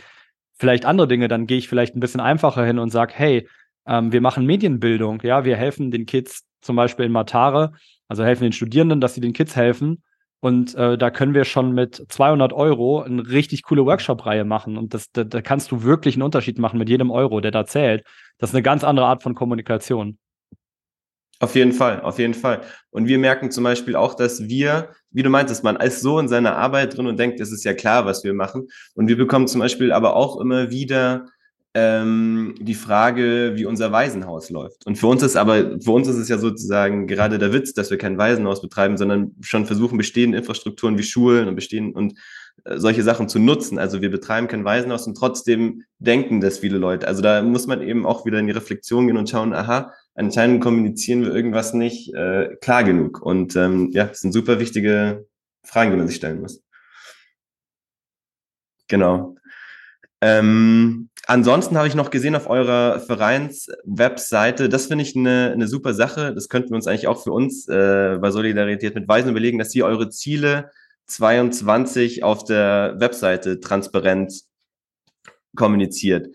vielleicht 0.58 0.84
andere 0.84 1.08
Dinge, 1.08 1.28
dann 1.28 1.46
gehe 1.46 1.58
ich 1.58 1.68
vielleicht 1.68 1.96
ein 1.96 2.00
bisschen 2.00 2.20
einfacher 2.20 2.64
hin 2.64 2.78
und 2.78 2.90
sage, 2.90 3.14
hey, 3.16 3.48
ähm, 3.86 4.12
wir 4.12 4.20
machen 4.20 4.46
Medienbildung, 4.46 5.20
ja, 5.22 5.44
wir 5.44 5.56
helfen 5.56 5.90
den 5.90 6.06
Kids 6.06 6.44
zum 6.60 6.76
Beispiel 6.76 7.06
in 7.06 7.12
Matare, 7.12 7.72
also 8.08 8.24
helfen 8.24 8.44
den 8.44 8.52
Studierenden, 8.52 9.00
dass 9.00 9.14
sie 9.14 9.20
den 9.20 9.32
Kids 9.32 9.56
helfen. 9.56 10.02
Und 10.40 10.74
äh, 10.74 10.96
da 10.96 11.10
können 11.10 11.34
wir 11.34 11.44
schon 11.44 11.72
mit 11.72 12.02
200 12.08 12.52
Euro 12.54 13.02
eine 13.02 13.28
richtig 13.28 13.62
coole 13.62 13.84
Workshop-Reihe 13.84 14.44
machen. 14.44 14.78
Und 14.78 14.94
das, 14.94 15.10
da, 15.12 15.24
da 15.24 15.42
kannst 15.42 15.70
du 15.70 15.82
wirklich 15.82 16.14
einen 16.14 16.22
Unterschied 16.22 16.58
machen 16.58 16.78
mit 16.78 16.88
jedem 16.88 17.10
Euro, 17.10 17.40
der 17.40 17.50
da 17.50 17.66
zählt. 17.66 18.04
Das 18.38 18.50
ist 18.50 18.54
eine 18.54 18.62
ganz 18.62 18.82
andere 18.82 19.06
Art 19.06 19.22
von 19.22 19.34
Kommunikation. 19.34 20.18
Auf 21.42 21.54
jeden 21.54 21.72
Fall, 21.72 22.02
auf 22.02 22.18
jeden 22.18 22.34
Fall. 22.34 22.60
Und 22.90 23.08
wir 23.08 23.18
merken 23.18 23.50
zum 23.50 23.64
Beispiel 23.64 23.96
auch, 23.96 24.14
dass 24.14 24.48
wir, 24.48 24.90
wie 25.10 25.22
du 25.22 25.30
meintest, 25.30 25.64
man 25.64 25.76
ist 25.76 26.02
so 26.02 26.18
in 26.18 26.28
seiner 26.28 26.56
Arbeit 26.56 26.96
drin 26.96 27.06
und 27.06 27.18
denkt, 27.18 27.40
es 27.40 27.50
ist 27.50 27.64
ja 27.64 27.72
klar, 27.72 28.04
was 28.04 28.22
wir 28.24 28.34
machen. 28.34 28.68
Und 28.94 29.08
wir 29.08 29.16
bekommen 29.16 29.48
zum 29.48 29.60
Beispiel 29.60 29.90
aber 29.90 30.16
auch 30.16 30.38
immer 30.38 30.70
wieder 30.70 31.24
ähm, 31.72 32.54
die 32.60 32.74
Frage, 32.74 33.52
wie 33.54 33.64
unser 33.64 33.90
Waisenhaus 33.90 34.50
läuft. 34.50 34.86
Und 34.86 34.96
für 34.96 35.06
uns 35.06 35.22
ist 35.22 35.36
aber, 35.36 35.80
für 35.80 35.92
uns 35.92 36.08
ist 36.08 36.16
es 36.16 36.28
ja 36.28 36.36
sozusagen 36.36 37.06
gerade 37.06 37.38
der 37.38 37.54
Witz, 37.54 37.72
dass 37.72 37.90
wir 37.90 37.96
kein 37.96 38.18
Waisenhaus 38.18 38.60
betreiben, 38.60 38.98
sondern 38.98 39.34
schon 39.40 39.64
versuchen, 39.64 39.96
bestehende 39.96 40.36
Infrastrukturen 40.36 40.98
wie 40.98 41.04
Schulen 41.04 41.48
und 41.48 41.54
bestehende 41.54 41.96
und 41.96 42.18
äh, 42.64 42.76
solche 42.76 43.02
Sachen 43.02 43.30
zu 43.30 43.38
nutzen. 43.38 43.78
Also 43.78 44.02
wir 44.02 44.10
betreiben 44.10 44.46
kein 44.46 44.66
Waisenhaus 44.66 45.06
und 45.06 45.16
trotzdem 45.16 45.84
denken 46.00 46.42
das 46.42 46.58
viele 46.58 46.76
Leute. 46.76 47.06
Also 47.08 47.22
da 47.22 47.40
muss 47.40 47.66
man 47.66 47.80
eben 47.80 48.04
auch 48.04 48.26
wieder 48.26 48.38
in 48.40 48.46
die 48.46 48.52
Reflexion 48.52 49.06
gehen 49.06 49.16
und 49.16 49.30
schauen, 49.30 49.54
aha, 49.54 49.92
anscheinend 50.14 50.62
kommunizieren 50.62 51.22
wir 51.22 51.34
irgendwas 51.34 51.74
nicht 51.74 52.14
äh, 52.14 52.56
klar 52.60 52.84
genug. 52.84 53.22
Und 53.22 53.56
ähm, 53.56 53.90
ja, 53.92 54.06
das 54.06 54.20
sind 54.20 54.32
super 54.32 54.60
wichtige 54.60 55.26
Fragen, 55.64 55.90
die 55.90 55.96
man 55.96 56.08
sich 56.08 56.16
stellen 56.16 56.40
muss. 56.40 56.62
Genau. 58.88 59.36
Ähm, 60.20 61.08
ansonsten 61.26 61.78
habe 61.78 61.88
ich 61.88 61.94
noch 61.94 62.10
gesehen 62.10 62.34
auf 62.34 62.50
eurer 62.50 63.00
Vereins-Webseite, 63.00 64.68
das 64.68 64.86
finde 64.86 65.02
ich 65.02 65.16
eine, 65.16 65.50
eine 65.52 65.66
super 65.66 65.94
Sache. 65.94 66.34
Das 66.34 66.48
könnten 66.48 66.70
wir 66.70 66.76
uns 66.76 66.86
eigentlich 66.86 67.08
auch 67.08 67.22
für 67.22 67.32
uns 67.32 67.68
äh, 67.68 68.18
bei 68.20 68.30
Solidarität 68.30 68.94
mit 68.94 69.08
Weisen 69.08 69.30
überlegen, 69.30 69.58
dass 69.58 69.74
ihr 69.74 69.86
eure 69.86 70.10
Ziele 70.10 70.70
22 71.06 72.22
auf 72.22 72.44
der 72.44 72.96
Webseite 72.98 73.60
transparent 73.60 74.42
kommuniziert. 75.56 76.28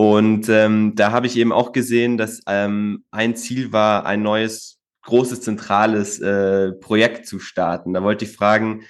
Und 0.00 0.48
ähm, 0.48 0.94
da 0.94 1.12
habe 1.12 1.26
ich 1.26 1.36
eben 1.36 1.52
auch 1.52 1.72
gesehen, 1.72 2.16
dass 2.16 2.40
ähm, 2.46 3.04
ein 3.10 3.36
Ziel 3.36 3.70
war, 3.70 4.06
ein 4.06 4.22
neues, 4.22 4.78
großes, 5.02 5.42
zentrales 5.42 6.18
äh, 6.20 6.72
Projekt 6.72 7.26
zu 7.26 7.38
starten. 7.38 7.92
Da 7.92 8.02
wollte 8.02 8.24
ich 8.24 8.32
fragen, 8.32 8.84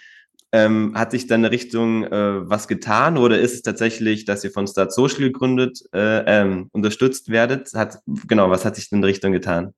ähm, 0.53 0.92
hat 0.94 1.11
sich 1.11 1.27
dann 1.27 1.42
in 1.42 1.51
Richtung 1.51 2.05
äh, 2.05 2.49
was 2.49 2.68
getan 2.68 3.18
oder 3.18 3.40
ist 3.40 3.55
es 3.55 3.62
tatsächlich, 3.62 4.25
dass 4.25 4.44
ihr 4.44 4.53
von 4.53 4.68
Start 4.68 4.92
Social 4.92 5.18
gegründet, 5.18 5.81
äh, 5.92 6.23
ähm, 6.27 6.68
unterstützt 6.70 7.29
werdet? 7.29 7.73
Hat, 7.75 7.99
genau, 8.29 8.49
was 8.51 8.64
hat 8.64 8.77
sich 8.77 8.88
denn 8.88 9.01
in 9.01 9.05
Richtung 9.05 9.33
getan? 9.33 9.75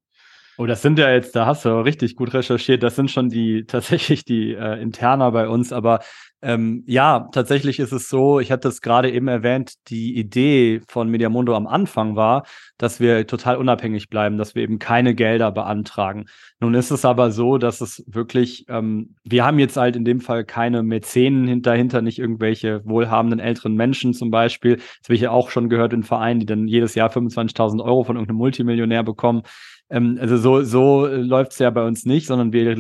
Oh, 0.59 0.67
das 0.67 0.83
sind 0.83 0.99
ja 0.99 1.11
jetzt, 1.11 1.35
da 1.35 1.47
hast 1.47 1.65
du 1.65 1.71
richtig 1.83 2.15
gut 2.15 2.35
recherchiert, 2.35 2.83
das 2.83 2.95
sind 2.95 3.11
schon 3.11 3.31
die 3.31 3.65
tatsächlich 3.67 4.27
die 4.27 4.53
äh, 4.53 4.83
Interner 4.83 5.33
bei 5.33 5.49
uns, 5.49 5.73
aber 5.73 6.01
ähm, 6.43 6.83
ja, 6.87 7.29
tatsächlich 7.33 7.79
ist 7.79 7.93
es 7.93 8.09
so, 8.09 8.41
ich 8.41 8.51
hatte 8.51 8.67
es 8.67 8.81
gerade 8.81 9.13
eben 9.13 9.29
erwähnt, 9.29 9.75
die 9.89 10.17
Idee 10.17 10.81
von 10.89 11.09
Mediamundo 11.09 11.55
am 11.55 11.69
Anfang 11.69 12.17
war, 12.17 12.45
dass 12.79 12.99
wir 12.99 13.29
total 13.29 13.57
unabhängig 13.57 14.09
bleiben, 14.09 14.39
dass 14.39 14.57
wir 14.57 14.63
eben 14.65 14.81
keine 14.81 15.15
Gelder 15.15 15.53
beantragen. 15.53 16.27
Nun 16.59 16.75
ist 16.75 16.91
es 16.91 17.05
aber 17.05 17.31
so, 17.31 17.59
dass 17.59 17.81
es 17.81 18.03
wirklich, 18.09 18.67
ähm, 18.69 19.15
wir 19.23 19.45
haben 19.45 19.61
jetzt 19.61 19.77
halt 19.77 19.95
in 19.95 20.05
dem 20.05 20.21
Fall 20.21 20.45
keine 20.45 20.83
Mäzenen 20.83 21.63
dahinter, 21.63 22.03
nicht 22.03 22.19
irgendwelche 22.19 22.85
wohlhabenden 22.85 23.39
älteren 23.39 23.77
Menschen 23.77 24.13
zum 24.13 24.33
Beispiel. 24.33 24.77
Das 24.77 25.05
habe 25.05 25.15
ich 25.15 25.21
ja 25.21 25.31
auch 25.31 25.51
schon 25.51 25.69
gehört 25.69 25.93
in 25.93 26.03
Vereinen, 26.03 26.41
die 26.41 26.47
dann 26.47 26.67
jedes 26.67 26.97
Jahr 26.97 27.09
25.000 27.11 27.81
Euro 27.85 28.03
von 28.03 28.17
irgendeinem 28.17 28.39
Multimillionär 28.39 29.05
bekommen. 29.05 29.43
Ähm, 29.91 30.19
also 30.21 30.37
so, 30.39 30.63
so 30.63 31.07
läuft 31.07 31.53
es 31.53 31.61
ja 31.61 31.71
bei 31.71 31.85
uns 31.87 32.05
nicht, 32.05 32.27
sondern 32.27 32.53
wir 32.53 32.77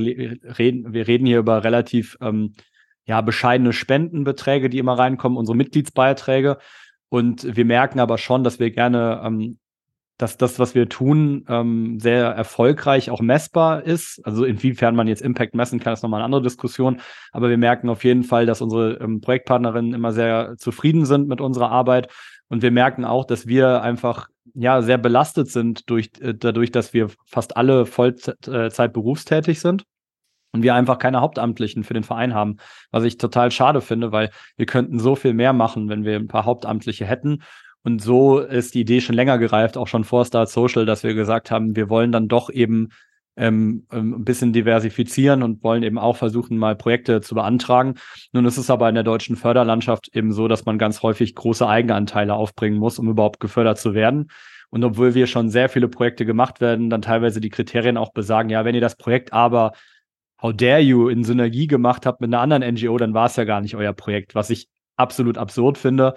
reden, 0.58 0.92
wir 0.92 1.06
reden 1.06 1.26
hier 1.26 1.38
über 1.38 1.62
relativ 1.62 2.16
ähm, 2.20 2.54
ja, 3.04 3.20
bescheidene 3.20 3.72
Spendenbeträge, 3.72 4.68
die 4.68 4.78
immer 4.78 4.98
reinkommen, 4.98 5.38
unsere 5.38 5.56
Mitgliedsbeiträge. 5.56 6.58
Und 7.08 7.56
wir 7.56 7.64
merken 7.64 8.00
aber 8.00 8.18
schon, 8.18 8.44
dass 8.44 8.58
wir 8.58 8.70
gerne, 8.70 9.20
ähm, 9.24 9.58
dass 10.18 10.36
das, 10.36 10.58
was 10.58 10.74
wir 10.74 10.88
tun, 10.88 11.44
ähm, 11.48 11.98
sehr 11.98 12.26
erfolgreich 12.26 13.10
auch 13.10 13.20
messbar 13.20 13.82
ist. 13.82 14.20
Also 14.24 14.44
inwiefern 14.44 14.94
man 14.94 15.08
jetzt 15.08 15.22
Impact 15.22 15.54
messen 15.54 15.80
kann, 15.80 15.92
ist 15.92 16.02
nochmal 16.02 16.20
eine 16.20 16.26
andere 16.26 16.42
Diskussion. 16.42 17.00
Aber 17.32 17.50
wir 17.50 17.58
merken 17.58 17.88
auf 17.88 18.04
jeden 18.04 18.22
Fall, 18.22 18.46
dass 18.46 18.62
unsere 18.62 18.94
ähm, 18.94 19.20
Projektpartnerinnen 19.20 19.94
immer 19.94 20.12
sehr 20.12 20.54
zufrieden 20.56 21.06
sind 21.06 21.28
mit 21.28 21.40
unserer 21.40 21.70
Arbeit. 21.70 22.08
Und 22.48 22.62
wir 22.62 22.70
merken 22.70 23.04
auch, 23.04 23.24
dass 23.24 23.46
wir 23.46 23.82
einfach 23.82 24.28
ja 24.54 24.82
sehr 24.82 24.98
belastet 24.98 25.48
sind 25.50 25.90
durch, 25.90 26.10
äh, 26.20 26.34
dadurch, 26.34 26.70
dass 26.70 26.94
wir 26.94 27.08
fast 27.26 27.56
alle 27.56 27.84
Vollzeit 27.84 28.46
äh, 28.78 28.88
berufstätig 28.88 29.60
sind 29.60 29.84
und 30.52 30.62
wir 30.62 30.74
einfach 30.74 30.98
keine 30.98 31.20
Hauptamtlichen 31.20 31.84
für 31.84 31.94
den 31.94 32.04
Verein 32.04 32.34
haben, 32.34 32.56
was 32.90 33.04
ich 33.04 33.18
total 33.18 33.50
schade 33.50 33.80
finde, 33.80 34.12
weil 34.12 34.30
wir 34.56 34.66
könnten 34.66 34.98
so 34.98 35.16
viel 35.16 35.34
mehr 35.34 35.52
machen, 35.52 35.88
wenn 35.88 36.04
wir 36.04 36.16
ein 36.16 36.28
paar 36.28 36.44
Hauptamtliche 36.44 37.06
hätten. 37.06 37.42
Und 37.82 38.00
so 38.00 38.38
ist 38.38 38.74
die 38.74 38.80
Idee 38.80 39.00
schon 39.00 39.16
länger 39.16 39.38
gereift, 39.38 39.76
auch 39.76 39.88
schon 39.88 40.04
vor 40.04 40.24
Start 40.24 40.48
Social, 40.48 40.86
dass 40.86 41.02
wir 41.02 41.14
gesagt 41.14 41.50
haben, 41.50 41.74
wir 41.74 41.88
wollen 41.88 42.12
dann 42.12 42.28
doch 42.28 42.48
eben 42.48 42.90
ähm, 43.36 43.86
ähm, 43.90 44.14
ein 44.14 44.24
bisschen 44.24 44.52
diversifizieren 44.52 45.42
und 45.42 45.64
wollen 45.64 45.82
eben 45.82 45.98
auch 45.98 46.16
versuchen, 46.16 46.58
mal 46.58 46.76
Projekte 46.76 47.22
zu 47.22 47.34
beantragen. 47.34 47.94
Nun 48.32 48.44
ist 48.44 48.58
es 48.58 48.70
aber 48.70 48.88
in 48.88 48.94
der 48.94 49.04
deutschen 49.04 49.36
Förderlandschaft 49.36 50.14
eben 50.14 50.32
so, 50.32 50.48
dass 50.48 50.64
man 50.66 50.78
ganz 50.78 51.02
häufig 51.02 51.34
große 51.34 51.66
Eigenanteile 51.66 52.34
aufbringen 52.34 52.78
muss, 52.78 52.98
um 52.98 53.08
überhaupt 53.08 53.40
gefördert 53.40 53.78
zu 53.78 53.94
werden. 53.94 54.30
Und 54.70 54.84
obwohl 54.84 55.14
wir 55.14 55.26
schon 55.26 55.48
sehr 55.48 55.68
viele 55.68 55.88
Projekte 55.88 56.24
gemacht 56.24 56.60
werden, 56.60 56.88
dann 56.88 57.02
teilweise 57.02 57.40
die 57.40 57.50
Kriterien 57.50 57.96
auch 57.96 58.12
besagen, 58.12 58.48
ja, 58.48 58.64
wenn 58.64 58.74
ihr 58.74 58.80
das 58.80 58.96
Projekt 58.96 59.32
aber 59.32 59.72
How 60.42 60.52
Dare 60.52 60.80
You 60.80 61.08
in 61.08 61.24
Synergie 61.24 61.66
gemacht 61.66 62.04
habt 62.06 62.20
mit 62.20 62.28
einer 62.28 62.40
anderen 62.40 62.74
NGO, 62.74 62.98
dann 62.98 63.14
war 63.14 63.26
es 63.26 63.36
ja 63.36 63.44
gar 63.44 63.60
nicht 63.60 63.76
euer 63.76 63.92
Projekt, 63.92 64.34
was 64.34 64.50
ich 64.50 64.68
absolut 64.96 65.38
absurd 65.38 65.78
finde. 65.78 66.14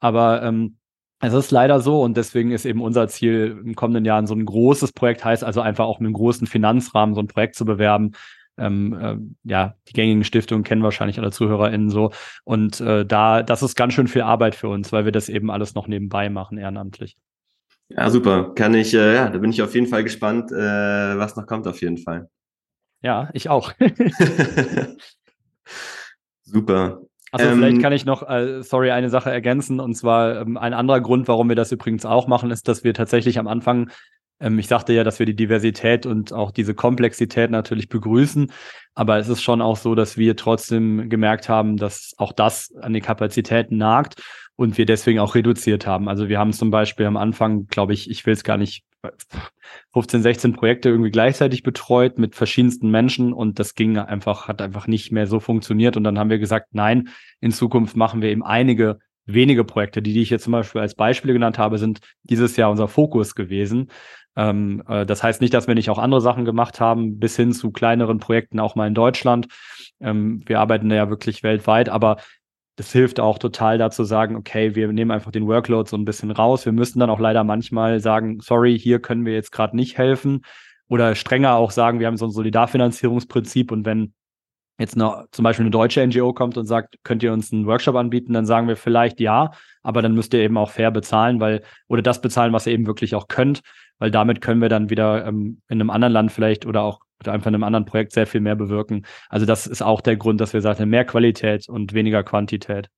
Aber 0.00 0.42
ähm, 0.42 0.78
es 1.20 1.32
ist 1.32 1.50
leider 1.50 1.80
so 1.80 2.02
und 2.02 2.16
deswegen 2.16 2.50
ist 2.52 2.66
eben 2.66 2.82
unser 2.82 3.08
Ziel 3.08 3.60
im 3.64 3.74
kommenden 3.74 4.04
Jahr 4.04 4.26
so 4.26 4.34
ein 4.34 4.44
großes 4.44 4.92
Projekt 4.92 5.24
heißt, 5.24 5.44
also 5.44 5.60
einfach 5.60 5.86
auch 5.86 5.98
mit 5.98 6.06
einem 6.06 6.14
großen 6.14 6.46
Finanzrahmen 6.46 7.14
so 7.14 7.20
ein 7.20 7.26
Projekt 7.26 7.54
zu 7.54 7.64
bewerben, 7.64 8.12
ähm, 8.58 8.92
äh, 8.98 9.16
ja, 9.50 9.74
die 9.88 9.92
gängigen 9.92 10.24
Stiftungen 10.24 10.64
kennen 10.64 10.82
wahrscheinlich 10.82 11.18
alle 11.18 11.30
ZuhörerInnen 11.30 11.90
so. 11.90 12.12
Und 12.44 12.80
äh, 12.80 13.04
da, 13.04 13.42
das 13.42 13.62
ist 13.62 13.76
ganz 13.76 13.94
schön 13.94 14.08
viel 14.08 14.22
Arbeit 14.22 14.54
für 14.54 14.68
uns, 14.68 14.92
weil 14.92 15.04
wir 15.04 15.12
das 15.12 15.28
eben 15.28 15.50
alles 15.50 15.74
noch 15.74 15.88
nebenbei 15.88 16.30
machen, 16.30 16.58
ehrenamtlich. 16.58 17.16
Ja, 17.88 18.10
super. 18.10 18.52
Kann 18.54 18.74
ich, 18.74 18.94
äh, 18.94 19.14
ja, 19.14 19.28
da 19.28 19.38
bin 19.38 19.50
ich 19.50 19.62
auf 19.62 19.74
jeden 19.74 19.86
Fall 19.86 20.02
gespannt, 20.02 20.50
äh, 20.50 20.56
was 20.56 21.36
noch 21.36 21.46
kommt 21.46 21.68
auf 21.68 21.80
jeden 21.80 21.98
Fall. 21.98 22.28
Ja, 23.02 23.30
ich 23.32 23.48
auch. 23.48 23.72
super. 26.42 27.00
Also 27.32 27.46
ähm, 27.46 27.58
vielleicht 27.58 27.82
kann 27.82 27.92
ich 27.92 28.04
noch, 28.04 28.28
äh, 28.28 28.62
sorry, 28.62 28.90
eine 28.90 29.10
Sache 29.10 29.30
ergänzen. 29.30 29.80
Und 29.80 29.94
zwar 29.94 30.40
ähm, 30.40 30.56
ein 30.56 30.74
anderer 30.74 31.00
Grund, 31.00 31.28
warum 31.28 31.48
wir 31.48 31.56
das 31.56 31.72
übrigens 31.72 32.06
auch 32.06 32.26
machen, 32.26 32.50
ist, 32.50 32.68
dass 32.68 32.84
wir 32.84 32.94
tatsächlich 32.94 33.38
am 33.38 33.48
Anfang 33.48 33.90
ähm, 34.40 34.58
ich 34.58 34.68
sagte 34.68 34.92
ja, 34.92 35.04
dass 35.04 35.18
wir 35.18 35.26
die 35.26 35.36
Diversität 35.36 36.06
und 36.06 36.32
auch 36.32 36.50
diese 36.50 36.74
Komplexität 36.74 37.50
natürlich 37.50 37.88
begrüßen. 37.88 38.52
Aber 38.94 39.18
es 39.18 39.28
ist 39.28 39.42
schon 39.42 39.62
auch 39.62 39.76
so, 39.76 39.94
dass 39.94 40.16
wir 40.16 40.36
trotzdem 40.36 41.08
gemerkt 41.08 41.48
haben, 41.48 41.76
dass 41.76 42.14
auch 42.18 42.32
das 42.32 42.74
an 42.80 42.92
den 42.92 43.02
Kapazitäten 43.02 43.76
nagt 43.76 44.22
und 44.56 44.78
wir 44.78 44.86
deswegen 44.86 45.20
auch 45.20 45.34
reduziert 45.34 45.86
haben. 45.86 46.08
Also 46.08 46.28
wir 46.28 46.38
haben 46.38 46.52
zum 46.52 46.70
Beispiel 46.70 47.06
am 47.06 47.16
Anfang, 47.16 47.66
glaube 47.66 47.92
ich, 47.92 48.10
ich 48.10 48.24
will 48.26 48.32
es 48.32 48.44
gar 48.44 48.56
nicht, 48.56 48.84
15, 49.92 50.22
16 50.22 50.52
Projekte 50.52 50.88
irgendwie 50.88 51.10
gleichzeitig 51.10 51.62
betreut 51.62 52.18
mit 52.18 52.34
verschiedensten 52.34 52.90
Menschen 52.90 53.32
und 53.32 53.58
das 53.58 53.74
ging 53.74 53.98
einfach, 53.98 54.48
hat 54.48 54.62
einfach 54.62 54.86
nicht 54.86 55.12
mehr 55.12 55.26
so 55.26 55.40
funktioniert. 55.40 55.96
Und 55.96 56.04
dann 56.04 56.18
haben 56.18 56.30
wir 56.30 56.38
gesagt, 56.38 56.68
nein, 56.72 57.08
in 57.40 57.52
Zukunft 57.52 57.96
machen 57.96 58.22
wir 58.22 58.30
eben 58.30 58.42
einige 58.42 58.98
wenige 59.26 59.64
Projekte. 59.64 60.02
Die, 60.02 60.12
die 60.12 60.22
ich 60.22 60.30
jetzt 60.30 60.44
zum 60.44 60.52
Beispiel 60.52 60.80
als 60.80 60.94
Beispiele 60.94 61.32
genannt 61.32 61.58
habe, 61.58 61.78
sind 61.78 62.00
dieses 62.22 62.56
Jahr 62.56 62.70
unser 62.70 62.88
Fokus 62.88 63.34
gewesen. 63.34 63.90
Ähm, 64.36 64.82
äh, 64.88 65.04
das 65.04 65.22
heißt 65.22 65.40
nicht, 65.40 65.52
dass 65.52 65.66
wir 65.66 65.74
nicht 65.74 65.90
auch 65.90 65.98
andere 65.98 66.20
Sachen 66.20 66.44
gemacht 66.44 66.80
haben, 66.80 67.18
bis 67.18 67.36
hin 67.36 67.52
zu 67.52 67.72
kleineren 67.72 68.18
Projekten 68.18 68.60
auch 68.60 68.76
mal 68.76 68.86
in 68.86 68.94
Deutschland. 68.94 69.48
Ähm, 70.00 70.42
wir 70.46 70.60
arbeiten 70.60 70.90
ja 70.90 71.10
wirklich 71.10 71.42
weltweit, 71.42 71.88
aber 71.88 72.18
das 72.76 72.92
hilft 72.92 73.20
auch 73.20 73.38
total 73.38 73.78
dazu 73.78 74.04
sagen, 74.04 74.36
okay, 74.36 74.74
wir 74.74 74.92
nehmen 74.92 75.10
einfach 75.10 75.32
den 75.32 75.46
Workload 75.46 75.88
so 75.88 75.96
ein 75.96 76.04
bisschen 76.04 76.30
raus. 76.30 76.66
Wir 76.66 76.72
müssen 76.72 77.00
dann 77.00 77.10
auch 77.10 77.20
leider 77.20 77.42
manchmal 77.42 78.00
sagen, 78.00 78.40
sorry, 78.40 78.78
hier 78.78 79.00
können 79.00 79.24
wir 79.24 79.32
jetzt 79.32 79.50
gerade 79.50 79.74
nicht 79.74 79.96
helfen. 79.96 80.42
Oder 80.88 81.14
strenger 81.14 81.54
auch 81.54 81.70
sagen, 81.70 81.98
wir 82.00 82.06
haben 82.06 82.18
so 82.18 82.26
ein 82.26 82.30
Solidarfinanzierungsprinzip 82.30 83.72
und 83.72 83.86
wenn 83.86 84.12
jetzt 84.78 84.94
eine, 84.94 85.26
zum 85.30 85.42
Beispiel 85.42 85.64
eine 85.64 85.70
deutsche 85.70 86.06
NGO 86.06 86.34
kommt 86.34 86.58
und 86.58 86.66
sagt, 86.66 86.96
könnt 87.02 87.22
ihr 87.22 87.32
uns 87.32 87.50
einen 87.52 87.66
Workshop 87.66 87.96
anbieten, 87.96 88.34
dann 88.34 88.44
sagen 88.46 88.68
wir 88.68 88.76
vielleicht 88.76 89.20
ja, 89.20 89.52
aber 89.82 90.02
dann 90.02 90.14
müsst 90.14 90.34
ihr 90.34 90.40
eben 90.40 90.58
auch 90.58 90.70
fair 90.70 90.90
bezahlen, 90.90 91.40
weil, 91.40 91.62
oder 91.88 92.02
das 92.02 92.20
bezahlen, 92.20 92.52
was 92.52 92.66
ihr 92.66 92.74
eben 92.74 92.86
wirklich 92.86 93.14
auch 93.14 93.26
könnt, 93.26 93.62
weil 93.98 94.10
damit 94.10 94.42
können 94.42 94.60
wir 94.60 94.68
dann 94.68 94.90
wieder 94.90 95.26
ähm, 95.26 95.62
in 95.68 95.80
einem 95.80 95.90
anderen 95.90 96.12
Land 96.12 96.32
vielleicht 96.32 96.66
oder 96.66 96.82
auch 96.82 97.00
oder 97.20 97.32
einfach 97.32 97.48
in 97.48 97.54
einem 97.54 97.64
anderen 97.64 97.84
Projekt 97.84 98.12
sehr 98.12 98.26
viel 98.26 98.40
mehr 98.40 98.56
bewirken. 98.56 99.06
Also 99.28 99.46
das 99.46 99.66
ist 99.66 99.82
auch 99.82 100.00
der 100.00 100.16
Grund, 100.16 100.40
dass 100.40 100.52
wir 100.52 100.60
sagen, 100.60 100.88
mehr 100.88 101.04
Qualität 101.04 101.68
und 101.68 101.92
weniger 101.92 102.22
Quantität. 102.22 102.88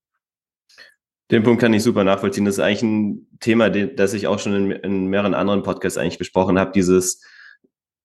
Den 1.30 1.42
Punkt 1.42 1.60
kann 1.60 1.74
ich 1.74 1.82
super 1.82 2.04
nachvollziehen. 2.04 2.46
Das 2.46 2.54
ist 2.54 2.60
eigentlich 2.60 2.82
ein 2.82 3.26
Thema, 3.40 3.68
das 3.70 4.14
ich 4.14 4.26
auch 4.26 4.38
schon 4.38 4.54
in, 4.54 4.70
in 4.70 5.06
mehreren 5.06 5.34
anderen 5.34 5.62
Podcasts 5.62 5.98
eigentlich 5.98 6.18
besprochen 6.18 6.58
habe. 6.58 6.72
Dieses 6.72 7.22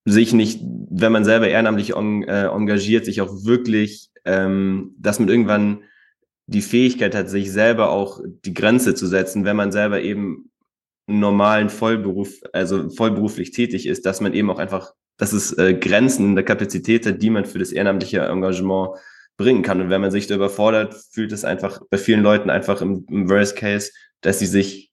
sich 0.06 0.34
nicht, 0.34 0.62
wenn 0.62 1.14
man 1.14 1.24
selber 1.24 1.48
ehrenamtlich 1.48 1.96
en, 1.96 2.24
äh, 2.24 2.48
engagiert, 2.48 3.06
sich 3.06 3.22
auch 3.22 3.46
wirklich, 3.46 4.10
ähm, 4.26 4.96
dass 5.00 5.20
man 5.20 5.30
irgendwann 5.30 5.84
die 6.46 6.62
Fähigkeit 6.62 7.16
hat, 7.16 7.30
sich 7.30 7.52
selber 7.52 7.90
auch 7.90 8.20
die 8.46 8.54
Grenze 8.54 8.96
zu 8.96 9.08
setzen, 9.08 9.46
wenn 9.46 9.56
man 9.56 9.72
selber 9.72 10.02
eben 10.02 10.52
einen 11.08 11.20
normalen 11.20 11.70
Vollberuf, 11.70 12.42
also 12.52 12.90
vollberuflich 12.90 13.52
tätig 13.52 13.86
ist, 13.86 14.06
dass 14.06 14.22
man 14.22 14.34
eben 14.34 14.50
auch 14.50 14.60
einfach, 14.60 14.94
dass 15.24 15.32
es 15.32 15.58
äh, 15.58 15.74
Grenzen 15.74 16.26
in 16.26 16.36
der 16.36 16.44
Kapazität 16.44 17.06
hat, 17.06 17.22
die 17.22 17.30
man 17.30 17.46
für 17.46 17.58
das 17.58 17.72
ehrenamtliche 17.72 18.20
Engagement 18.20 18.90
bringen 19.38 19.64
kann. 19.64 19.80
Und 19.80 19.90
wenn 19.90 20.02
man 20.02 20.12
sich 20.12 20.28
da 20.28 20.36
überfordert, 20.36 20.94
fühlt 21.12 21.32
es 21.32 21.46
einfach 21.46 21.80
bei 21.90 21.98
vielen 21.98 22.22
Leuten 22.22 22.50
einfach 22.50 22.82
im, 22.82 23.06
im 23.10 23.30
Worst 23.30 23.56
Case, 23.56 23.92
dass 24.20 24.40
sie 24.40 24.46
sich 24.48 24.92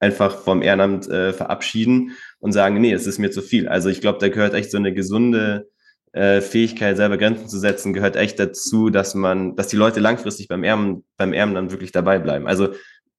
einfach 0.00 0.36
vom 0.42 0.62
Ehrenamt 0.62 1.08
äh, 1.08 1.32
verabschieden 1.32 2.10
und 2.40 2.50
sagen, 2.50 2.80
nee, 2.80 2.92
es 2.92 3.06
ist 3.06 3.20
mir 3.20 3.30
zu 3.30 3.40
viel. 3.40 3.68
Also 3.68 3.88
ich 3.88 4.00
glaube, 4.00 4.18
da 4.18 4.28
gehört 4.30 4.54
echt 4.54 4.72
so 4.72 4.78
eine 4.78 4.92
gesunde 4.92 5.70
äh, 6.10 6.40
Fähigkeit, 6.40 6.96
selber 6.96 7.16
Grenzen 7.16 7.48
zu 7.48 7.60
setzen, 7.60 7.92
gehört 7.92 8.16
echt 8.16 8.40
dazu, 8.40 8.90
dass 8.90 9.14
man, 9.14 9.54
dass 9.54 9.68
die 9.68 9.76
Leute 9.76 10.00
langfristig 10.00 10.48
beim 10.48 10.64
Erben, 10.64 11.04
beim 11.16 11.30
dann 11.30 11.70
wirklich 11.70 11.92
dabei 11.92 12.18
bleiben. 12.18 12.48
Also 12.48 12.70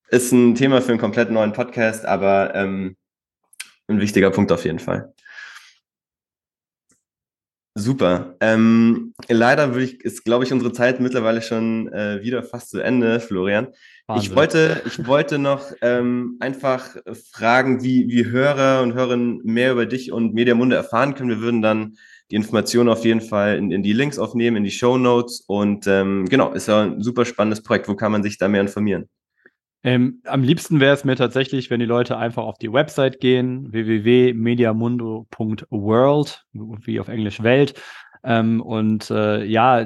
ist 0.10 0.34
ein 0.34 0.56
Thema 0.56 0.82
für 0.82 0.92
einen 0.92 1.00
komplett 1.00 1.32
neuen 1.32 1.54
Podcast, 1.54 2.06
aber 2.06 2.54
ähm, 2.54 2.98
ein 3.88 4.02
wichtiger 4.02 4.30
Punkt 4.30 4.52
auf 4.52 4.66
jeden 4.66 4.80
Fall. 4.80 5.13
Super. 7.76 8.36
Ähm, 8.40 9.14
leider 9.28 9.74
würde 9.74 9.86
ich, 9.86 10.02
ist, 10.02 10.24
glaube 10.24 10.44
ich, 10.44 10.54
unsere 10.54 10.74
Zeit 10.74 11.00
mittlerweile 11.00 11.42
schon 11.42 11.92
äh, 11.92 12.22
wieder 12.22 12.44
fast 12.44 12.70
zu 12.70 12.80
Ende, 12.80 13.20
Florian. 13.20 13.70
Ich 14.18 14.36
wollte, 14.36 14.82
ich 14.86 15.08
wollte 15.08 15.40
noch 15.40 15.72
ähm, 15.82 16.38
einfach 16.40 16.98
fragen, 17.32 17.82
wie, 17.84 18.10
wie 18.10 18.26
Hörer 18.26 18.84
und 18.84 18.94
Hörerinnen 18.94 19.42
mehr 19.44 19.72
über 19.72 19.86
dich 19.86 20.12
und 20.12 20.34
Mediamunde 20.34 20.76
erfahren 20.76 21.16
können. 21.16 21.30
Wir 21.30 21.40
würden 21.40 21.62
dann 21.62 21.98
die 22.30 22.36
Informationen 22.36 22.90
auf 22.90 23.06
jeden 23.06 23.22
Fall 23.22 23.58
in, 23.58 23.72
in 23.72 23.82
die 23.82 23.94
Links 23.94 24.20
aufnehmen, 24.20 24.58
in 24.58 24.66
die 24.66 24.72
Show 24.72 24.98
Notes. 24.98 25.42
Und 25.48 25.88
ähm, 25.88 26.26
genau, 26.26 26.52
ist 26.52 26.68
ja 26.68 26.84
ein 26.84 27.02
super 27.02 27.26
spannendes 27.26 27.64
Projekt. 27.64 27.88
Wo 27.88 27.96
kann 27.96 28.12
man 28.12 28.24
sich 28.24 28.38
da 28.38 28.48
mehr 28.48 28.62
informieren? 28.62 29.10
Ähm, 29.84 30.22
am 30.26 30.44
liebsten 30.44 30.80
wäre 30.80 30.94
es 30.94 31.04
mir 31.04 31.18
tatsächlich, 31.18 31.70
wenn 31.70 31.82
die 31.82 31.86
Leute 31.86 32.18
einfach 32.18 32.44
auf 32.44 32.58
die 32.58 32.72
Website 32.72 33.20
gehen, 33.20 33.74
www.mediamundo.world, 33.74 36.46
wie 36.54 37.00
auf 37.00 37.10
Englisch 37.10 37.44
Welt. 37.44 37.74
Ähm, 38.24 38.62
und 38.62 39.12
äh, 39.12 39.44
ja, 39.44 39.86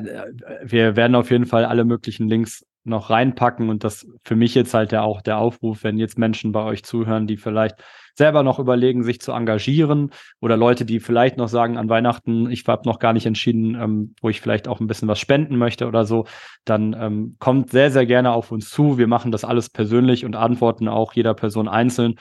wir 0.63 0.95
werden 0.95 1.15
auf 1.15 1.31
jeden 1.31 1.47
Fall 1.47 1.65
alle 1.65 1.83
möglichen 1.83 2.29
Links 2.29 2.63
noch 2.87 3.09
reinpacken 3.09 3.69
und 3.69 3.83
das 3.83 4.07
für 4.23 4.35
mich 4.35 4.55
jetzt 4.55 4.73
halt 4.73 4.91
ja 4.91 5.01
auch 5.01 5.21
der 5.21 5.37
Aufruf, 5.37 5.83
wenn 5.83 5.97
jetzt 5.97 6.17
Menschen 6.17 6.51
bei 6.51 6.63
euch 6.63 6.83
zuhören, 6.83 7.27
die 7.27 7.37
vielleicht 7.37 7.75
selber 8.17 8.41
noch 8.41 8.57
überlegen, 8.57 9.03
sich 9.03 9.21
zu 9.21 9.31
engagieren 9.31 10.09
oder 10.41 10.57
Leute, 10.57 10.85
die 10.85 10.99
vielleicht 10.99 11.37
noch 11.37 11.47
sagen 11.47 11.77
an 11.77 11.87
Weihnachten, 11.87 12.49
ich 12.49 12.67
habe 12.67 12.87
noch 12.89 12.97
gar 12.99 13.13
nicht 13.13 13.27
entschieden, 13.27 13.75
ähm, 13.75 14.15
wo 14.21 14.29
ich 14.29 14.41
vielleicht 14.41 14.67
auch 14.67 14.79
ein 14.79 14.87
bisschen 14.87 15.07
was 15.07 15.19
spenden 15.19 15.57
möchte 15.57 15.87
oder 15.87 16.03
so, 16.03 16.25
dann 16.65 16.95
ähm, 16.99 17.35
kommt 17.39 17.69
sehr, 17.69 17.91
sehr 17.91 18.07
gerne 18.07 18.31
auf 18.31 18.51
uns 18.51 18.69
zu. 18.71 18.97
Wir 18.97 19.07
machen 19.07 19.31
das 19.31 19.45
alles 19.45 19.69
persönlich 19.69 20.25
und 20.25 20.35
antworten 20.35 20.87
auch 20.87 21.13
jeder 21.13 21.35
Person 21.35 21.67
einzeln. 21.67 22.15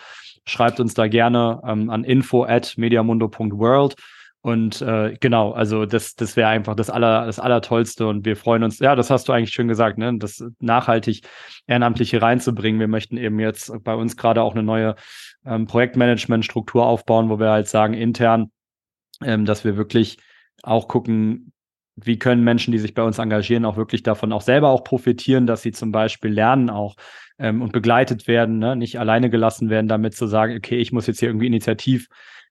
Schreibt 0.45 0.81
uns 0.81 0.93
da 0.95 1.09
gerne 1.09 1.61
ähm, 1.67 1.89
an 1.89 2.05
info 2.05 2.45
at 2.45 2.75
mediamundo.world. 2.77 3.97
Und 4.47 4.81
äh, 4.81 5.17
genau, 5.19 5.51
also 5.51 5.87
das, 5.87 6.15
das 6.15 6.37
wäre 6.37 6.49
einfach 6.49 6.77
das 6.77 6.89
aller, 6.89 7.27
das 7.27 7.41
Allertollste. 7.41 8.07
Und 8.07 8.25
wir 8.25 8.37
freuen 8.37 8.63
uns, 8.63 8.79
ja, 8.79 8.95
das 8.95 9.11
hast 9.11 9.27
du 9.27 9.33
eigentlich 9.33 9.51
schön 9.51 9.67
gesagt, 9.67 9.99
ne, 9.99 10.17
das 10.19 10.41
nachhaltig 10.61 11.23
Ehrenamtliche 11.67 12.23
reinzubringen. 12.23 12.79
Wir 12.79 12.87
möchten 12.87 13.17
eben 13.17 13.41
jetzt 13.41 13.73
bei 13.83 13.97
uns 13.97 14.17
gerade 14.17 14.43
auch 14.43 14.53
eine 14.53 14.63
neue 14.63 14.95
ähm, 15.45 15.67
Projektmanagement-Struktur 15.67 16.87
aufbauen, 16.87 17.29
wo 17.29 17.41
wir 17.41 17.51
halt 17.51 17.67
sagen, 17.67 17.95
intern, 17.95 18.53
ähm, 19.21 19.47
dass 19.47 19.65
wir 19.65 19.77
wirklich 19.77 20.19
auch 20.63 20.87
gucken, 20.87 21.53
wie 21.97 22.17
können 22.17 22.45
Menschen, 22.45 22.71
die 22.71 22.79
sich 22.79 22.95
bei 22.95 23.03
uns 23.03 23.19
engagieren, 23.19 23.65
auch 23.65 23.77
wirklich 23.77 24.05
davon 24.05 24.33
auch 24.33 24.43
selber 24.43 24.69
auch 24.69 24.85
profitieren, 24.85 25.49
dass 25.49 25.63
sie 25.63 25.73
zum 25.73 25.91
Beispiel 25.91 26.31
lernen 26.31 26.71
auch 26.71 26.95
ähm, 27.41 27.63
und 27.63 27.73
begleitet 27.73 28.29
werden, 28.29 28.61
ne? 28.61 28.77
nicht 28.77 29.01
alleine 29.01 29.29
gelassen 29.29 29.71
werden, 29.71 29.89
damit 29.89 30.15
zu 30.15 30.29
sagen, 30.29 30.55
okay, 30.57 30.77
ich 30.77 30.93
muss 30.93 31.09
jetzt 31.09 31.19
hier 31.19 31.31
irgendwie 31.31 31.49
initiativ 31.49 32.07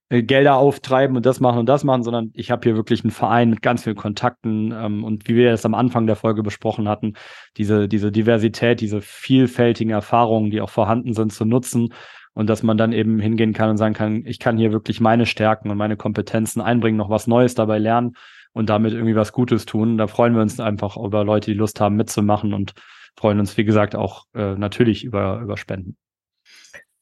Gelder 0.10 0.58
auftreiben 0.58 1.16
und 1.16 1.26
das 1.26 1.39
machen 1.39 1.60
und 1.60 1.66
das 1.68 1.84
machen, 1.84 2.03
sondern 2.03 2.30
ich 2.34 2.51
habe 2.51 2.62
hier 2.64 2.76
wirklich 2.76 3.03
einen 3.03 3.12
Verein 3.12 3.49
mit 3.49 3.64
ganz 3.64 3.84
vielen 3.84 3.95
Kontakten 3.95 4.72
ähm, 4.72 5.03
und 5.03 5.28
wie 5.28 5.36
wir 5.36 5.49
das 5.49 5.66
am 5.66 5.74
Anfang 5.74 6.06
der 6.06 6.16
Folge 6.16 6.43
besprochen 6.43 6.88
hatten, 6.88 7.14
diese, 7.58 7.88
diese 7.88 8.12
Diversität, 8.12 8.82
diese 8.82 9.01
vielfältigen 9.01 9.91
Erfahrungen, 9.91 10.51
die 10.51 10.62
auch 10.62 10.70
vorhanden 10.70 11.14
sind, 11.14 11.34
zu 11.34 11.43
nutzen 11.43 11.91
und 12.34 12.47
dass 12.47 12.62
man 12.62 12.78
dann 12.78 12.91
eben 12.93 13.20
hingehen 13.20 13.53
kann 13.53 13.72
und 13.72 13.78
sagen 13.78 13.95
kann, 13.95 14.24
ich 14.26 14.38
kann 14.38 14.58
hier 14.58 14.72
wirklich 14.72 15.01
meine 15.01 15.26
Stärken 15.26 15.72
und 15.72 15.78
meine 15.78 15.97
Kompetenzen 15.97 16.62
einbringen, 16.62 16.97
noch 16.97 17.10
was 17.10 17.26
Neues 17.26 17.56
dabei 17.56 17.80
lernen 17.80 18.16
und 18.53 18.70
damit 18.70 18.93
irgendwie 18.93 19.16
was 19.16 19.32
Gutes 19.32 19.66
tun. 19.66 19.97
Da 19.97 20.06
freuen 20.06 20.36
wir 20.36 20.41
uns 20.41 20.60
einfach 20.60 20.97
über 20.97 21.24
Leute, 21.24 21.51
die 21.51 21.58
Lust 21.58 21.82
haben 21.82 21.95
mitzumachen 21.95 22.53
und 22.53 22.74
freuen 23.18 23.39
uns, 23.39 23.58
wie 23.58 23.66
gesagt, 23.66 23.95
auch 23.95 24.26
äh, 24.36 24.56
natürlich 24.56 25.03
über, 25.03 25.39
über 25.41 25.58
Spenden. 25.58 25.97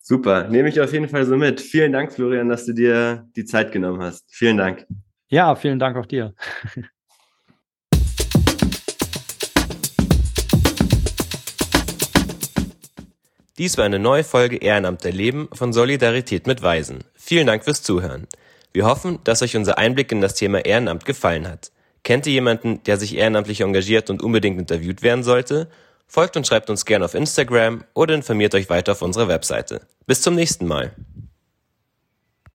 Super, 0.06 0.49
nehme 0.49 0.68
ich 0.68 0.82
auf 0.82 0.91
jeden 0.91 1.08
Fall 1.08 1.26
so 1.26 1.38
mit. 1.38 1.62
Vielen 1.62 1.93
Dank, 1.93 2.12
Florian, 2.12 2.49
dass 2.49 2.66
du 2.66 2.74
dir 2.74 3.26
die 3.38 3.45
Zeit 3.45 3.72
genommen 3.72 4.01
hast. 4.01 4.26
Vielen 4.28 4.58
Dank. 4.58 4.86
Ja, 5.30 5.56
vielen 5.56 5.80
Dank 5.80 5.95
auch 5.95 6.06
dir. 6.06 6.34
Dies 13.58 13.78
war 13.78 13.86
eine 13.86 13.99
neue 13.99 14.26
Folge 14.26 14.58
Ehrenamt 14.58 15.06
erleben 15.06 15.47
von 15.54 15.72
Solidarität 15.72 16.47
mit 16.47 16.62
Weisen. 16.62 17.06
Vielen 17.16 17.47
Dank 17.47 17.64
fürs 17.64 17.82
Zuhören. 17.82 18.28
Wir 18.74 18.86
hoffen, 18.86 19.20
dass 19.24 19.41
euch 19.41 19.56
unser 19.56 19.78
Einblick 19.78 20.12
in 20.12 20.20
das 20.20 20.36
Thema 20.36 20.66
Ehrenamt 20.66 21.06
gefallen 21.06 21.47
hat. 21.47 21.72
Kennt 22.04 22.28
ihr 22.28 22.34
jemanden, 22.34 22.84
der 22.84 22.97
sich 22.97 23.16
ehrenamtlich 23.16 23.62
engagiert 23.62 24.10
und 24.10 24.22
unbedingt 24.22 24.60
interviewt 24.60 25.01
werden 25.01 25.24
sollte? 25.24 25.70
Folgt 26.08 26.38
und 26.38 26.45
schreibt 26.45 26.70
uns 26.70 26.86
gerne 26.86 27.06
auf 27.06 27.14
Instagram 27.14 27.84
oder 27.93 28.14
informiert 28.14 28.54
euch 28.56 28.70
weiter 28.70 28.91
auf 28.91 29.01
unserer 29.01 29.28
Webseite. 29.28 29.82
Bis 30.06 30.22
zum 30.22 30.36
nächsten 30.36 30.68
Mal. 30.68 30.93